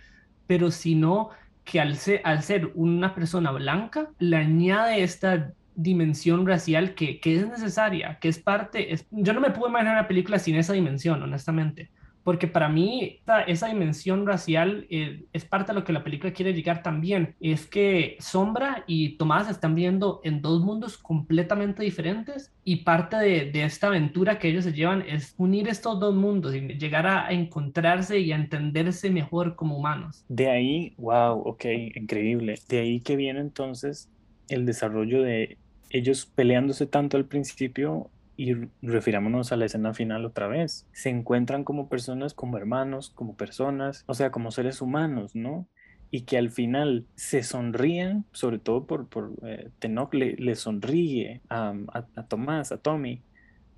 pero 0.47 0.71
sino 0.71 1.31
que 1.71 1.81
al 1.81 1.97
ser, 1.97 2.23
al 2.25 2.43
ser 2.43 2.73
una 2.75 3.15
persona 3.15 3.51
blanca, 3.51 4.09
le 4.19 4.37
añade 4.37 5.03
esta 5.03 5.53
dimensión 5.75 6.47
racial 6.47 6.95
que, 6.95 7.21
es 7.23 7.47
necesaria, 7.47 8.19
que 8.21 8.29
es 8.29 8.39
parte, 8.39 8.93
es, 8.93 9.07
yo 9.11 9.35
no 9.35 9.41
me 9.41 9.51
puedo 9.51 9.69
imaginar 9.69 9.95
una 9.95 10.09
película 10.09 10.39
sin 10.39 10.57
esa 10.57 10.73
dimensión, 10.73 11.23
honestamente 11.23 11.91
porque 12.25 12.47
para 12.47 12.69
mí 12.69 13.21
esa, 13.47 13.69
dimensión 13.69 14.27
racial 14.27 14.87
eh, 14.91 15.25
es 15.33 15.45
parte 15.45 15.73
de 15.73 15.79
lo 15.79 15.85
que 15.85 15.93
la 15.93 16.05
película 16.05 16.33
quiere 16.33 16.53
llegar 16.53 16.83
también. 16.83 17.35
Es 17.41 17.67
que 17.67 18.17
Sombra 18.21 18.85
y 18.87 19.17
Tomás 19.17 19.49
están 19.49 19.75
viendo 19.75 20.21
en 20.25 20.43
dos 20.43 20.63
mundos 20.63 20.99
completamente 20.99 21.83
diferentes 21.83 22.53
y 22.65 22.77
parte 22.77 23.17
de, 23.17 23.65
esta 23.65 23.87
aventura 23.87 24.39
que 24.39 24.49
ellos 24.49 24.65
se 24.65 24.73
llevan 24.73 25.03
es 25.09 25.35
unir 25.39 25.69
estos 25.69 25.99
dos 26.01 26.15
mundos 26.15 26.55
y 26.55 26.61
llegar 26.61 27.07
a, 27.07 27.33
encontrarse 27.33 28.19
y 28.21 28.33
a 28.33 28.37
entenderse 28.37 29.11
mejor 29.11 29.57
como 29.57 29.79
humanos. 29.79 30.25
De 30.29 30.51
ahí, 30.51 30.95
wow, 30.99 31.41
ok, 31.47 31.65
increíble. 31.95 32.57
De 32.69 32.81
ahí 32.81 33.01
que 33.01 33.17
viene 33.17 33.41
entonces 33.41 34.11
el 34.49 34.67
desarrollo 34.67 35.23
de 35.23 35.57
ellos 35.91 36.27
peleándose 36.27 36.87
tanto 36.87 37.17
al 37.17 37.25
principio 37.25 38.11
y 38.39 38.55
refirámonos 38.83 39.51
a 39.51 39.57
la 39.57 39.65
escena 39.65 39.93
final 39.95 40.25
otra 40.25 40.47
vez. 40.47 40.87
Se 40.93 41.11
encuentran 41.11 41.65
como 41.65 41.89
personas, 41.89 42.35
como 42.35 42.57
hermanos, 42.57 43.11
como 43.11 43.37
personas, 43.37 44.05
o 44.07 44.15
sea, 44.15 44.31
como 44.31 44.53
seres 44.53 44.81
humanos, 44.81 45.35
¿no? 45.35 45.67
Y 46.13 46.21
que 46.21 46.39
al 46.39 46.51
final 46.51 47.05
se 47.17 47.43
sonríen, 47.43 48.25
sobre 48.31 48.61
todo 48.61 48.87
por, 48.87 49.09
por 49.09 49.33
eh, 49.43 49.71
Tenoch 49.81 50.15
le, 50.15 50.55
sonríe 50.55 51.41
a, 51.51 51.75
a, 51.93 52.23
Tomás, 52.29 52.71
a 52.71 52.79
Tommy, 52.79 53.23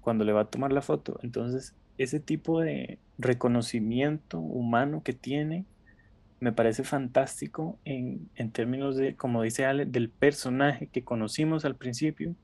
cuando 0.03 0.27
le 0.27 0.35
va 0.35 0.43
a 0.43 0.51
tomar 0.51 0.75
la 0.75 0.83
foto. 0.83 1.19
Entonces, 1.23 1.75
ese 1.97 2.21
tipo 2.21 2.61
de 2.61 2.99
reconocimiento 3.17 4.41
humano 4.41 5.03
que 5.03 5.15
tiene 5.15 5.65
me 6.39 6.53
parece 6.53 6.85
fantástico 6.85 7.79
en, 7.87 8.29
en 8.35 8.51
términos 8.51 8.95
de, 8.97 9.17
como 9.17 9.41
dice 9.41 9.65
Ale, 9.65 9.87
del 9.87 10.11
personaje 10.11 10.87
que 10.87 11.03
conocimos 11.03 11.65
al 11.65 11.77
principio 11.77 12.35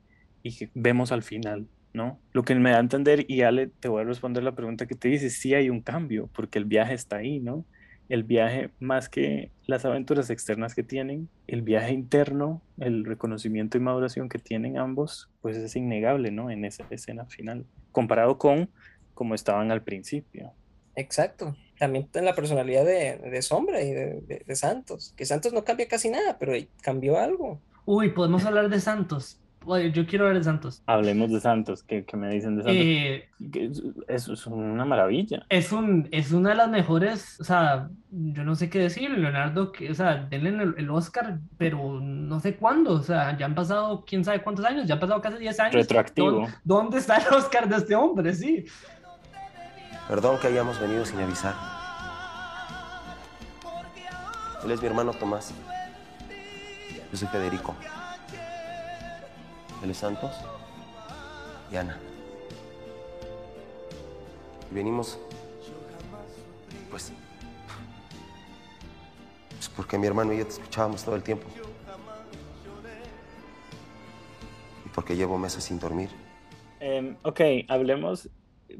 y 0.41 0.55
que 0.55 0.71
vemos 0.73 1.11
al 1.11 1.21
final. 1.21 1.67
¿No? 1.93 2.19
Lo 2.31 2.43
que 2.43 2.55
me 2.55 2.71
da 2.71 2.77
a 2.77 2.81
entender, 2.81 3.25
y 3.27 3.41
Ale, 3.41 3.67
te 3.67 3.87
voy 3.87 4.01
a 4.01 4.05
responder 4.05 4.43
la 4.43 4.55
pregunta 4.55 4.85
que 4.85 4.95
te 4.95 5.09
dice, 5.09 5.29
sí 5.29 5.53
hay 5.53 5.69
un 5.69 5.81
cambio, 5.81 6.29
porque 6.33 6.59
el 6.59 6.65
viaje 6.65 6.93
está 6.93 7.17
ahí, 7.17 7.39
¿no? 7.39 7.65
El 8.09 8.23
viaje, 8.23 8.69
más 8.79 9.09
que 9.09 9.51
las 9.65 9.83
aventuras 9.83 10.29
externas 10.29 10.73
que 10.73 10.83
tienen, 10.83 11.27
el 11.47 11.61
viaje 11.61 11.91
interno, 11.91 12.61
el 12.79 13.03
reconocimiento 13.03 13.77
y 13.77 13.81
maduración 13.81 14.29
que 14.29 14.39
tienen 14.39 14.77
ambos, 14.77 15.29
pues 15.41 15.57
es 15.57 15.75
innegable, 15.75 16.31
¿no? 16.31 16.49
En 16.49 16.63
esa 16.63 16.85
escena 16.89 17.25
final, 17.25 17.65
comparado 17.91 18.37
con 18.37 18.69
como 19.13 19.35
estaban 19.35 19.71
al 19.71 19.83
principio. 19.83 20.53
Exacto. 20.95 21.55
También 21.79 22.07
en 22.13 22.25
la 22.25 22.33
personalidad 22.33 22.85
de, 22.85 23.41
Sombra 23.41 23.81
y 23.81 23.91
de, 23.91 24.43
de 24.45 24.55
Santos, 24.55 25.13
que 25.17 25.25
Santos 25.25 25.53
no 25.53 25.63
cambia 25.63 25.87
casi 25.87 26.09
nada, 26.09 26.37
pero 26.39 26.53
cambió 26.81 27.19
algo. 27.19 27.59
Uy, 27.85 28.09
podemos 28.11 28.45
hablar 28.45 28.69
de 28.69 28.79
Santos 28.79 29.39
yo 29.75 30.05
quiero 30.07 30.25
ver 30.25 30.37
de 30.37 30.43
Santos. 30.43 30.81
Hablemos 30.85 31.31
de 31.31 31.39
Santos, 31.39 31.83
¿qué, 31.83 32.05
me 32.13 32.29
dicen 32.29 32.57
de 32.57 32.63
Santos? 32.63 32.81
Eh, 32.81 33.29
es, 34.07 34.27
es, 34.27 34.47
una 34.47 34.85
maravilla. 34.85 35.45
Es, 35.49 35.71
un, 35.71 36.07
es 36.11 36.31
una 36.31 36.49
de 36.49 36.55
las 36.55 36.69
mejores, 36.69 37.39
o 37.39 37.43
sea, 37.43 37.89
yo 38.11 38.43
no 38.43 38.55
sé 38.55 38.69
qué 38.69 38.79
decir, 38.79 39.09
Leonardo, 39.11 39.71
que, 39.71 39.91
o 39.91 39.93
sea, 39.93 40.27
denle 40.29 40.49
el, 40.49 40.75
el, 40.77 40.89
Oscar, 40.89 41.39
pero 41.57 41.99
no 41.99 42.39
sé 42.39 42.55
cuándo, 42.55 42.93
o 42.93 43.03
sea, 43.03 43.37
ya 43.37 43.45
han 43.45 43.55
pasado 43.55 44.05
quién 44.05 44.23
sabe 44.23 44.41
cuántos 44.41 44.65
años, 44.65 44.87
ya 44.87 44.95
han 44.95 44.99
pasado 44.99 45.21
casi 45.21 45.37
10 45.37 45.59
años. 45.59 45.75
Retroactivo. 45.75 46.47
¿Dónde, 46.63 46.97
está 46.97 47.17
el 47.17 47.33
Oscar 47.33 47.67
de 47.67 47.75
este 47.75 47.95
hombre? 47.95 48.33
Sí. 48.33 48.65
Perdón 50.07 50.37
que 50.41 50.47
hayamos 50.47 50.79
venido 50.79 51.05
sin 51.05 51.19
avisar. 51.19 51.53
Él 54.63 54.71
es 54.71 54.81
mi 54.81 54.87
hermano 54.87 55.13
Tomás. 55.13 55.53
Yo 57.11 57.17
soy 57.17 57.27
Federico. 57.27 57.75
Él 59.83 59.93
Santos 59.95 60.31
y 61.71 61.75
Ana. 61.75 61.97
Y 64.71 64.75
venimos, 64.75 65.17
pues, 66.89 67.11
pues 69.49 69.69
porque 69.69 69.97
mi 69.97 70.07
hermano 70.07 70.33
y 70.33 70.39
yo 70.39 70.45
te 70.45 70.53
escuchábamos 70.53 71.03
todo 71.03 71.15
el 71.15 71.23
tiempo. 71.23 71.45
Y 74.85 74.89
porque 74.89 75.15
llevo 75.15 75.37
meses 75.37 75.63
sin 75.63 75.79
dormir. 75.79 76.09
Em, 76.79 77.15
ok, 77.23 77.41
hablemos 77.67 78.29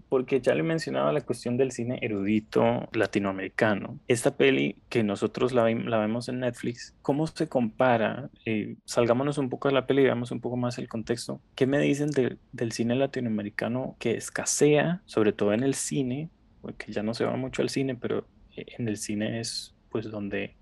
porque 0.10 0.42
ya 0.42 0.56
le 0.56 0.64
mencionaba 0.64 1.12
la 1.12 1.22
cuestión 1.22 1.58
del 1.58 1.72
cine 1.72 2.00
erudito 2.02 2.88
latinoamericano. 2.94 4.00
Esta 4.08 4.36
peli 4.36 4.78
que 4.90 5.04
nosotros 5.04 5.54
la, 5.54 5.64
vemos 5.64 6.30
en 6.30 6.40
Netflix, 6.40 6.96
¿cómo 7.02 7.28
se 7.28 7.48
compara? 7.48 8.30
Eh, 8.46 8.76
salgámonos 8.86 9.38
un 9.38 9.50
poco 9.50 9.68
de 9.68 9.74
la 9.74 9.88
peli 9.88 10.02
y 10.02 10.06
veamos 10.06 10.32
un 10.32 10.42
poco 10.42 10.58
más 10.58 10.78
el 10.78 10.88
contexto. 10.88 11.42
¿Qué 11.56 11.68
me 11.68 11.80
dicen 11.80 12.10
del 12.12 12.72
cine 12.72 12.96
latinoamericano 12.96 13.96
que 14.00 14.16
escasea, 14.16 15.02
sobre 15.06 15.34
todo 15.34 15.54
en 15.54 15.64
el 15.64 15.74
cine, 15.74 16.30
que 16.78 16.92
ya 16.92 17.04
no 17.04 17.14
se 17.14 17.26
va 17.26 17.36
mucho 17.36 17.62
al 17.62 17.70
cine, 17.70 17.96
pero 17.96 18.26
en 18.56 18.88
el 18.88 18.98
cine 18.98 19.40
es 19.40 19.74
pues 19.90 20.10
donde, 20.12 20.56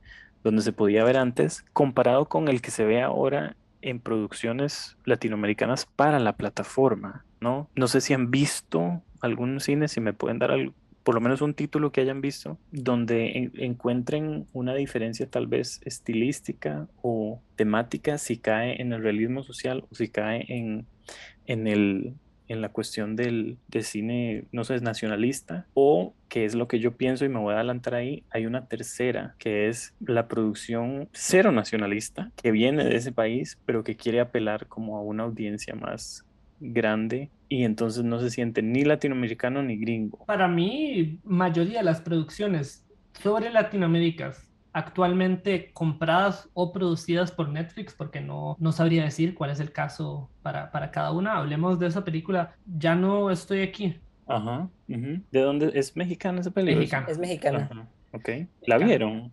donde 0.44 0.62
se 0.62 0.74
podía 0.74 1.04
ver 1.04 1.18
antes, 1.18 1.64
comparado 1.74 2.26
con 2.26 2.48
el 2.48 2.62
que 2.62 2.72
se 2.72 2.86
ve 2.86 3.02
ahora 3.02 3.56
en 3.82 4.00
producciones 4.00 4.98
latinoamericanas 5.06 5.86
para 5.86 6.20
la 6.20 6.34
plataforma, 6.34 7.25
¿no? 7.40 7.70
No 7.76 7.88
sé 7.88 8.02
si 8.02 8.14
han 8.14 8.32
visto 8.32 9.02
algún 9.22 9.60
cine, 9.60 9.88
si 9.88 10.02
me 10.02 10.14
pueden 10.14 10.40
dar 10.40 10.52
por 11.06 11.14
lo 11.14 11.22
menos 11.22 11.42
un 11.44 11.54
título 11.54 11.92
que 11.92 12.02
hayan 12.02 12.20
visto, 12.20 12.58
donde 12.72 13.52
encuentren 13.58 14.48
una 14.54 14.74
diferencia 14.74 15.30
tal 15.30 15.46
vez 15.46 15.80
estilística 15.86 16.88
o 17.04 17.40
temática, 17.56 18.18
si 18.18 18.38
cae 18.38 18.82
en 18.82 18.92
el 18.92 19.04
realismo 19.04 19.44
social 19.44 19.86
o 19.92 19.94
si 19.94 20.08
cae 20.08 20.46
en, 20.48 20.88
en, 21.46 21.68
el, 21.68 22.16
en 22.48 22.62
la 22.62 22.70
cuestión 22.70 23.16
del, 23.16 23.60
cine, 23.82 24.46
no 24.52 24.64
sé, 24.64 24.80
nacionalista, 24.80 25.68
o 25.76 26.16
que 26.28 26.44
es 26.44 26.56
lo 26.56 26.68
que 26.68 26.80
yo 26.80 26.98
pienso 26.98 27.24
y 27.24 27.30
me 27.30 27.40
voy 27.40 27.54
a 27.54 27.58
adelantar 27.58 27.94
ahí, 27.94 28.24
hay 28.32 28.48
una 28.48 28.66
tercera, 28.68 29.36
que 29.38 29.68
es 29.68 29.94
la 30.00 30.28
producción 30.28 31.08
cero 31.14 31.52
nacionalista, 31.52 32.32
que 32.36 32.50
viene 32.50 32.84
de 32.84 32.96
ese 32.96 33.12
país, 33.12 33.60
pero 33.68 33.84
que 33.84 33.96
quiere 33.96 34.22
apelar 34.22 34.66
como 34.66 34.98
a 34.98 35.02
una 35.02 35.24
audiencia 35.24 35.76
más 35.76 36.25
grande 36.60 37.30
y 37.50 37.64
entonces 37.64 38.04
no 38.04 38.20
se 38.20 38.30
siente 38.30 38.62
ni 38.62 38.84
latinoamericano 38.84 39.62
ni 39.64 39.78
gringo. 39.78 40.26
Para 40.26 40.48
mí, 40.48 41.20
mayoría 41.24 41.80
de 41.80 41.86
las 41.86 42.02
producciones 42.02 42.86
sobre 43.22 43.52
Latinoamérica 43.52 44.34
actualmente 44.74 45.72
compradas 45.72 46.50
o 46.54 46.74
producidas 46.74 47.32
por 47.32 47.48
Netflix, 47.48 47.94
porque 47.94 48.20
no, 48.20 48.58
no 48.60 48.74
sabría 48.74 49.06
decir 49.06 49.34
cuál 49.34 49.52
es 49.52 49.62
el 49.62 49.72
caso 49.72 50.30
para, 50.42 50.70
para 50.70 50.92
cada 50.92 51.14
una. 51.14 51.38
Hablemos 51.38 51.80
de 51.80 51.88
esa 51.88 52.04
película, 52.04 52.56
Ya 52.78 52.94
no 52.94 53.32
estoy 53.32 53.62
aquí. 53.62 53.96
Ajá. 54.28 54.68
¿De 54.88 55.40
dónde 55.40 55.72
es 55.76 55.96
mexicana 55.96 56.42
esa 56.42 56.52
película? 56.52 56.80
Mexicana. 56.80 57.08
Es 57.08 57.18
mexicana. 57.18 57.88
Ok. 58.12 58.30
¿La 58.68 58.78
vieron? 58.78 59.32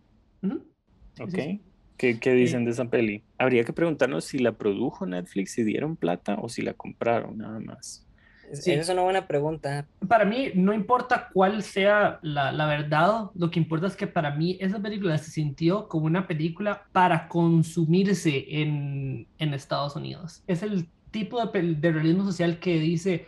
Ok. 1.21 1.61
¿Qué, 1.97 2.35
dicen 2.35 2.65
de 2.65 2.71
esa 2.71 2.85
peli? 2.85 3.23
Habría 3.43 3.65
que 3.65 3.73
preguntarnos 3.73 4.25
si 4.25 4.39
la 4.39 4.53
produjo 4.53 5.05
Netflix, 5.05 5.55
si 5.55 5.65
dieron 5.65 5.97
plata 5.97 6.37
o 6.41 6.49
si 6.49 6.63
la 6.63 6.75
compraron 6.75 7.39
nada 7.39 7.59
más. 7.59 8.07
Sí. 8.53 8.71
Esa 8.71 8.83
es 8.83 8.89
una 8.91 9.03
buena 9.03 9.27
pregunta. 9.27 9.85
Para 10.07 10.25
mí, 10.25 10.53
no 10.55 10.73
importa 10.73 11.29
cuál 11.33 11.65
sea 11.65 12.21
la, 12.23 12.53
la, 12.53 12.67
verdad, 12.67 13.31
lo 13.35 13.51
que 13.51 13.59
importa 13.59 13.89
es 13.89 13.97
que 13.97 14.07
para 14.07 14.37
mí 14.37 14.59
esa 14.61 14.79
película 14.79 15.19
se 15.19 15.33
sintió 15.33 15.89
como 15.89 16.07
una 16.07 16.29
película 16.29 16.85
para 16.93 17.27
consumirse 17.27 18.45
en, 18.49 19.27
en 19.39 19.55
Estados 19.55 19.97
Unidos. 19.97 20.45
Es 20.47 20.63
el 20.63 20.87
tipo 21.11 21.45
de, 21.45 21.75
de, 21.75 21.93
realismo 21.93 22.25
social 22.25 22.61
que 22.61 22.79
dice, 22.79 23.27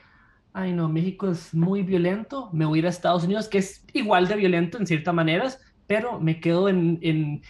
ay 0.52 0.72
no, 0.72 0.88
México 0.88 1.28
es 1.28 1.52
muy 1.52 1.82
violento, 1.82 2.50
me 2.52 2.66
voy 2.66 2.78
a 2.78 2.80
ir 2.80 2.86
a 2.86 2.90
Estados 2.90 3.24
Unidos, 3.24 3.48
que 3.48 3.58
es 3.58 3.84
igual 3.94 4.28
de 4.28 4.36
violento 4.36 4.78
en 4.78 4.86
ciertas 4.86 5.12
maneras, 5.12 5.60
pero 5.88 6.20
me 6.20 6.38
quedo 6.38 6.68
en, 6.68 6.98
en 7.02 7.42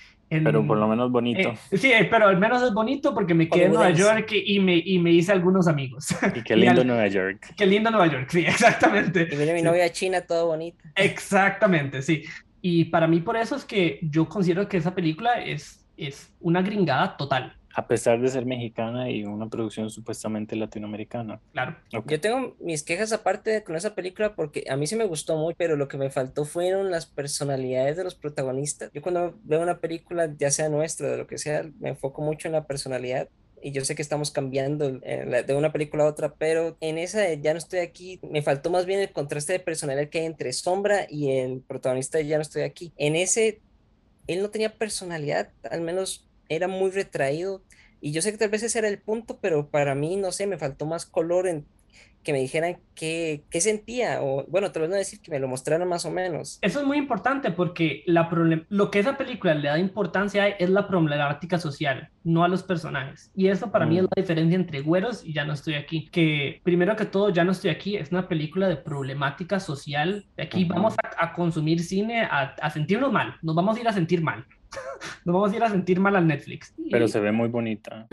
pero 0.42 0.66
por 0.66 0.78
lo 0.78 0.88
menos 0.88 1.10
bonito. 1.10 1.54
Eh, 1.70 1.76
sí, 1.76 1.92
pero 2.10 2.28
al 2.28 2.38
menos 2.38 2.62
es 2.62 2.72
bonito 2.72 3.14
porque 3.14 3.34
me 3.34 3.48
quedé 3.48 3.64
en 3.64 3.72
Nueva 3.72 3.90
York 3.90 4.32
y 4.32 4.58
me, 4.60 4.76
y 4.76 4.98
me 4.98 5.10
hice 5.10 5.32
algunos 5.32 5.68
amigos. 5.68 6.08
Y 6.34 6.42
qué 6.42 6.56
lindo 6.56 6.84
Nueva 6.84 7.06
York. 7.06 7.54
Qué 7.56 7.66
lindo 7.66 7.90
Nueva 7.90 8.06
York, 8.06 8.28
sí, 8.30 8.40
exactamente. 8.46 9.28
Y 9.30 9.36
viene 9.36 9.54
mi 9.54 9.62
novia 9.62 9.90
China, 9.90 10.20
todo 10.20 10.46
bonito. 10.46 10.78
Exactamente, 10.94 12.02
sí. 12.02 12.24
Y 12.62 12.86
para 12.86 13.06
mí 13.06 13.20
por 13.20 13.36
eso 13.36 13.56
es 13.56 13.64
que 13.64 14.00
yo 14.02 14.28
considero 14.28 14.68
que 14.68 14.78
esa 14.78 14.94
película 14.94 15.40
es, 15.40 15.86
es 15.96 16.32
una 16.40 16.62
gringada 16.62 17.16
total 17.16 17.56
a 17.74 17.86
pesar 17.86 18.20
de 18.20 18.28
ser 18.28 18.46
mexicana 18.46 19.10
y 19.10 19.24
una 19.24 19.48
producción 19.48 19.90
supuestamente 19.90 20.54
latinoamericana. 20.54 21.40
Claro. 21.52 21.76
Yo 22.06 22.20
tengo 22.20 22.56
mis 22.60 22.82
quejas 22.82 23.12
aparte 23.12 23.64
con 23.64 23.74
esa 23.74 23.94
película 23.94 24.34
porque 24.36 24.64
a 24.68 24.76
mí 24.76 24.86
sí 24.86 24.94
me 24.96 25.04
gustó 25.04 25.36
muy, 25.36 25.54
pero 25.54 25.76
lo 25.76 25.88
que 25.88 25.98
me 25.98 26.10
faltó 26.10 26.44
fueron 26.44 26.90
las 26.90 27.06
personalidades 27.06 27.96
de 27.96 28.04
los 28.04 28.14
protagonistas. 28.14 28.90
Yo 28.92 29.02
cuando 29.02 29.34
veo 29.42 29.60
una 29.60 29.78
película, 29.78 30.32
ya 30.38 30.50
sea 30.50 30.68
nuestra, 30.68 31.10
de 31.10 31.18
lo 31.18 31.26
que 31.26 31.38
sea, 31.38 31.68
me 31.80 31.90
enfoco 31.90 32.22
mucho 32.22 32.46
en 32.46 32.52
la 32.52 32.64
personalidad 32.64 33.28
y 33.60 33.72
yo 33.72 33.82
sé 33.84 33.94
que 33.94 34.02
estamos 34.02 34.30
cambiando 34.30 35.00
eh, 35.02 35.42
de 35.44 35.54
una 35.54 35.72
película 35.72 36.04
a 36.04 36.06
otra, 36.06 36.34
pero 36.34 36.76
en 36.80 36.98
esa 36.98 37.22
de 37.22 37.40
Ya 37.40 37.54
no 37.54 37.58
estoy 37.58 37.78
aquí, 37.78 38.20
me 38.22 38.42
faltó 38.42 38.70
más 38.70 38.84
bien 38.84 39.00
el 39.00 39.10
contraste 39.10 39.54
de 39.54 39.58
personalidad 39.58 40.10
que 40.10 40.20
hay 40.20 40.26
entre 40.26 40.52
Sombra 40.52 41.06
y 41.08 41.30
el 41.30 41.62
protagonista 41.62 42.18
de 42.18 42.26
Ya 42.26 42.36
no 42.36 42.42
estoy 42.42 42.62
aquí. 42.62 42.92
En 42.98 43.16
ese, 43.16 43.62
él 44.26 44.42
no 44.42 44.50
tenía 44.50 44.76
personalidad, 44.76 45.50
al 45.70 45.80
menos 45.80 46.28
era 46.48 46.68
muy 46.68 46.90
retraído. 46.90 47.62
Y 48.00 48.12
yo 48.12 48.22
sé 48.22 48.32
que 48.32 48.38
tal 48.38 48.50
vez 48.50 48.62
ese 48.62 48.78
era 48.78 48.88
el 48.88 48.98
punto, 48.98 49.38
pero 49.40 49.68
para 49.68 49.94
mí, 49.94 50.16
no 50.16 50.32
sé, 50.32 50.46
me 50.46 50.58
faltó 50.58 50.86
más 50.86 51.06
color 51.06 51.46
en, 51.48 51.64
que 52.24 52.32
me 52.32 52.40
dijeran 52.40 52.78
qué, 52.96 53.44
qué 53.50 53.60
sentía, 53.60 54.22
o 54.22 54.44
bueno, 54.48 54.72
lo 54.74 54.80
voy 54.80 54.94
a 54.94 54.98
decir 54.98 55.20
que 55.20 55.30
me 55.30 55.38
lo 55.38 55.46
mostraran 55.46 55.86
más 55.86 56.04
o 56.06 56.10
menos. 56.10 56.58
Eso 56.62 56.80
es 56.80 56.86
muy 56.86 56.96
importante 56.96 57.50
porque 57.52 58.02
la 58.06 58.28
lo 58.70 58.90
que 58.90 58.98
esa 58.98 59.16
película 59.16 59.54
le 59.54 59.68
da 59.68 59.78
importancia 59.78 60.48
es 60.48 60.70
la 60.70 60.88
problemática 60.88 61.58
social, 61.58 62.08
no 62.24 62.42
a 62.42 62.48
los 62.48 62.62
personajes. 62.62 63.30
Y 63.36 63.48
eso 63.48 63.70
para 63.70 63.86
mí 63.86 63.98
es 63.98 64.04
mm. 64.04 64.08
la 64.16 64.22
diferencia 64.22 64.56
entre 64.56 64.80
Güeros 64.80 65.24
y 65.24 65.34
Ya 65.34 65.44
no 65.44 65.52
estoy 65.52 65.74
aquí. 65.74 66.08
Que 66.10 66.60
primero 66.64 66.96
que 66.96 67.04
todo, 67.04 67.28
Ya 67.28 67.44
no 67.44 67.52
estoy 67.52 67.70
aquí 67.70 67.96
es 67.96 68.10
una 68.10 68.26
película 68.26 68.68
de 68.68 68.76
problemática 68.76 69.60
social. 69.60 70.24
Aquí 70.38 70.64
vamos 70.64 70.94
a, 71.18 71.32
consumir 71.34 71.80
cine, 71.80 72.22
a, 72.22 72.54
a 72.60 72.70
sentirnos 72.70 73.12
mal, 73.12 73.36
nos 73.42 73.54
vamos 73.54 73.76
a 73.76 73.80
ir 73.80 73.88
a 73.88 73.92
sentir 73.92 74.22
mal. 74.22 74.46
Nos 75.24 75.32
vamos 75.32 75.52
a 75.52 75.56
ir 75.56 75.62
a 75.64 75.70
sentir 75.70 76.00
mal 76.00 76.16
al 76.16 76.26
Netflix. 76.26 76.74
Pero 76.90 77.08
se 77.08 77.20
ve 77.20 77.32
muy 77.32 77.48
bonita. 77.48 78.06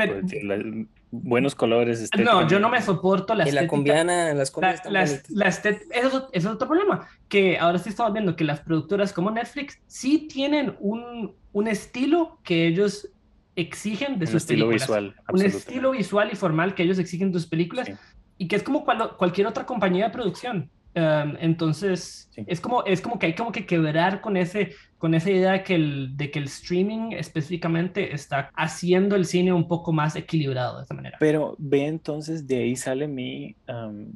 buenos 1.12 1.55
colores. 1.55 2.09
No, 2.18 2.47
yo 2.47 2.59
no 2.59 2.70
me 2.70 2.82
soporto 2.82 3.36
la 3.36 3.43
estética. 3.43 3.76
Y 3.76 4.05
la 4.05 4.34
las 4.34 5.30
la, 5.30 5.47
eso, 5.47 6.30
es 6.32 6.45
otro 6.45 6.68
problema, 6.68 7.07
que 7.28 7.57
ahora 7.57 7.78
sí 7.78 7.89
estamos 7.89 8.14
viendo 8.14 8.36
que 8.36 8.43
las 8.43 8.62
productoras 8.62 9.14
como 9.14 9.32
Netflix 9.32 9.80
sí 9.88 10.28
tienen 10.32 10.76
un, 10.80 11.36
un 11.51 11.68
estilo 11.68 12.39
que 12.43 12.68
ellos 12.68 13.09
exigen 13.55 14.18
de 14.18 14.26
un 14.26 14.32
sus 14.32 14.43
estilo 14.43 14.68
visual. 14.68 15.16
Un 15.30 15.41
estilo 15.41 15.91
visual 15.91 16.30
y 16.32 16.36
formal 16.36 16.74
que 16.76 16.84
ellos 16.84 16.99
exigen 16.99 17.32
de 17.32 17.39
sus 17.39 17.47
películas 17.47 17.89
y 18.38 18.47
que 18.47 18.55
es 18.55 18.64
como 18.64 18.86
cualquier 19.18 19.47
otra 19.47 19.66
compañía 19.66 20.05
de 20.05 20.12
producción. 20.12 20.70
Um, 20.93 21.37
entonces, 21.39 22.29
es, 22.35 22.59
como, 22.59 22.83
es 22.83 22.99
como 22.99 23.17
que 23.17 23.27
hay 23.27 23.35
como 23.35 23.51
que 23.51 23.65
quebrar 23.65 24.19
con, 24.19 24.35
ese, 24.35 24.73
con 24.97 25.13
esa 25.13 25.31
idea 25.31 25.51
de 25.53 25.63
que, 25.63 25.75
el, 25.75 26.17
de 26.17 26.31
que 26.31 26.39
el 26.39 26.45
streaming 26.45 27.13
específicamente 27.13 28.13
está 28.13 28.51
haciendo 28.55 29.15
el 29.15 29.25
cine 29.25 29.53
un 29.53 29.67
poco 29.67 29.93
más 29.93 30.17
equilibrado 30.17 30.77
de 30.77 30.83
esta 30.83 30.93
manera. 30.93 31.17
Pero 31.19 31.55
ve 31.59 31.87
entonces, 31.87 32.45
de 32.45 32.57
ahí 32.57 32.75
sale 32.75 33.07
mi, 33.07 33.55
um, 33.69 34.11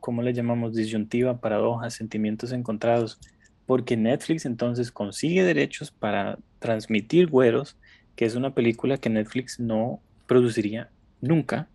¿cómo 0.00 0.22
le 0.22 0.32
llamamos? 0.32 0.74
Disyuntiva, 0.74 1.38
paradoja, 1.38 1.90
sentimientos 1.90 2.52
encontrados. 2.52 3.20
Porque 3.66 3.96
Netflix 3.96 4.46
entonces 4.46 4.90
consigue 4.90 5.44
derechos 5.44 5.90
para 5.90 6.38
transmitir 6.58 7.28
Güeros, 7.28 7.76
que 8.16 8.24
es 8.24 8.34
una 8.34 8.54
película 8.54 8.96
que 8.96 9.10
Netflix 9.10 9.60
no 9.60 10.00
produciría 10.26 10.90
nunca 11.20 11.68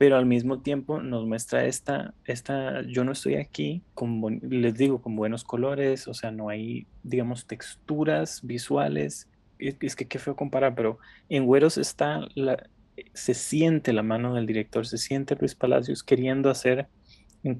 pero 0.00 0.16
al 0.16 0.24
mismo 0.24 0.60
tiempo 0.60 1.02
nos 1.02 1.26
muestra 1.26 1.66
esta, 1.66 2.14
esta 2.24 2.80
yo 2.86 3.04
no 3.04 3.12
estoy 3.12 3.34
aquí, 3.34 3.82
con, 3.92 4.40
les 4.48 4.74
digo, 4.74 5.02
con 5.02 5.14
buenos 5.14 5.44
colores, 5.44 6.08
o 6.08 6.14
sea, 6.14 6.30
no 6.30 6.48
hay, 6.48 6.86
digamos, 7.02 7.46
texturas 7.46 8.40
visuales. 8.42 9.28
Es, 9.58 9.94
que 9.96 10.06
qué 10.06 10.18
feo 10.18 10.34
comparar, 10.36 10.74
pero 10.74 10.98
en 11.28 11.44
Güeros 11.44 11.76
está, 11.76 12.26
se 13.12 13.34
siente 13.34 13.92
la 13.92 14.02
mano 14.02 14.32
del 14.32 14.46
director, 14.46 14.86
se 14.86 14.96
siente 14.96 15.36
Luis 15.38 15.54
Palacios 15.54 16.02
queriendo 16.02 16.48
hacer, 16.48 16.86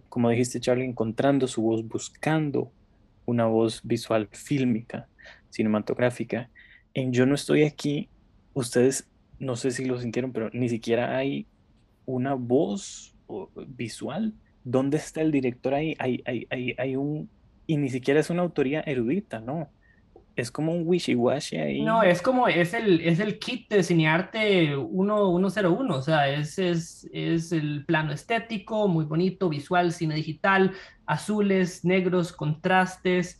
como 0.08 0.30
dijiste 0.30 0.60
Charlie, 0.60 0.86
encontrando 0.86 1.46
su 1.46 1.60
voz, 1.60 1.86
buscando 1.86 2.72
una 3.26 3.44
voz 3.44 3.82
visual 3.84 4.30
fílmica, 4.32 5.08
cinematográfica. 5.50 6.48
En 6.94 7.12
Yo 7.12 7.26
no 7.26 7.34
estoy 7.34 7.64
aquí, 7.64 8.08
ustedes 8.54 9.10
no 9.38 9.56
sé 9.56 9.72
si 9.72 9.84
lo 9.84 10.00
sintieron, 10.00 10.32
pero 10.32 10.48
ni 10.54 10.70
siquiera 10.70 11.18
hay 11.18 11.46
una 12.10 12.34
voz 12.34 13.14
visual. 13.68 14.34
¿Dónde 14.64 14.98
está 14.98 15.22
el 15.22 15.32
director 15.32 15.74
ahí? 15.74 15.96
Hay, 15.98 16.22
hay, 16.24 16.46
hay, 16.50 16.74
hay 16.78 16.96
un... 16.96 17.28
Y 17.66 17.76
ni 17.76 17.88
siquiera 17.88 18.20
es 18.20 18.30
una 18.30 18.42
autoría 18.42 18.80
erudita, 18.80 19.40
¿no? 19.40 19.68
Es 20.36 20.50
como 20.50 20.72
un 20.72 20.86
wishy-washy 20.86 21.60
ahí. 21.60 21.82
No, 21.82 22.02
es 22.02 22.22
como, 22.22 22.48
es 22.48 22.72
el, 22.74 23.00
es 23.00 23.20
el 23.20 23.38
kit 23.38 23.68
de 23.68 23.82
cinearte 23.82 24.74
101, 24.74 25.96
o 25.96 26.02
sea, 26.02 26.28
es, 26.28 26.58
es, 26.58 27.08
es 27.12 27.52
el 27.52 27.84
plano 27.84 28.12
estético, 28.12 28.88
muy 28.88 29.04
bonito, 29.04 29.48
visual, 29.48 29.92
cine 29.92 30.14
digital, 30.14 30.72
azules, 31.06 31.84
negros, 31.84 32.32
contrastes. 32.32 33.38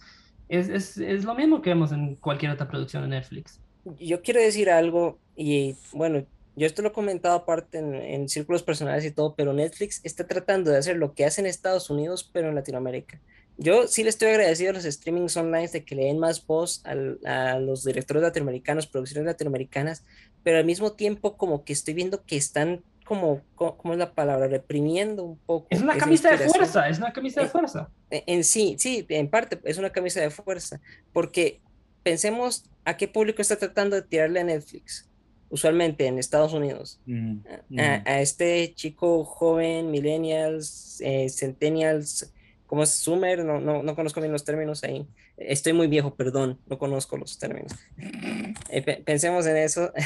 Es, 0.48 0.68
es, 0.68 0.98
es, 0.98 1.24
lo 1.24 1.34
mismo 1.34 1.62
que 1.62 1.70
vemos 1.70 1.92
en 1.92 2.16
cualquier 2.16 2.52
otra 2.52 2.68
producción 2.68 3.02
de 3.04 3.08
Netflix. 3.08 3.60
Yo 3.98 4.20
quiero 4.20 4.40
decir 4.40 4.68
algo, 4.68 5.18
y 5.36 5.74
bueno, 5.92 6.24
yo 6.56 6.66
esto 6.66 6.82
lo 6.82 6.88
he 6.88 6.92
comentado 6.92 7.36
aparte 7.36 7.78
en, 7.78 8.28
círculos 8.28 8.62
personales 8.62 9.04
y 9.04 9.10
todo, 9.10 9.34
pero 9.34 9.52
Netflix 9.52 10.00
está 10.04 10.26
tratando 10.26 10.70
de 10.70 10.78
hacer 10.78 10.96
lo 10.96 11.14
que 11.14 11.24
hace 11.24 11.40
en 11.40 11.46
Estados 11.46 11.90
Unidos, 11.90 12.28
pero 12.32 12.48
en 12.48 12.54
Latinoamérica. 12.54 13.20
Yo 13.56 13.86
sí 13.86 14.02
le 14.02 14.10
estoy 14.10 14.28
agradecido 14.28 14.70
a 14.70 14.74
los 14.74 14.84
streamings 14.84 15.36
online 15.36 15.68
de 15.68 15.84
que 15.84 15.94
le 15.94 16.04
den 16.04 16.18
más 16.18 16.46
voz 16.46 16.82
a 16.84 17.58
los 17.58 17.84
directores 17.84 18.22
latinoamericanos, 18.22 18.86
producciones 18.86 19.26
latinoamericanas, 19.26 20.04
pero 20.42 20.58
al 20.58 20.64
mismo 20.64 20.92
tiempo 20.92 21.36
como 21.36 21.64
que 21.64 21.72
estoy 21.72 21.94
viendo 21.94 22.24
que 22.24 22.36
están 22.36 22.82
como, 23.04 23.42
¿cómo 23.56 23.92
es 23.92 23.98
la 23.98 24.14
palabra? 24.14 24.46
Reprimiendo 24.46 25.24
un 25.24 25.36
poco. 25.36 25.66
Es 25.70 25.82
una 25.82 25.98
camisa 25.98 26.30
de 26.30 26.48
fuerza, 26.48 26.88
es 26.88 26.98
una 26.98 27.12
camisa 27.12 27.42
de 27.42 27.48
fuerza. 27.48 27.90
En, 28.08 28.22
en, 28.26 28.44
sí, 28.44 28.76
sí, 28.78 29.04
en 29.08 29.28
parte 29.28 29.60
es 29.64 29.78
una 29.78 29.90
camisa 29.90 30.20
de 30.20 30.30
fuerza, 30.30 30.80
porque 31.12 31.60
pensemos 32.02 32.64
a 32.84 32.96
qué 32.96 33.08
público 33.08 33.42
está 33.42 33.56
tratando 33.56 33.96
de 33.96 34.02
tirarle 34.02 34.40
a 34.40 34.44
Netflix 34.44 35.09
usualmente 35.50 36.06
en 36.06 36.18
Estados 36.18 36.54
Unidos, 36.54 37.00
mm, 37.06 37.38
mm. 37.68 37.78
A, 37.78 38.20
este 38.20 38.72
chico 38.74 39.24
joven, 39.24 39.90
millennials, 39.90 41.00
eh, 41.00 41.28
centennials, 41.28 42.32
como 42.66 42.84
es 42.84 42.90
Sumer, 42.90 43.44
no, 43.44 43.60
no, 43.60 43.82
no, 43.82 43.96
conozco 43.96 44.20
bien 44.20 44.32
los 44.32 44.44
términos 44.44 44.84
ahí. 44.84 45.06
Estoy 45.36 45.72
muy 45.72 45.88
viejo, 45.88 46.14
perdón, 46.14 46.58
no 46.66 46.78
conozco 46.78 47.16
los 47.18 47.38
términos. 47.38 47.72
Eh, 48.72 49.02
pensemos 49.04 49.46
en 49.46 49.56
eso. 49.56 49.92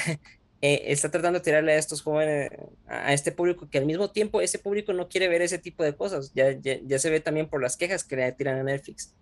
Eh, 0.67 0.93
está 0.93 1.11
tratando 1.11 1.41
de 1.41 1.45
tirarle 1.45 1.73
a 1.73 1.77
estos 1.77 2.01
jóvenes, 2.01 2.51
a, 2.87 3.13
este 3.13 3.33
público, 3.33 3.69
que 3.69 3.77
al 3.77 3.85
mismo 3.85 4.11
tiempo 4.11 4.41
ese 4.41 4.59
público 4.59 4.95
no 4.95 5.11
quiere 5.11 5.29
ver 5.29 5.43
ese 5.43 5.59
tipo 5.59 5.85
de 5.85 5.95
cosas. 5.95 6.33
Ya, 6.35 6.53
ya, 6.53 6.79
ya 6.83 6.99
se 6.99 7.11
ve 7.11 7.21
también 7.21 7.51
por 7.51 7.61
las 7.61 7.77
quejas 7.77 8.03
que 8.03 8.17
le 8.17 8.33
tiran 8.33 8.57
a 8.57 8.63
Netflix 8.63 9.13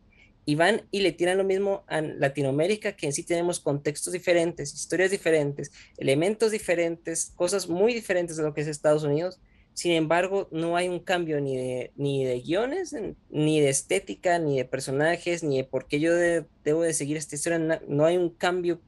y 0.45 0.57
van 0.57 0.83
y 0.91 1.01
le 1.01 1.13
tiran 1.13 1.39
lo 1.39 1.45
mismo 1.45 1.85
a 1.87 2.01
Latinoamérica, 2.01 2.93
que 2.93 3.07
en 3.07 3.13
sí 3.13 3.23
tenemos 3.23 3.61
contextos 3.61 4.13
diferentes, 4.13 4.75
historias 4.75 5.11
diferentes, 5.11 5.73
elementos 5.97 6.51
diferentes, 6.51 7.33
cosas 7.37 7.69
muy 7.69 7.95
diferentes 7.95 8.37
de 8.37 8.43
lo 8.43 8.53
que 8.53 8.63
es 8.63 8.67
Estados 8.67 9.05
Unidos. 9.05 9.41
Sin 9.75 9.93
embargo, 9.93 10.49
no 10.51 10.77
hay 10.77 10.89
un 10.89 10.99
cambio 10.99 11.41
ni 11.41 11.57
de, 11.57 11.93
ni 11.97 12.25
de 12.25 12.41
guiones, 12.41 12.95
ni 13.31 13.61
de 13.61 13.71
estética, 13.71 14.39
ni 14.39 14.59
de 14.59 14.65
personajes, 14.65 15.43
ni 15.43 15.59
de 15.59 15.65
por 15.65 15.87
qué 15.87 15.99
yo 15.99 16.15
debo 16.15 16.83
de 16.83 16.93
seguir 16.93 17.17
esta 17.17 17.37
historia. 17.37 17.81
No, 17.89 18.05
hay 18.05 18.19
un 18.19 18.31
cambio 18.31 18.81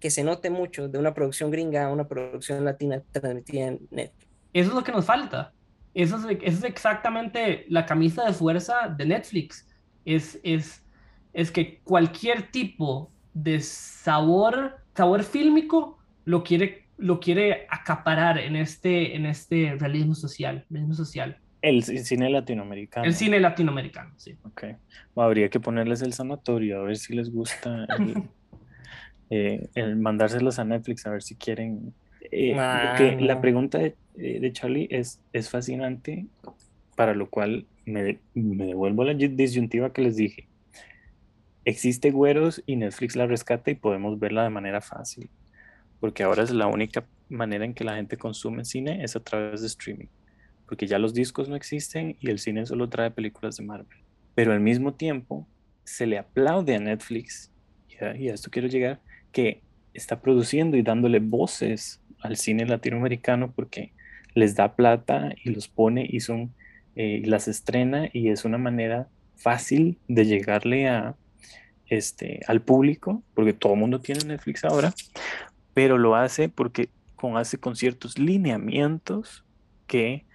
que 0.00 0.10
se 0.10 0.24
note 0.24 0.50
mucho 0.50 0.88
de 0.88 0.98
una 0.98 1.14
producción 1.14 1.50
gringa 1.50 1.86
a 1.86 1.92
una 1.92 2.06
producción 2.06 2.64
latina 2.64 3.02
transmitida 3.10 3.68
en 3.68 3.88
Netflix. 3.90 4.28
Eso 4.52 4.68
es 4.68 4.74
lo 4.74 4.84
que 4.84 4.92
nos 4.92 5.06
falta. 5.06 5.52
Eso 5.94 6.16
es, 6.16 6.38
eso 6.42 6.58
es 6.58 6.64
exactamente 6.64 7.64
la 7.68 7.86
camisa 7.86 8.24
de 8.26 8.32
fuerza 8.32 8.88
de 8.88 9.06
Netflix. 9.06 9.66
Es, 10.04 10.38
es 10.42 10.82
es 11.32 11.50
que 11.50 11.80
cualquier 11.84 12.50
tipo 12.50 13.10
de 13.34 13.60
sabor, 13.60 14.78
sabor 14.94 15.22
fílmico, 15.22 15.98
lo 16.24 16.42
quiere, 16.42 16.84
lo 16.96 17.20
quiere 17.20 17.66
acaparar 17.70 18.38
en 18.38 18.56
este, 18.56 19.14
en 19.14 19.26
este 19.26 19.76
realismo 19.78 20.14
social, 20.14 20.64
realismo 20.68 20.94
social. 20.94 21.38
El 21.62 21.82
cine 21.82 22.30
latinoamericano. 22.30 23.06
El 23.06 23.14
cine 23.14 23.40
latinoamericano, 23.40 24.12
sí. 24.16 24.36
Ok. 24.44 24.64
habría 25.16 25.48
que 25.48 25.60
ponerles 25.60 26.02
el 26.02 26.12
sanatorio, 26.12 26.80
a 26.80 26.82
ver 26.84 26.96
si 26.96 27.14
les 27.14 27.32
gusta 27.32 27.86
eh, 29.30 29.68
el, 29.74 29.96
mandárselos 29.96 30.58
a 30.58 30.64
Netflix, 30.64 31.06
a 31.06 31.10
ver 31.10 31.22
si 31.22 31.34
quieren. 31.34 31.94
Eh, 32.30 32.54
la 32.54 33.40
pregunta 33.40 33.78
de, 33.78 33.94
eh, 34.18 34.38
de, 34.40 34.52
Charlie 34.52 34.88
es, 34.90 35.20
es 35.32 35.48
fascinante, 35.48 36.26
para 36.94 37.14
lo 37.14 37.30
cual 37.30 37.66
me, 37.86 38.18
me 38.34 38.66
devuelvo 38.66 39.04
la 39.04 39.14
disyuntiva 39.14 39.92
que 39.92 40.02
les 40.02 40.16
dije 40.16 40.47
existe 41.68 42.10
Güeros 42.10 42.62
y 42.64 42.76
Netflix 42.76 43.14
la 43.14 43.26
rescata 43.26 43.70
y 43.70 43.74
podemos 43.74 44.18
verla 44.18 44.42
de 44.42 44.48
manera 44.48 44.80
fácil, 44.80 45.28
porque 46.00 46.22
ahora 46.22 46.42
es 46.42 46.50
la 46.50 46.66
única 46.66 47.04
manera 47.28 47.66
en 47.66 47.74
que 47.74 47.84
la 47.84 47.96
gente 47.96 48.16
consume 48.16 48.64
cine 48.64 49.04
es 49.04 49.16
a 49.16 49.20
través 49.20 49.60
de 49.60 49.66
streaming, 49.66 50.06
porque 50.66 50.86
ya 50.86 50.98
los 50.98 51.12
discos 51.12 51.46
no 51.50 51.56
existen 51.56 52.16
y 52.20 52.30
el 52.30 52.38
cine 52.38 52.64
solo 52.64 52.88
trae 52.88 53.10
películas 53.10 53.58
de 53.58 53.64
Marvel. 53.64 53.98
Pero 54.34 54.52
al 54.52 54.60
mismo 54.60 54.94
tiempo 54.94 55.46
se 55.84 56.06
le 56.06 56.16
aplaude 56.16 56.74
a 56.74 56.78
Netflix, 56.78 57.50
y 57.86 58.28
a, 58.28 58.32
esto 58.32 58.50
quiero 58.50 58.68
llegar, 58.68 59.00
que 59.30 59.60
está 59.92 60.22
produciendo 60.22 60.78
y 60.78 60.82
dándole 60.82 61.18
voces 61.18 62.00
al 62.22 62.38
cine 62.38 62.64
latinoamericano 62.64 63.52
porque 63.52 63.92
les 64.34 64.54
da 64.54 64.74
plata 64.74 65.34
y 65.44 65.50
los 65.50 65.68
pone 65.68 66.08
y 66.08 66.20
son 66.20 66.54
eh, 66.96 67.20
las 67.26 67.46
estrena 67.46 68.08
y 68.10 68.30
es 68.30 68.46
una 68.46 68.56
manera 68.56 69.08
fácil 69.36 69.98
de 70.08 70.24
llegarle 70.24 70.88
a, 70.88 71.14
este, 71.88 72.40
al 72.46 72.60
público, 72.60 73.22
porque 73.34 73.52
todo 73.52 73.74
el 73.74 73.80
mundo 73.80 74.00
tiene 74.00 74.24
Netflix 74.24 74.64
ahora, 74.64 74.94
pero 75.74 75.98
lo 75.98 76.16
hace 76.16 76.48
porque 76.48 76.90
con, 77.16 77.36
hace, 77.36 77.58
con 77.58 77.76
ciertos 77.76 78.18
lineamientos 78.18 79.44
que 79.86 80.26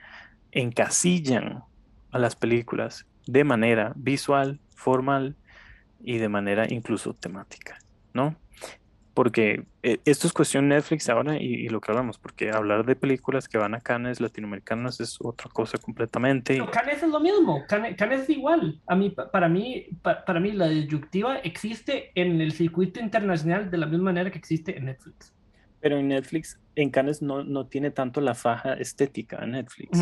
encasillan 0.52 1.64
a 2.12 2.20
las 2.20 2.36
películas 2.36 3.06
de 3.26 3.44
manera 3.44 3.94
visual, 3.96 4.60
formal 4.76 5.36
y 6.04 6.18
de 6.18 6.30
manera 6.30 6.66
incluso 6.72 7.14
temática, 7.14 7.80
¿no? 8.14 8.36
Porque 9.14 9.66
eh, 9.84 10.00
esto 10.06 10.26
es 10.26 10.34
cuestión 10.34 10.70
Netflix 10.70 11.08
ahora 11.08 11.38
y, 11.38 11.70
lo 11.70 11.80
que 11.80 11.92
hablamos, 11.92 12.18
porque 12.18 12.50
hablar 12.50 12.84
de 12.84 12.96
películas 12.96 13.48
que 13.48 13.60
van 13.60 13.76
a 13.76 13.80
Cannes 13.80 14.20
latinoamericanas 14.20 15.00
es 15.00 15.20
otra 15.22 15.52
cosa 15.52 15.78
completamente. 15.78 16.58
No, 16.58 16.72
Cannes 16.72 17.04
es 17.04 17.10
lo 17.10 17.20
mismo, 17.20 17.64
Cannes, 17.68 17.96
es 18.00 18.30
igual. 18.30 18.82
A 18.88 18.96
mí, 18.96 19.12
para, 19.12 19.48
mí, 19.50 19.86
para 20.02 20.40
mí 20.40 20.52
la 20.54 20.68
disyuntiva 20.68 21.38
existe 21.38 22.12
en 22.16 22.42
el 22.42 22.54
circuito 22.54 23.00
internacional 23.00 23.70
de 23.70 23.78
la 23.78 23.86
misma 23.86 24.06
manera 24.06 24.32
que 24.32 24.40
existe 24.40 24.76
en 24.78 24.86
Netflix. 24.86 25.32
Pero 25.80 25.98
en 26.00 26.08
Netflix, 26.08 26.60
en 26.76 26.90
Cannes 26.90 27.22
no, 27.22 27.44
no 27.44 27.68
tiene 27.68 27.92
tanto 27.92 28.20
la 28.20 28.34
faja 28.34 28.74
estética 28.74 29.44
en 29.44 29.52
Netflix, 29.52 30.00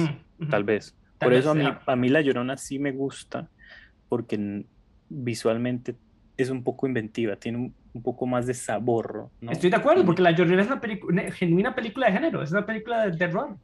tal 0.49 0.63
vez. 0.63 0.95
Por 1.19 1.33
eso 1.33 1.51
a 1.51 1.55
mí, 1.55 1.65
a 1.85 1.95
mí 1.97 2.09
La 2.09 2.21
Llorona 2.21 2.55
sí 2.55 2.79
me 2.79 2.91
gusta, 2.91 3.49
porque 4.07 4.63
visualmente 5.09 5.95
es 6.37 6.49
un 6.49 6.63
poco 6.63 6.87
inventiva, 6.87 7.35
tiene 7.35 7.57
un, 7.57 7.75
un 7.93 8.01
poco 8.01 8.25
más 8.25 8.47
de 8.47 8.53
sabor. 8.53 9.29
¿no? 9.41 9.51
Estoy 9.51 9.69
de 9.69 9.77
acuerdo, 9.77 10.05
porque 10.05 10.21
La 10.21 10.31
Llorona 10.31 10.61
es 10.61 10.69
una, 10.69 11.31
genuina 11.31 11.75
película 11.75 12.07
de 12.07 12.13
género, 12.13 12.41
es 12.41 12.51
una 12.51 12.65
película 12.65 13.05
de 13.05 13.17
terror. 13.17 13.57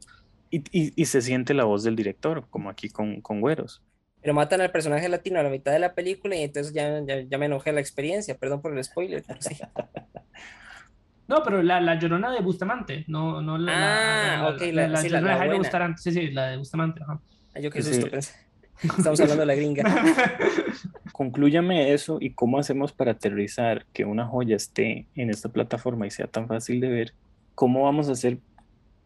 Y, 0.50 0.58
y, 0.70 0.92
y, 0.96 1.04
se 1.04 1.20
siente 1.20 1.52
la 1.52 1.64
voz 1.64 1.82
del 1.84 1.94
director, 1.94 2.46
como 2.48 2.70
aquí 2.70 2.88
con, 2.88 3.20
con 3.20 3.40
Güeros. 3.40 3.82
Pero 4.22 4.34
matan 4.34 4.60
al 4.60 4.70
personaje 4.70 5.08
latino 5.08 5.38
a 5.38 5.42
la 5.42 5.50
mitad 5.50 5.72
de 5.72 5.78
la 5.78 5.94
película 5.94 6.36
y 6.36 6.42
entonces 6.42 6.72
ya, 6.72 7.02
ya, 7.04 7.20
ya 7.20 7.38
me 7.38 7.46
enojé 7.46 7.70
la 7.72 7.80
experiencia, 7.80 8.36
perdón 8.36 8.62
por 8.62 8.76
el 8.76 8.82
spoiler. 8.82 9.24
Sí. 9.40 9.56
No, 11.28 11.42
pero 11.42 11.62
la, 11.62 11.78
la 11.78 11.98
Llorona 11.98 12.32
de 12.32 12.40
Bustamante, 12.40 13.04
no, 13.06 13.42
no 13.42 13.58
la, 13.58 13.72
ah, 13.74 14.42
la, 14.44 14.48
ok, 14.48 14.62
la, 14.72 14.88
la, 14.88 14.96
sí, 14.96 15.10
Llorona 15.10 15.36
la, 15.36 15.44
de. 15.44 15.58
Bustamante, 15.58 16.00
sí, 16.00 16.10
sí, 16.10 16.30
la 16.30 16.46
de 16.46 16.56
Bustamante, 16.56 17.02
ajá. 17.02 17.20
Ah, 17.54 17.60
yo 17.60 17.70
qué 17.70 17.82
susto 17.82 18.08
pensé. 18.10 18.32
Estamos 18.82 19.20
hablando 19.20 19.40
de 19.40 19.46
la 19.46 19.54
gringa. 19.54 19.84
Conclúyame 21.12 21.92
eso 21.92 22.18
y 22.20 22.30
cómo 22.30 22.58
hacemos 22.58 22.92
para 22.92 23.12
aterrizar 23.12 23.86
que 23.92 24.04
una 24.04 24.26
joya 24.26 24.56
esté 24.56 25.06
en 25.14 25.30
esta 25.30 25.48
plataforma 25.48 26.06
y 26.06 26.10
sea 26.10 26.26
tan 26.26 26.46
fácil 26.46 26.80
de 26.80 26.88
ver. 26.88 27.14
¿Cómo 27.54 27.82
vamos 27.82 28.08
a 28.08 28.12
hacer 28.12 28.38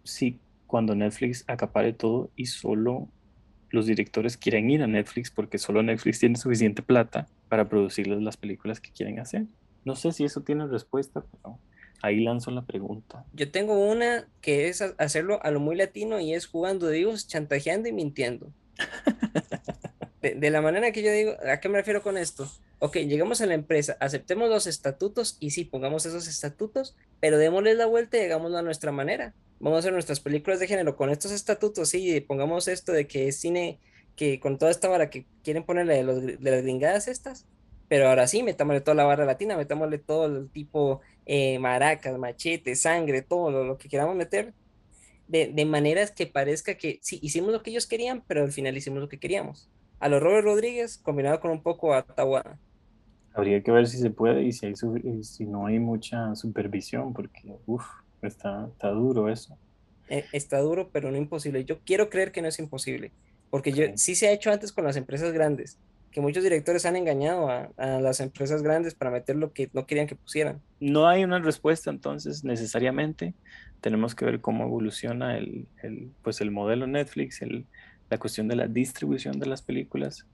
si 0.05 0.39
cuando 0.67 0.95
Netflix 0.95 1.45
acapare 1.47 1.93
todo 1.93 2.31
y 2.37 2.47
solo 2.47 3.09
los 3.71 3.87
directores 3.87 4.37
quieren 4.37 4.71
ir 4.71 4.83
a 4.83 4.87
Netflix 4.87 5.31
porque 5.31 5.57
solo 5.57 5.83
Netflix 5.83 6.19
tiene 6.19 6.37
suficiente 6.37 6.83
plata 6.83 7.27
para 7.49 7.69
producirles 7.69 8.21
las 8.21 8.37
películas 8.37 8.81
que 8.81 8.91
quieren 8.91 9.19
hacer? 9.19 9.47
No 9.85 9.97
sé 9.97 10.13
si 10.13 10.25
eso 10.25 10.43
tiene 10.43 10.67
respuesta, 10.67 11.25
pero 11.31 11.59
ahí 12.03 12.21
lanzo 12.21 12.51
la 12.51 12.63
pregunta. 12.63 13.25
Yo 13.33 13.51
tengo 13.51 13.91
una 13.91 14.29
que 14.41 14.69
es 14.69 14.83
hacerlo 14.99 15.43
a 15.43 15.51
lo 15.51 15.61
muy 15.61 15.77
latino 15.77 16.21
y 16.21 16.35
es 16.35 16.47
jugando 16.47 16.87
de 16.87 16.99
vivos, 16.99 17.27
chantajeando 17.27 17.89
y 17.89 17.93
mintiendo. 17.93 18.53
De, 20.23 20.51
la 20.51 20.61
manera 20.61 20.93
que 20.93 21.03
yo 21.03 21.11
digo, 21.11 21.33
¿a 21.51 21.59
qué 21.59 21.69
me 21.69 21.79
refiero 21.79 22.01
con 22.01 22.17
esto? 22.17 22.49
Ok, 22.79 22.99
llegamos 22.99 23.41
a 23.41 23.47
la 23.47 23.55
empresa, 23.55 23.97
aceptemos 23.99 24.49
los 24.49 24.69
estatutos 24.69 25.37
y 25.41 25.51
sí, 25.51 25.65
pongamos 25.65 26.07
esos 26.07 26.29
estatutos, 26.29 26.97
pero 27.19 27.39
démosles 27.39 27.77
la 27.77 27.87
vuelta 27.87 28.19
y 28.19 28.23
hagámoslo 28.23 28.59
a 28.59 28.63
nuestra 28.63 28.93
manera. 28.93 29.35
Vamos 29.59 29.77
a 29.77 29.79
hacer 29.81 29.93
nuestras 29.93 30.21
películas 30.21 30.61
de 30.61 30.69
género 30.69 30.97
con 30.97 31.11
estos 31.11 31.33
estatutos, 31.33 31.89
sí, 31.89 32.21
pongamos 32.21 32.69
esto 32.69 32.93
de 32.93 33.09
que 33.09 33.27
es 33.27 33.41
cine, 33.41 33.81
que 34.15 34.39
con 34.39 34.59
toda 34.59 34.71
esta 34.71 34.89
vara 34.89 35.11
que 35.11 35.27
quieren 35.43 35.65
ponerle 35.65 36.05
de 36.05 36.51
las 36.51 36.63
gringadas 36.63 37.09
estas, 37.09 37.47
pero 37.89 38.09
ahora 38.09 38.29
sí, 38.29 38.45
metámosle 38.45 38.81
toda 38.81 38.95
la 38.95 39.05
barra 39.05 39.25
latina, 39.25 39.57
metámosle 39.57 39.99
todo 39.99 40.27
el 40.27 40.51
tipo 40.51 41.01
eh, 41.27 41.59
maracas, 41.59 42.17
machete, 42.17 42.77
sangre, 42.77 43.23
todo 43.23 43.51
lo, 43.51 43.65
lo 43.65 43.77
que 43.77 43.89
queramos 43.89 44.15
meter, 44.15 44.55
de, 45.29 45.53
de, 45.53 45.65
maneras 45.65 46.11
que 46.11 46.27
parezca 46.27 46.75
que 46.75 46.99
sí, 47.03 47.19
hicimos 47.23 47.53
lo 47.53 47.63
que 47.63 47.71
ellos 47.71 47.87
querían, 47.87 48.23
pero 48.27 48.43
al 48.43 48.53
final 48.53 48.77
hicimos 48.77 49.01
lo 49.01 49.09
que 49.09 49.19
queríamos. 49.19 49.69
A 50.01 50.09
los 50.09 50.23
Robert 50.23 50.45
Rodríguez, 50.45 50.99
combinado 50.99 51.41
con 51.41 51.51
un 51.51 51.63
poco 51.63 51.95
a 51.95 52.03
Tawana. 52.03 52.59
Habría 53.35 53.63
que 53.63 53.71
ver 53.71 53.87
si 53.87 53.99
se 53.99 54.11
puede 54.11 54.43
y 54.43 54.53
si, 54.53 54.67
hay, 54.67 54.75
si 55.23 55.47
no 55.47 55.67
hay 55.67 55.79
mucha 55.79 56.35
supervisión, 56.35 57.15
porque 57.15 57.55
uf, 57.67 57.85
está, 58.21 58.69
está 58.71 58.91
duro 58.91 59.29
eso. 59.31 59.57
Eh, 60.09 60.27
está 60.33 60.59
duro, 60.59 60.91
pero 60.93 61.11
no 61.11 61.17
imposible. 61.17 61.65
Yo 61.65 61.79
quiero 61.81 62.11
creer 62.11 62.33
que 62.33 62.43
no 62.43 62.49
es 62.49 62.59
imposible, 62.59 63.13
porque 63.49 63.73
yo, 63.73 63.85
sí 63.95 64.15
se 64.15 64.29
ha 64.29 64.33
hecho 64.33 64.51
antes 64.51 64.73
con 64.73 64.85
las 64.85 64.97
empresas 64.97 65.33
grandes, 65.33 65.79
que 66.13 66.21
muchos 66.21 66.45
directores 66.45 66.87
han 66.87 66.95
engañado 66.95 67.49
a, 67.49 67.71
a, 67.77 68.01
las 68.01 68.21
empresas 68.21 68.63
grandes 68.63 68.95
para 68.95 69.11
meter 69.11 69.37
lo 69.37 69.53
que 69.53 69.71
no 69.73 69.87
querían 69.87 70.07
que 70.07 70.15
pusieran. 70.15 70.61
No 70.79 71.09
hay 71.09 71.25
una 71.25 71.39
respuesta 71.41 71.91
entonces 71.91 72.45
necesariamente. 72.45 73.35
Tenemos 73.81 74.15
que 74.15 74.25
ver 74.25 74.41
cómo 74.41 74.65
evoluciona 74.65 75.37
el, 75.37 75.67
el 75.83 76.11
pues 76.23 76.41
el 76.41 76.51
modelo 76.51 76.87
Netflix, 76.87 77.43
el, 77.43 77.67
la 78.11 78.19
cuestión 78.19 78.47
de 78.47 78.57
la 78.57 78.69
distribución 78.69 79.41
de 79.41 79.47
las 79.47 79.63
películas, 79.63 80.27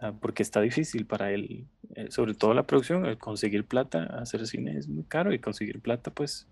uh, 0.00 0.12
porque 0.20 0.42
está 0.42 0.60
difícil 0.60 1.04
para 1.06 1.32
él, 1.32 1.66
eh, 1.96 2.06
sobre 2.10 2.34
todo 2.34 2.54
la 2.54 2.66
producción, 2.66 3.04
el 3.04 3.18
conseguir 3.18 3.64
plata, 3.64 4.04
hacer 4.04 4.46
cine 4.46 4.78
es 4.78 4.88
muy 4.88 5.04
caro 5.04 5.34
y 5.34 5.40
conseguir 5.40 5.80
plata 5.80 6.12
pues 6.12 6.46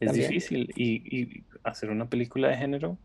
es 0.00 0.06
También. 0.06 0.28
difícil 0.28 0.72
y, 0.74 1.20
y, 1.20 1.44
hacer 1.62 1.90
una 1.90 2.08
película 2.08 2.48
de 2.48 2.56
género 2.56 2.96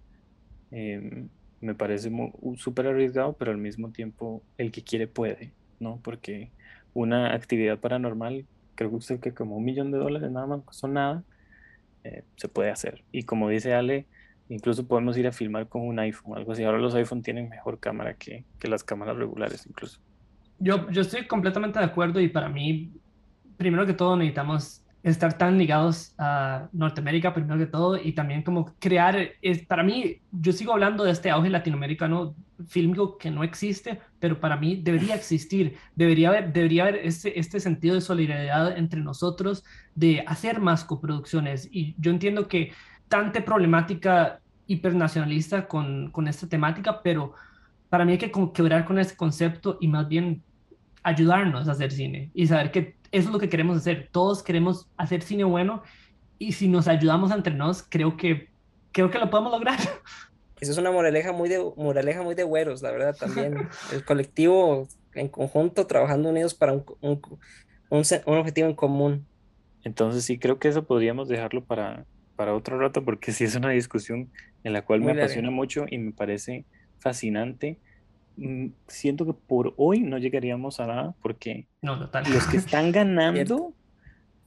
eh, 0.72 1.28
me 1.66 1.76
parece 1.76 2.12
súper 2.58 2.88
arriesgado, 2.88 3.34
pero 3.34 3.52
al 3.52 3.58
mismo 3.58 3.90
tiempo 3.90 4.44
el 4.58 4.72
que 4.72 4.84
quiere 4.84 5.08
puede, 5.08 5.52
¿no? 5.80 6.00
Porque 6.04 6.52
una 6.94 7.34
actividad 7.34 7.80
paranormal, 7.80 8.46
creo 8.76 8.90
que 8.92 8.96
usted 8.96 9.20
que 9.20 9.34
como 9.34 9.58
un 9.58 9.66
millón 9.66 9.92
de 9.92 9.98
dólares 9.98 10.32
nada 10.32 10.48
más 10.48 10.62
son 10.72 10.94
nada, 10.94 11.24
eh, 12.04 12.24
se 12.38 12.48
puede 12.48 12.70
hacer. 12.70 13.04
Y 13.12 13.24
como 13.24 13.50
dice 13.50 13.74
Ale, 13.74 14.06
incluso 14.48 14.88
podemos 14.88 15.18
ir 15.18 15.28
a 15.28 15.32
filmar 15.32 15.68
con 15.68 15.82
un 15.82 16.00
iPhone, 16.00 16.38
algo 16.38 16.52
así. 16.52 16.64
Ahora 16.64 16.78
los 16.78 16.94
iPhone 16.96 17.24
tienen 17.24 17.50
mejor 17.50 17.80
cámara 17.80 18.14
que, 18.14 18.46
que 18.60 18.68
las 18.68 18.84
cámaras 18.84 19.18
regulares 19.18 19.66
incluso. 19.66 20.00
Yo, 20.60 20.90
yo 20.92 21.02
estoy 21.02 21.28
completamente 21.28 21.80
de 21.80 21.86
acuerdo 21.86 22.22
y 22.22 22.30
para 22.30 22.48
mí, 22.48 22.94
primero 23.58 23.86
que 23.86 23.94
todo 23.94 24.16
necesitamos 24.16 24.85
estar 25.06 25.38
tan 25.38 25.60
ligados 25.60 26.16
a 26.18 26.68
Norteamérica 26.74 27.32
primero 27.32 27.60
que 27.60 27.68
todo 27.68 27.96
y 28.02 28.14
también 28.14 28.42
como 28.42 28.74
crear, 28.80 29.16
es, 29.40 29.64
para 29.64 29.84
mí, 29.84 30.18
yo 30.32 30.52
sigo 30.52 30.74
hablando 30.74 31.04
de 31.04 31.12
este 31.12 31.30
auge 31.30 31.52
latinoamericano 31.52 32.36
fílmico 32.68 33.20
que 33.20 33.30
no 33.30 33.44
existe, 33.44 34.00
pero 34.20 34.40
para 34.40 34.58
mí 34.58 34.78
debería 34.78 35.14
existir, 35.14 35.78
debería 35.96 36.30
haber, 36.30 36.52
debería 36.52 36.84
haber 36.84 36.96
este, 37.04 37.40
este 37.40 37.60
sentido 37.60 37.94
de 37.94 38.02
solidaridad 38.02 38.76
entre 38.80 39.00
nosotros, 39.00 39.64
de 39.94 40.24
hacer 40.26 40.60
más 40.60 40.84
coproducciones. 40.84 41.70
Y 41.72 41.94
yo 42.00 42.10
entiendo 42.10 42.48
que 42.48 42.72
tanta 43.08 43.46
problemática 43.46 44.40
hipernacionalista 44.66 45.68
con, 45.68 46.10
con 46.10 46.28
esta 46.28 46.50
temática, 46.50 47.04
pero 47.04 47.36
para 47.90 48.06
mí 48.06 48.14
hay 48.14 48.18
que 48.18 48.32
quebrar 48.56 48.86
con 48.86 48.98
este 48.98 49.16
concepto 49.16 49.78
y 49.80 49.88
más 49.88 50.08
bien 50.08 50.42
ayudarnos 51.04 51.68
a 51.68 51.74
hacer 51.74 51.92
cine 51.92 52.32
y 52.34 52.48
saber 52.48 52.72
que 52.72 52.95
eso 53.12 53.28
es 53.28 53.34
lo 53.34 53.40
que 53.40 53.50
queremos 53.50 53.78
hacer. 53.78 54.10
Todos 54.12 54.44
queremos 54.44 54.88
hacer 54.98 55.22
cine 55.22 55.44
bueno 55.44 55.84
y 56.38 56.54
si 56.54 56.68
nos 56.68 56.88
ayudamos 56.88 57.32
entre 57.32 57.54
nos, 57.54 57.84
creo 57.84 58.18
que, 58.18 58.50
creo 58.92 59.10
que 59.10 59.20
lo 59.20 59.30
podemos 59.30 59.52
lograr. 59.52 59.80
Eso 60.62 60.72
es 60.72 60.78
una 60.78 60.92
moraleja 60.92 61.34
muy 61.34 61.50
de, 61.50 61.62
moraleja 61.76 62.22
muy 62.22 62.34
de 62.34 62.44
güeros, 62.44 62.82
la 62.82 62.90
verdad, 62.92 63.16
también. 63.16 63.68
El 63.94 64.06
colectivo 64.06 64.88
en 65.14 65.28
conjunto, 65.28 65.86
trabajando 65.86 66.30
unidos 66.30 66.54
para 66.54 66.72
un, 66.72 66.86
un, 67.02 67.22
un, 67.90 68.04
un 68.26 68.38
objetivo 68.38 68.68
en 68.68 68.76
común. 68.76 69.26
Entonces 69.84 70.24
sí, 70.24 70.40
creo 70.40 70.58
que 70.58 70.70
eso 70.70 70.86
podríamos 70.86 71.28
dejarlo 71.28 71.64
para, 71.64 72.06
para 72.36 72.54
otro 72.56 72.80
rato 72.80 73.04
porque 73.04 73.32
sí 73.32 73.44
es 73.44 73.56
una 73.56 73.70
discusión 73.70 74.30
en 74.64 74.74
la 74.74 74.84
cual 74.84 75.02
muy 75.02 75.14
me 75.14 75.22
apasiona 75.22 75.52
mucho 75.52 75.86
y 75.90 75.98
me 75.98 76.12
parece 76.12 76.66
fascinante 77.00 77.78
siento 78.88 79.26
que 79.26 79.34
por 79.34 79.74
hoy 79.78 80.02
no 80.02 80.18
llegaríamos 80.18 80.80
a 80.80 80.88
nada 80.88 81.16
porque 81.22 81.68
no, 81.82 81.98
total. 81.98 82.26
los 82.32 82.46
que 82.48 82.58
están 82.58 82.92
ganando 82.92 83.74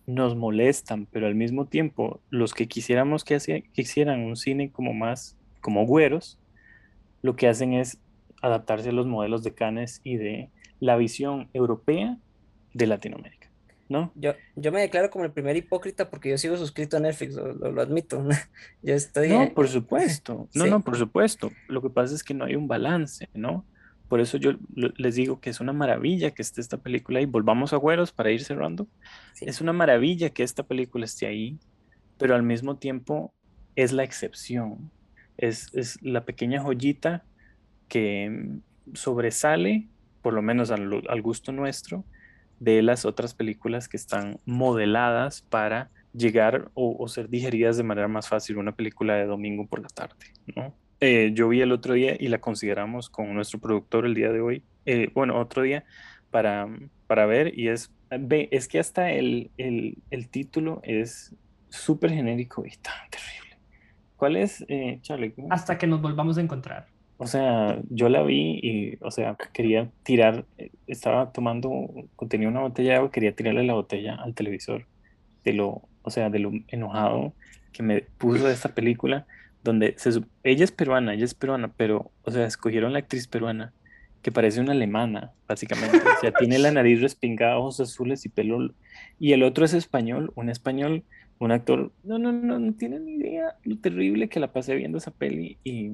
nos 0.07 0.36
molestan, 0.36 1.07
pero 1.07 1.26
al 1.26 1.34
mismo 1.34 1.66
tiempo 1.66 2.20
los 2.30 2.55
que 2.55 2.66
quisiéramos 2.66 3.24
que, 3.24 3.39
que 3.39 3.82
hicieran 3.82 4.20
un 4.20 4.36
cine 4.36 4.70
como 4.70 4.95
más, 4.95 5.36
como 5.61 5.86
güeros, 5.86 6.39
lo 7.22 7.36
que 7.36 7.49
hacen 7.49 7.74
es 7.74 7.99
adaptarse 8.41 8.89
a 8.89 8.93
los 8.93 9.07
modelos 9.07 9.43
de 9.43 9.53
Cannes 9.53 10.01
y 10.05 10.16
de 10.16 10.51
la 10.80 10.97
visión 10.97 11.49
europea 11.53 12.16
de 12.72 12.86
Latinoamérica. 12.86 13.49
¿No? 13.91 14.12
Yo, 14.14 14.34
yo 14.55 14.70
me 14.70 14.82
declaro 14.82 15.09
como 15.09 15.24
el 15.24 15.32
primer 15.32 15.57
hipócrita 15.57 16.11
porque 16.11 16.28
yo 16.28 16.36
sigo 16.36 16.59
suscrito 16.59 16.99
a 16.99 17.01
Netflix, 17.01 17.34
lo, 17.34 17.55
lo, 17.55 17.72
lo 17.72 17.80
admito. 17.80 18.22
yo 18.82 18.95
estoy... 18.95 19.30
No, 19.30 19.53
por 19.55 19.66
supuesto. 19.66 20.47
No, 20.53 20.64
sí. 20.64 20.70
no, 20.70 20.80
por 20.80 20.97
supuesto. 20.97 21.51
Lo 21.68 21.80
que 21.80 21.89
pasa 21.89 22.14
es 22.14 22.22
que 22.22 22.34
no 22.34 22.45
hay 22.45 22.55
un 22.55 22.68
balance, 22.68 23.28
¿no? 23.32 23.64
Por 24.09 24.21
eso 24.21 24.39
yo 24.39 24.53
les 24.71 25.15
digo 25.15 25.41
que 25.41 25.51
es 25.51 25.61
una 25.61 25.73
maravilla 25.73 26.31
que 26.31 26.43
esté 26.43 26.61
esta 26.61 26.79
película 26.79 27.19
ahí. 27.19 27.27
Volvamos 27.27 27.73
a 27.73 27.77
Güeros 27.77 28.13
para 28.13 28.31
ir 28.31 28.43
cerrando. 28.43 28.89
Sí. 29.35 29.45
Es 29.47 29.61
una 29.61 29.73
maravilla 29.73 30.31
que 30.31 30.43
esta 30.43 30.63
película 30.63 31.05
esté 31.05 31.27
ahí, 31.27 31.59
pero 32.17 32.35
al 32.35 32.43
mismo 32.43 32.77
tiempo 32.79 33.35
es 33.77 33.93
la 33.93 34.05
excepción. 34.05 34.91
Es, 35.37 35.69
es 35.75 36.03
la 36.03 36.25
pequeña 36.25 36.63
joyita 36.63 37.25
que 37.89 38.59
sobresale, 38.95 39.89
por 40.23 40.33
lo 40.33 40.43
menos 40.43 40.71
al, 40.71 41.03
al 41.09 41.23
gusto 41.23 41.53
nuestro, 41.53 42.05
de 42.61 42.83
las 42.83 43.05
otras 43.05 43.35
películas 43.35 43.89
que 43.89 43.97
están 43.97 44.41
modeladas 44.45 45.43
para 45.43 45.91
llegar 46.13 46.71
o, 46.75 47.07
ser 47.09 47.29
digeridas 47.29 47.77
de 47.77 47.83
manera 47.83 48.09
más 48.09 48.29
fácil 48.29 48.59
una 48.59 48.73
película 48.73 49.15
de 49.15 49.27
domingo 49.27 49.67
por 49.67 49.81
la 49.81 49.89
tarde, 49.89 50.33
¿no? 50.57 50.75
Eh, 51.01 51.31
yo 51.33 51.49
vi 51.49 51.61
el 51.61 51.73
otro 51.73 51.95
día 51.95 52.17
y 52.19 52.29
la 52.29 52.39
consideramos 52.39 53.09
con 53.09 53.33
nuestro 53.35 53.61
productor 53.61 54.05
el 54.05 54.15
día 54.15 54.33
de 54.33 54.41
hoy, 54.41 54.63
eh, 54.85 55.11
bueno, 55.15 55.39
otro 55.39 55.63
día, 55.63 55.85
para, 56.31 56.69
para 57.07 57.27
ver 57.27 57.57
y 57.59 57.69
es, 57.69 57.93
ve, 58.11 58.49
es 58.51 58.67
que 58.67 58.79
hasta 58.79 59.13
el, 59.13 59.51
el, 59.59 59.99
el 60.11 60.29
título 60.29 60.81
es 60.83 61.35
súper 61.69 62.11
genérico 62.11 62.67
y 62.67 62.71
tan 62.71 63.09
terrible. 63.11 63.59
¿Cuál 64.17 64.37
es, 64.37 64.65
eh, 64.69 64.99
Charlie? 65.03 65.35
Hasta 65.51 65.79
que 65.79 65.87
nos 65.87 66.03
volvamos 66.03 66.37
a 66.39 66.41
encontrar. 66.41 66.87
O 67.19 67.27
sea, 67.27 67.81
yo 67.91 68.09
la 68.09 68.23
vi 68.23 68.61
y, 68.63 68.99
o 69.01 69.11
sea, 69.11 69.37
quería 69.53 69.91
tirar, 70.03 70.45
estaba 70.87 71.33
tomando, 71.33 71.89
tenía 72.29 72.49
una 72.49 72.61
botella 72.61 72.91
de 72.91 72.97
agua, 72.97 73.11
quería 73.11 73.35
tirarle 73.35 73.65
la 73.65 73.75
botella 73.75 74.15
al 74.17 74.35
televisor 74.35 74.87
de 75.45 75.53
lo, 75.53 75.83
o 76.03 76.11
sea, 76.11 76.31
de 76.31 76.39
lo 76.39 76.53
enojado 76.69 77.33
que 77.73 77.83
me 77.83 78.03
puso 78.03 78.47
de 78.47 78.53
esta 78.53 78.75
película, 78.75 79.27
donde 79.69 79.95
se, 79.99 80.11
ella 80.45 80.64
es 80.64 80.73
peruana, 80.73 81.14
ella 81.14 81.25
es 81.25 81.35
peruana, 81.35 81.73
pero, 81.77 82.11
o 82.23 82.31
sea, 82.31 82.47
escogieron 82.47 82.93
la 82.93 83.01
actriz 83.01 83.29
peruana 83.29 83.73
que 84.23 84.33
parece 84.33 84.61
una 84.61 84.73
alemana, 84.73 85.33
básicamente. 85.47 85.99
O 85.99 86.21
sea, 86.21 86.33
tiene 86.33 86.59
la 86.59 86.73
nariz 86.73 87.01
respingada, 87.01 87.59
ojos 87.59 87.81
azules 87.81 88.25
y 88.25 88.29
pelo. 88.29 88.73
Y 89.21 89.33
el 89.33 89.43
otro 89.43 89.64
es 89.64 89.75
español, 89.75 90.33
un 90.35 90.49
español, 90.49 91.05
un 91.39 91.53
actor. 91.53 91.93
No, 92.03 92.19
no, 92.19 92.33
no, 92.33 92.59
no 92.59 92.73
tienen 92.73 93.05
ni 93.05 93.12
idea 93.12 93.57
lo 93.62 93.77
terrible 93.79 94.29
que 94.29 94.41
la 94.41 94.53
pasé 94.53 94.75
viendo 94.75 94.99
esa 94.99 95.12
peli. 95.12 95.59
Y 95.62 95.93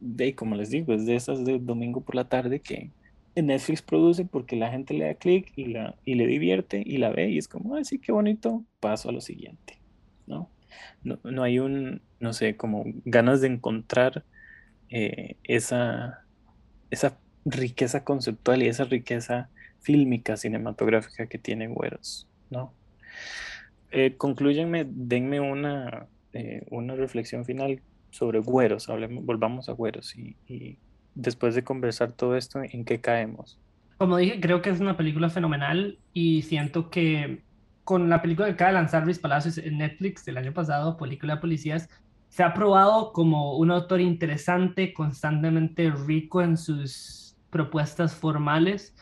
de 0.00 0.34
como 0.34 0.56
les 0.56 0.70
digo, 0.70 0.92
es 0.92 1.06
de 1.06 1.14
esas 1.14 1.44
de 1.44 1.58
domingo 1.58 2.00
por 2.00 2.16
la 2.16 2.24
tarde 2.24 2.60
que 2.60 2.90
Netflix 3.36 3.80
produce 3.80 4.24
porque 4.24 4.56
la 4.56 4.70
gente 4.70 4.94
le 4.94 5.06
da 5.06 5.14
clic 5.14 5.52
y, 5.56 5.66
la, 5.66 5.94
y 6.04 6.16
le 6.16 6.26
divierte 6.26 6.82
y 6.84 6.98
la 6.98 7.10
ve 7.10 7.30
y 7.30 7.38
es 7.38 7.48
como, 7.48 7.76
ay, 7.76 7.84
sí, 7.84 7.98
qué 7.98 8.12
bonito, 8.12 8.64
paso 8.80 9.08
a 9.08 9.12
lo 9.12 9.20
siguiente, 9.20 9.78
¿no? 11.02 11.18
No, 11.24 11.42
hay 11.42 11.58
un, 11.58 12.02
no 12.20 12.32
sé, 12.32 12.56
como 12.56 12.84
ganas 13.04 13.40
de 13.40 13.48
encontrar 13.48 14.24
eh, 14.90 15.36
esa, 15.44 16.24
esa 16.90 17.18
riqueza 17.44 18.04
conceptual 18.04 18.62
y 18.62 18.68
esa 18.68 18.84
riqueza 18.84 19.48
fílmica, 19.80 20.36
cinematográfica 20.36 21.26
que 21.26 21.38
tiene 21.38 21.68
Güeros, 21.68 22.28
¿no? 22.50 22.72
Eh, 23.90 24.14
concluyenme, 24.16 24.86
denme 24.88 25.40
una, 25.40 26.06
eh, 26.32 26.64
una 26.70 26.94
reflexión 26.94 27.44
final 27.44 27.80
sobre 28.10 28.38
Güeros, 28.38 28.88
hablemos, 28.88 29.24
volvamos 29.24 29.68
a 29.68 29.72
Güeros 29.72 30.16
y, 30.16 30.78
después 31.14 31.54
de 31.54 31.62
conversar 31.62 32.12
todo 32.12 32.36
esto, 32.36 32.62
¿en 32.62 32.84
qué 32.84 33.00
caemos? 33.00 33.58
Como 33.98 34.16
dije, 34.16 34.40
creo 34.40 34.62
que 34.62 34.70
es 34.70 34.80
una 34.80 34.96
película 34.96 35.28
fenomenal 35.28 35.98
y 36.14 36.42
siento 36.42 36.88
que 36.88 37.42
con 37.84 38.08
la 38.08 38.22
película 38.22 38.46
que 38.48 38.54
acaba 38.54 38.70
de 38.70 38.76
lanzar 38.78 39.04
Luis 39.04 39.18
Palacios 39.18 39.58
en 39.58 39.78
Netflix 39.78 40.24
del 40.24 40.36
año 40.36 40.52
pasado, 40.52 40.96
Película 40.96 41.34
de 41.34 41.40
Policías, 41.40 41.88
se 42.28 42.42
ha 42.42 42.54
probado 42.54 43.12
como 43.12 43.56
un 43.58 43.70
autor 43.70 44.00
interesante, 44.00 44.94
constantemente 44.94 45.90
rico 45.90 46.42
en 46.42 46.56
sus 46.56 47.36
propuestas 47.50 48.14
formales 48.14 48.94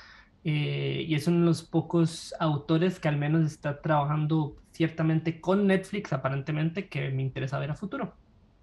eh, 0.44 1.04
y 1.06 1.14
es 1.14 1.28
uno 1.28 1.40
de 1.40 1.46
los 1.46 1.62
pocos 1.62 2.34
autores 2.40 2.98
que 2.98 3.08
al 3.08 3.16
menos 3.16 3.46
está 3.46 3.80
trabajando 3.80 4.56
ciertamente 4.72 5.40
con 5.40 5.66
Netflix, 5.66 6.12
aparentemente, 6.12 6.88
que 6.88 7.10
me 7.10 7.22
interesa 7.22 7.58
ver 7.58 7.70
a 7.70 7.74
futuro. 7.74 8.14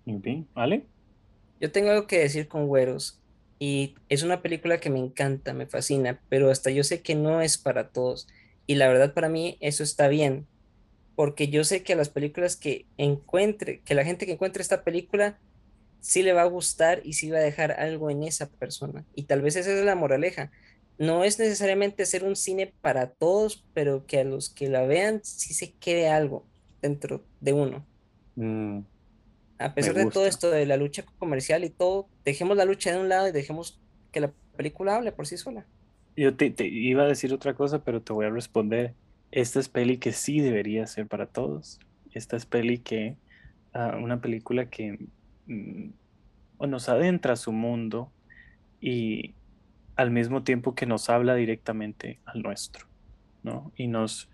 Muy 0.06 0.18
bien, 0.18 0.48
¿vale? 0.54 0.86
Yo 1.62 1.72
tengo 1.72 1.92
algo 1.92 2.08
que 2.08 2.20
decir 2.20 2.48
con 2.48 2.68
Güeros 2.68 3.22
y 3.60 3.96
es 4.10 4.24
una 4.24 4.42
película 4.42 4.80
que 4.80 4.90
me 4.90 5.00
encanta, 5.00 5.54
me 5.54 5.66
fascina, 5.66 6.20
pero 6.30 6.50
hasta 6.50 6.72
yo 6.72 6.84
sé 6.84 7.02
que 7.02 7.16
no 7.16 7.42
es 7.42 7.58
para 7.58 7.90
todos 7.90 8.28
y 8.68 8.76
la 8.76 8.88
verdad 8.88 9.14
para 9.14 9.30
mí 9.30 9.58
eso 9.62 9.82
está 9.82 10.08
bien, 10.08 10.46
porque 11.16 11.48
yo 11.48 11.64
sé 11.64 11.82
que 11.82 11.94
a 11.94 11.96
las 11.96 12.10
películas 12.10 12.56
que 12.56 12.86
encuentre, 12.98 13.82
que 13.82 13.96
la 13.96 14.04
gente 14.04 14.26
que 14.26 14.34
encuentre 14.34 14.62
esta 14.62 14.84
película 14.84 15.40
sí 16.00 16.22
le 16.22 16.34
va 16.34 16.44
a 16.44 16.46
gustar 16.46 17.02
y 17.04 17.14
sí 17.14 17.32
va 17.32 17.40
a 17.40 17.42
dejar 17.42 17.72
algo 17.72 18.12
en 18.12 18.24
esa 18.24 18.50
persona. 18.50 19.04
Y 19.16 19.24
tal 19.24 19.42
vez 19.42 19.56
esa 19.56 19.74
es 19.74 19.84
la 19.84 19.96
moraleja. 19.96 20.52
No 21.00 21.24
es 21.24 21.40
necesariamente 21.40 22.04
hacer 22.04 22.24
un 22.24 22.36
cine 22.36 22.74
para 22.82 23.10
todos, 23.10 23.66
pero 23.74 24.06
que 24.06 24.20
a 24.20 24.24
los 24.24 24.50
que 24.50 24.70
la 24.70 24.84
vean 24.84 25.22
sí 25.24 25.54
se 25.54 25.74
quede 25.74 26.10
algo 26.10 26.46
dentro 26.82 27.24
de 27.40 27.54
uno. 27.54 27.86
Mm, 28.36 28.80
a 29.60 29.74
pesar 29.74 29.96
de 29.96 30.06
todo 30.06 30.28
esto 30.28 30.52
de 30.52 30.66
la 30.66 30.78
lucha 30.78 31.04
comercial 31.18 31.64
y 31.64 31.70
todo, 31.70 32.08
dejemos 32.24 32.58
la 32.58 32.66
lucha 32.66 32.92
de 32.92 33.00
un 33.00 33.10
lado 33.10 33.28
y 33.28 33.32
dejemos 33.32 33.80
que 34.12 34.20
la 34.20 34.32
película 34.56 34.96
hable 34.96 35.12
por 35.12 35.26
sí 35.26 35.38
sola. 35.38 35.66
Yo 36.18 36.36
te, 36.36 36.54
iba 36.68 37.04
a 37.04 37.08
decir 37.08 37.34
otra 37.34 37.54
cosa, 37.54 37.84
pero 37.84 38.02
te 38.02 38.12
voy 38.12 38.26
a 38.26 38.30
responder. 38.30 38.94
Esta 39.32 39.60
es 39.62 39.70
peli 39.70 39.98
que 39.98 40.12
sí 40.12 40.42
debería 40.42 40.86
ser 40.88 41.08
para 41.08 41.28
todos. 41.28 41.80
Esta 42.12 42.36
es 42.36 42.46
peli 42.46 42.80
que, 42.80 43.16
uh, 43.74 43.96
una 43.98 44.20
película 44.20 44.70
que 44.70 44.98
Mm, 45.48 45.92
nos 46.68 46.90
adentra 46.90 47.34
a 47.34 47.38
su 47.38 47.52
mundo 47.52 48.12
y 48.82 49.34
al 49.96 50.12
mismo 50.12 50.44
tiempo 50.44 50.76
que 50.76 50.86
nos 50.86 51.10
habla 51.10 51.36
directamente 51.36 52.20
al 52.26 52.44
nuestro, 52.44 52.88
¿no? 53.44 53.72
Y 53.76 53.88
nos, 53.88 54.30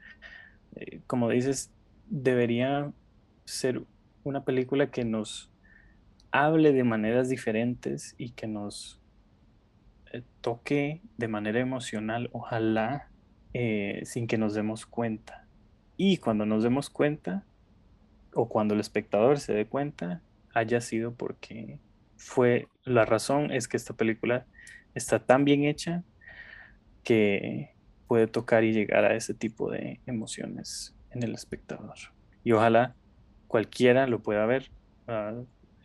eh, 0.76 1.02
como 1.08 1.30
dices, 1.30 1.72
debería 2.10 2.92
ser 3.46 3.84
una 4.24 4.44
película 4.44 4.90
que 4.90 5.06
nos 5.06 5.52
hable 6.32 6.74
de 6.74 6.84
maneras 6.84 7.30
diferentes 7.30 8.16
y 8.18 8.32
que 8.32 8.48
nos 8.48 9.00
toque 10.42 11.02
de 11.18 11.28
manera 11.28 11.60
emocional, 11.60 12.30
ojalá, 12.32 13.10
eh, 13.54 14.02
sin 14.06 14.28
que 14.28 14.38
nos 14.38 14.54
demos 14.54 14.86
cuenta. 14.86 15.48
Y 15.98 16.18
cuando 16.18 16.46
nos 16.46 16.64
demos 16.64 16.90
cuenta, 16.90 17.46
o 18.34 18.50
cuando 18.50 18.74
el 18.74 18.80
espectador 18.80 19.40
se 19.40 19.54
dé 19.54 19.66
cuenta, 19.66 20.22
haya 20.54 20.82
sido 20.82 21.14
porque 21.14 21.80
fue 22.18 22.68
la 22.84 23.06
razón 23.06 23.52
es 23.52 23.68
que 23.68 23.78
esta 23.78 23.94
película 23.94 24.46
está 24.96 25.20
tan 25.20 25.46
bien 25.46 25.64
hecha 25.64 26.04
que 27.04 27.74
puede 28.08 28.28
tocar 28.28 28.64
y 28.64 28.74
llegar 28.74 29.06
a 29.06 29.16
ese 29.16 29.34
tipo 29.34 29.70
de 29.70 30.00
emociones 30.06 30.96
en 31.12 31.24
el 31.24 31.34
espectador. 31.34 31.96
Y 32.44 32.52
ojalá 32.52 32.96
cualquiera 33.48 34.08
lo 34.08 34.22
pueda 34.22 34.46
ver, 34.46 34.72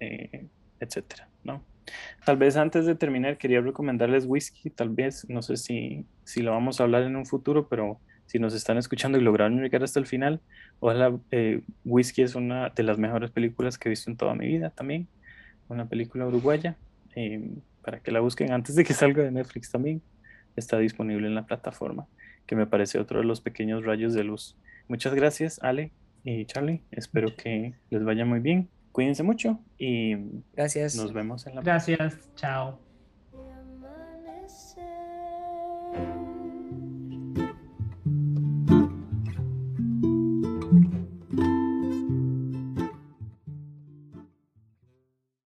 eh, 0.00 0.46
etcétera, 0.80 1.28
¿no? 1.44 1.64
Tal 2.24 2.36
vez 2.36 2.56
antes 2.56 2.86
de 2.86 2.94
terminar 2.94 3.38
quería 3.38 3.60
recomendarles 3.60 4.26
whisky, 4.26 4.70
tal 4.70 4.90
vez, 4.90 5.28
no 5.28 5.42
sé 5.42 5.56
si, 5.56 6.04
si 6.24 6.42
lo 6.42 6.52
vamos 6.52 6.80
a 6.80 6.84
hablar 6.84 7.02
en 7.02 7.16
un 7.16 7.26
futuro, 7.26 7.68
pero 7.68 8.00
si 8.26 8.38
nos 8.38 8.54
están 8.54 8.76
escuchando 8.76 9.18
y 9.18 9.22
lograron 9.22 9.60
llegar 9.60 9.82
hasta 9.82 9.98
el 9.98 10.06
final, 10.06 10.40
ojalá 10.80 11.16
eh, 11.30 11.62
Whisky 11.84 12.22
es 12.22 12.34
una 12.34 12.68
de 12.68 12.82
las 12.82 12.98
mejores 12.98 13.30
películas 13.30 13.78
que 13.78 13.88
he 13.88 13.90
visto 13.90 14.10
en 14.10 14.18
toda 14.18 14.34
mi 14.34 14.46
vida 14.46 14.68
también, 14.70 15.08
una 15.68 15.88
película 15.88 16.26
uruguaya, 16.26 16.76
eh, 17.16 17.50
para 17.82 18.00
que 18.00 18.12
la 18.12 18.20
busquen 18.20 18.52
antes 18.52 18.74
de 18.74 18.84
que 18.84 18.92
salga 18.92 19.22
de 19.22 19.30
Netflix 19.30 19.70
también, 19.70 20.02
está 20.56 20.78
disponible 20.78 21.26
en 21.26 21.34
la 21.34 21.46
plataforma, 21.46 22.06
que 22.46 22.54
me 22.54 22.66
parece 22.66 22.98
otro 22.98 23.20
de 23.20 23.24
los 23.24 23.40
pequeños 23.40 23.84
rayos 23.84 24.12
de 24.12 24.24
luz. 24.24 24.56
Muchas 24.88 25.14
gracias, 25.14 25.58
Ale 25.62 25.92
y 26.22 26.44
Charlie, 26.44 26.82
espero 26.90 27.34
que 27.34 27.72
les 27.88 28.04
vaya 28.04 28.26
muy 28.26 28.40
bien, 28.40 28.68
cuídense 28.98 29.22
mucho 29.22 29.60
y 29.78 30.16
gracias. 30.54 30.96
nos 30.96 31.12
vemos 31.12 31.46
en 31.46 31.54
la 31.54 31.60
Gracias, 31.62 32.18
chao. 32.34 32.80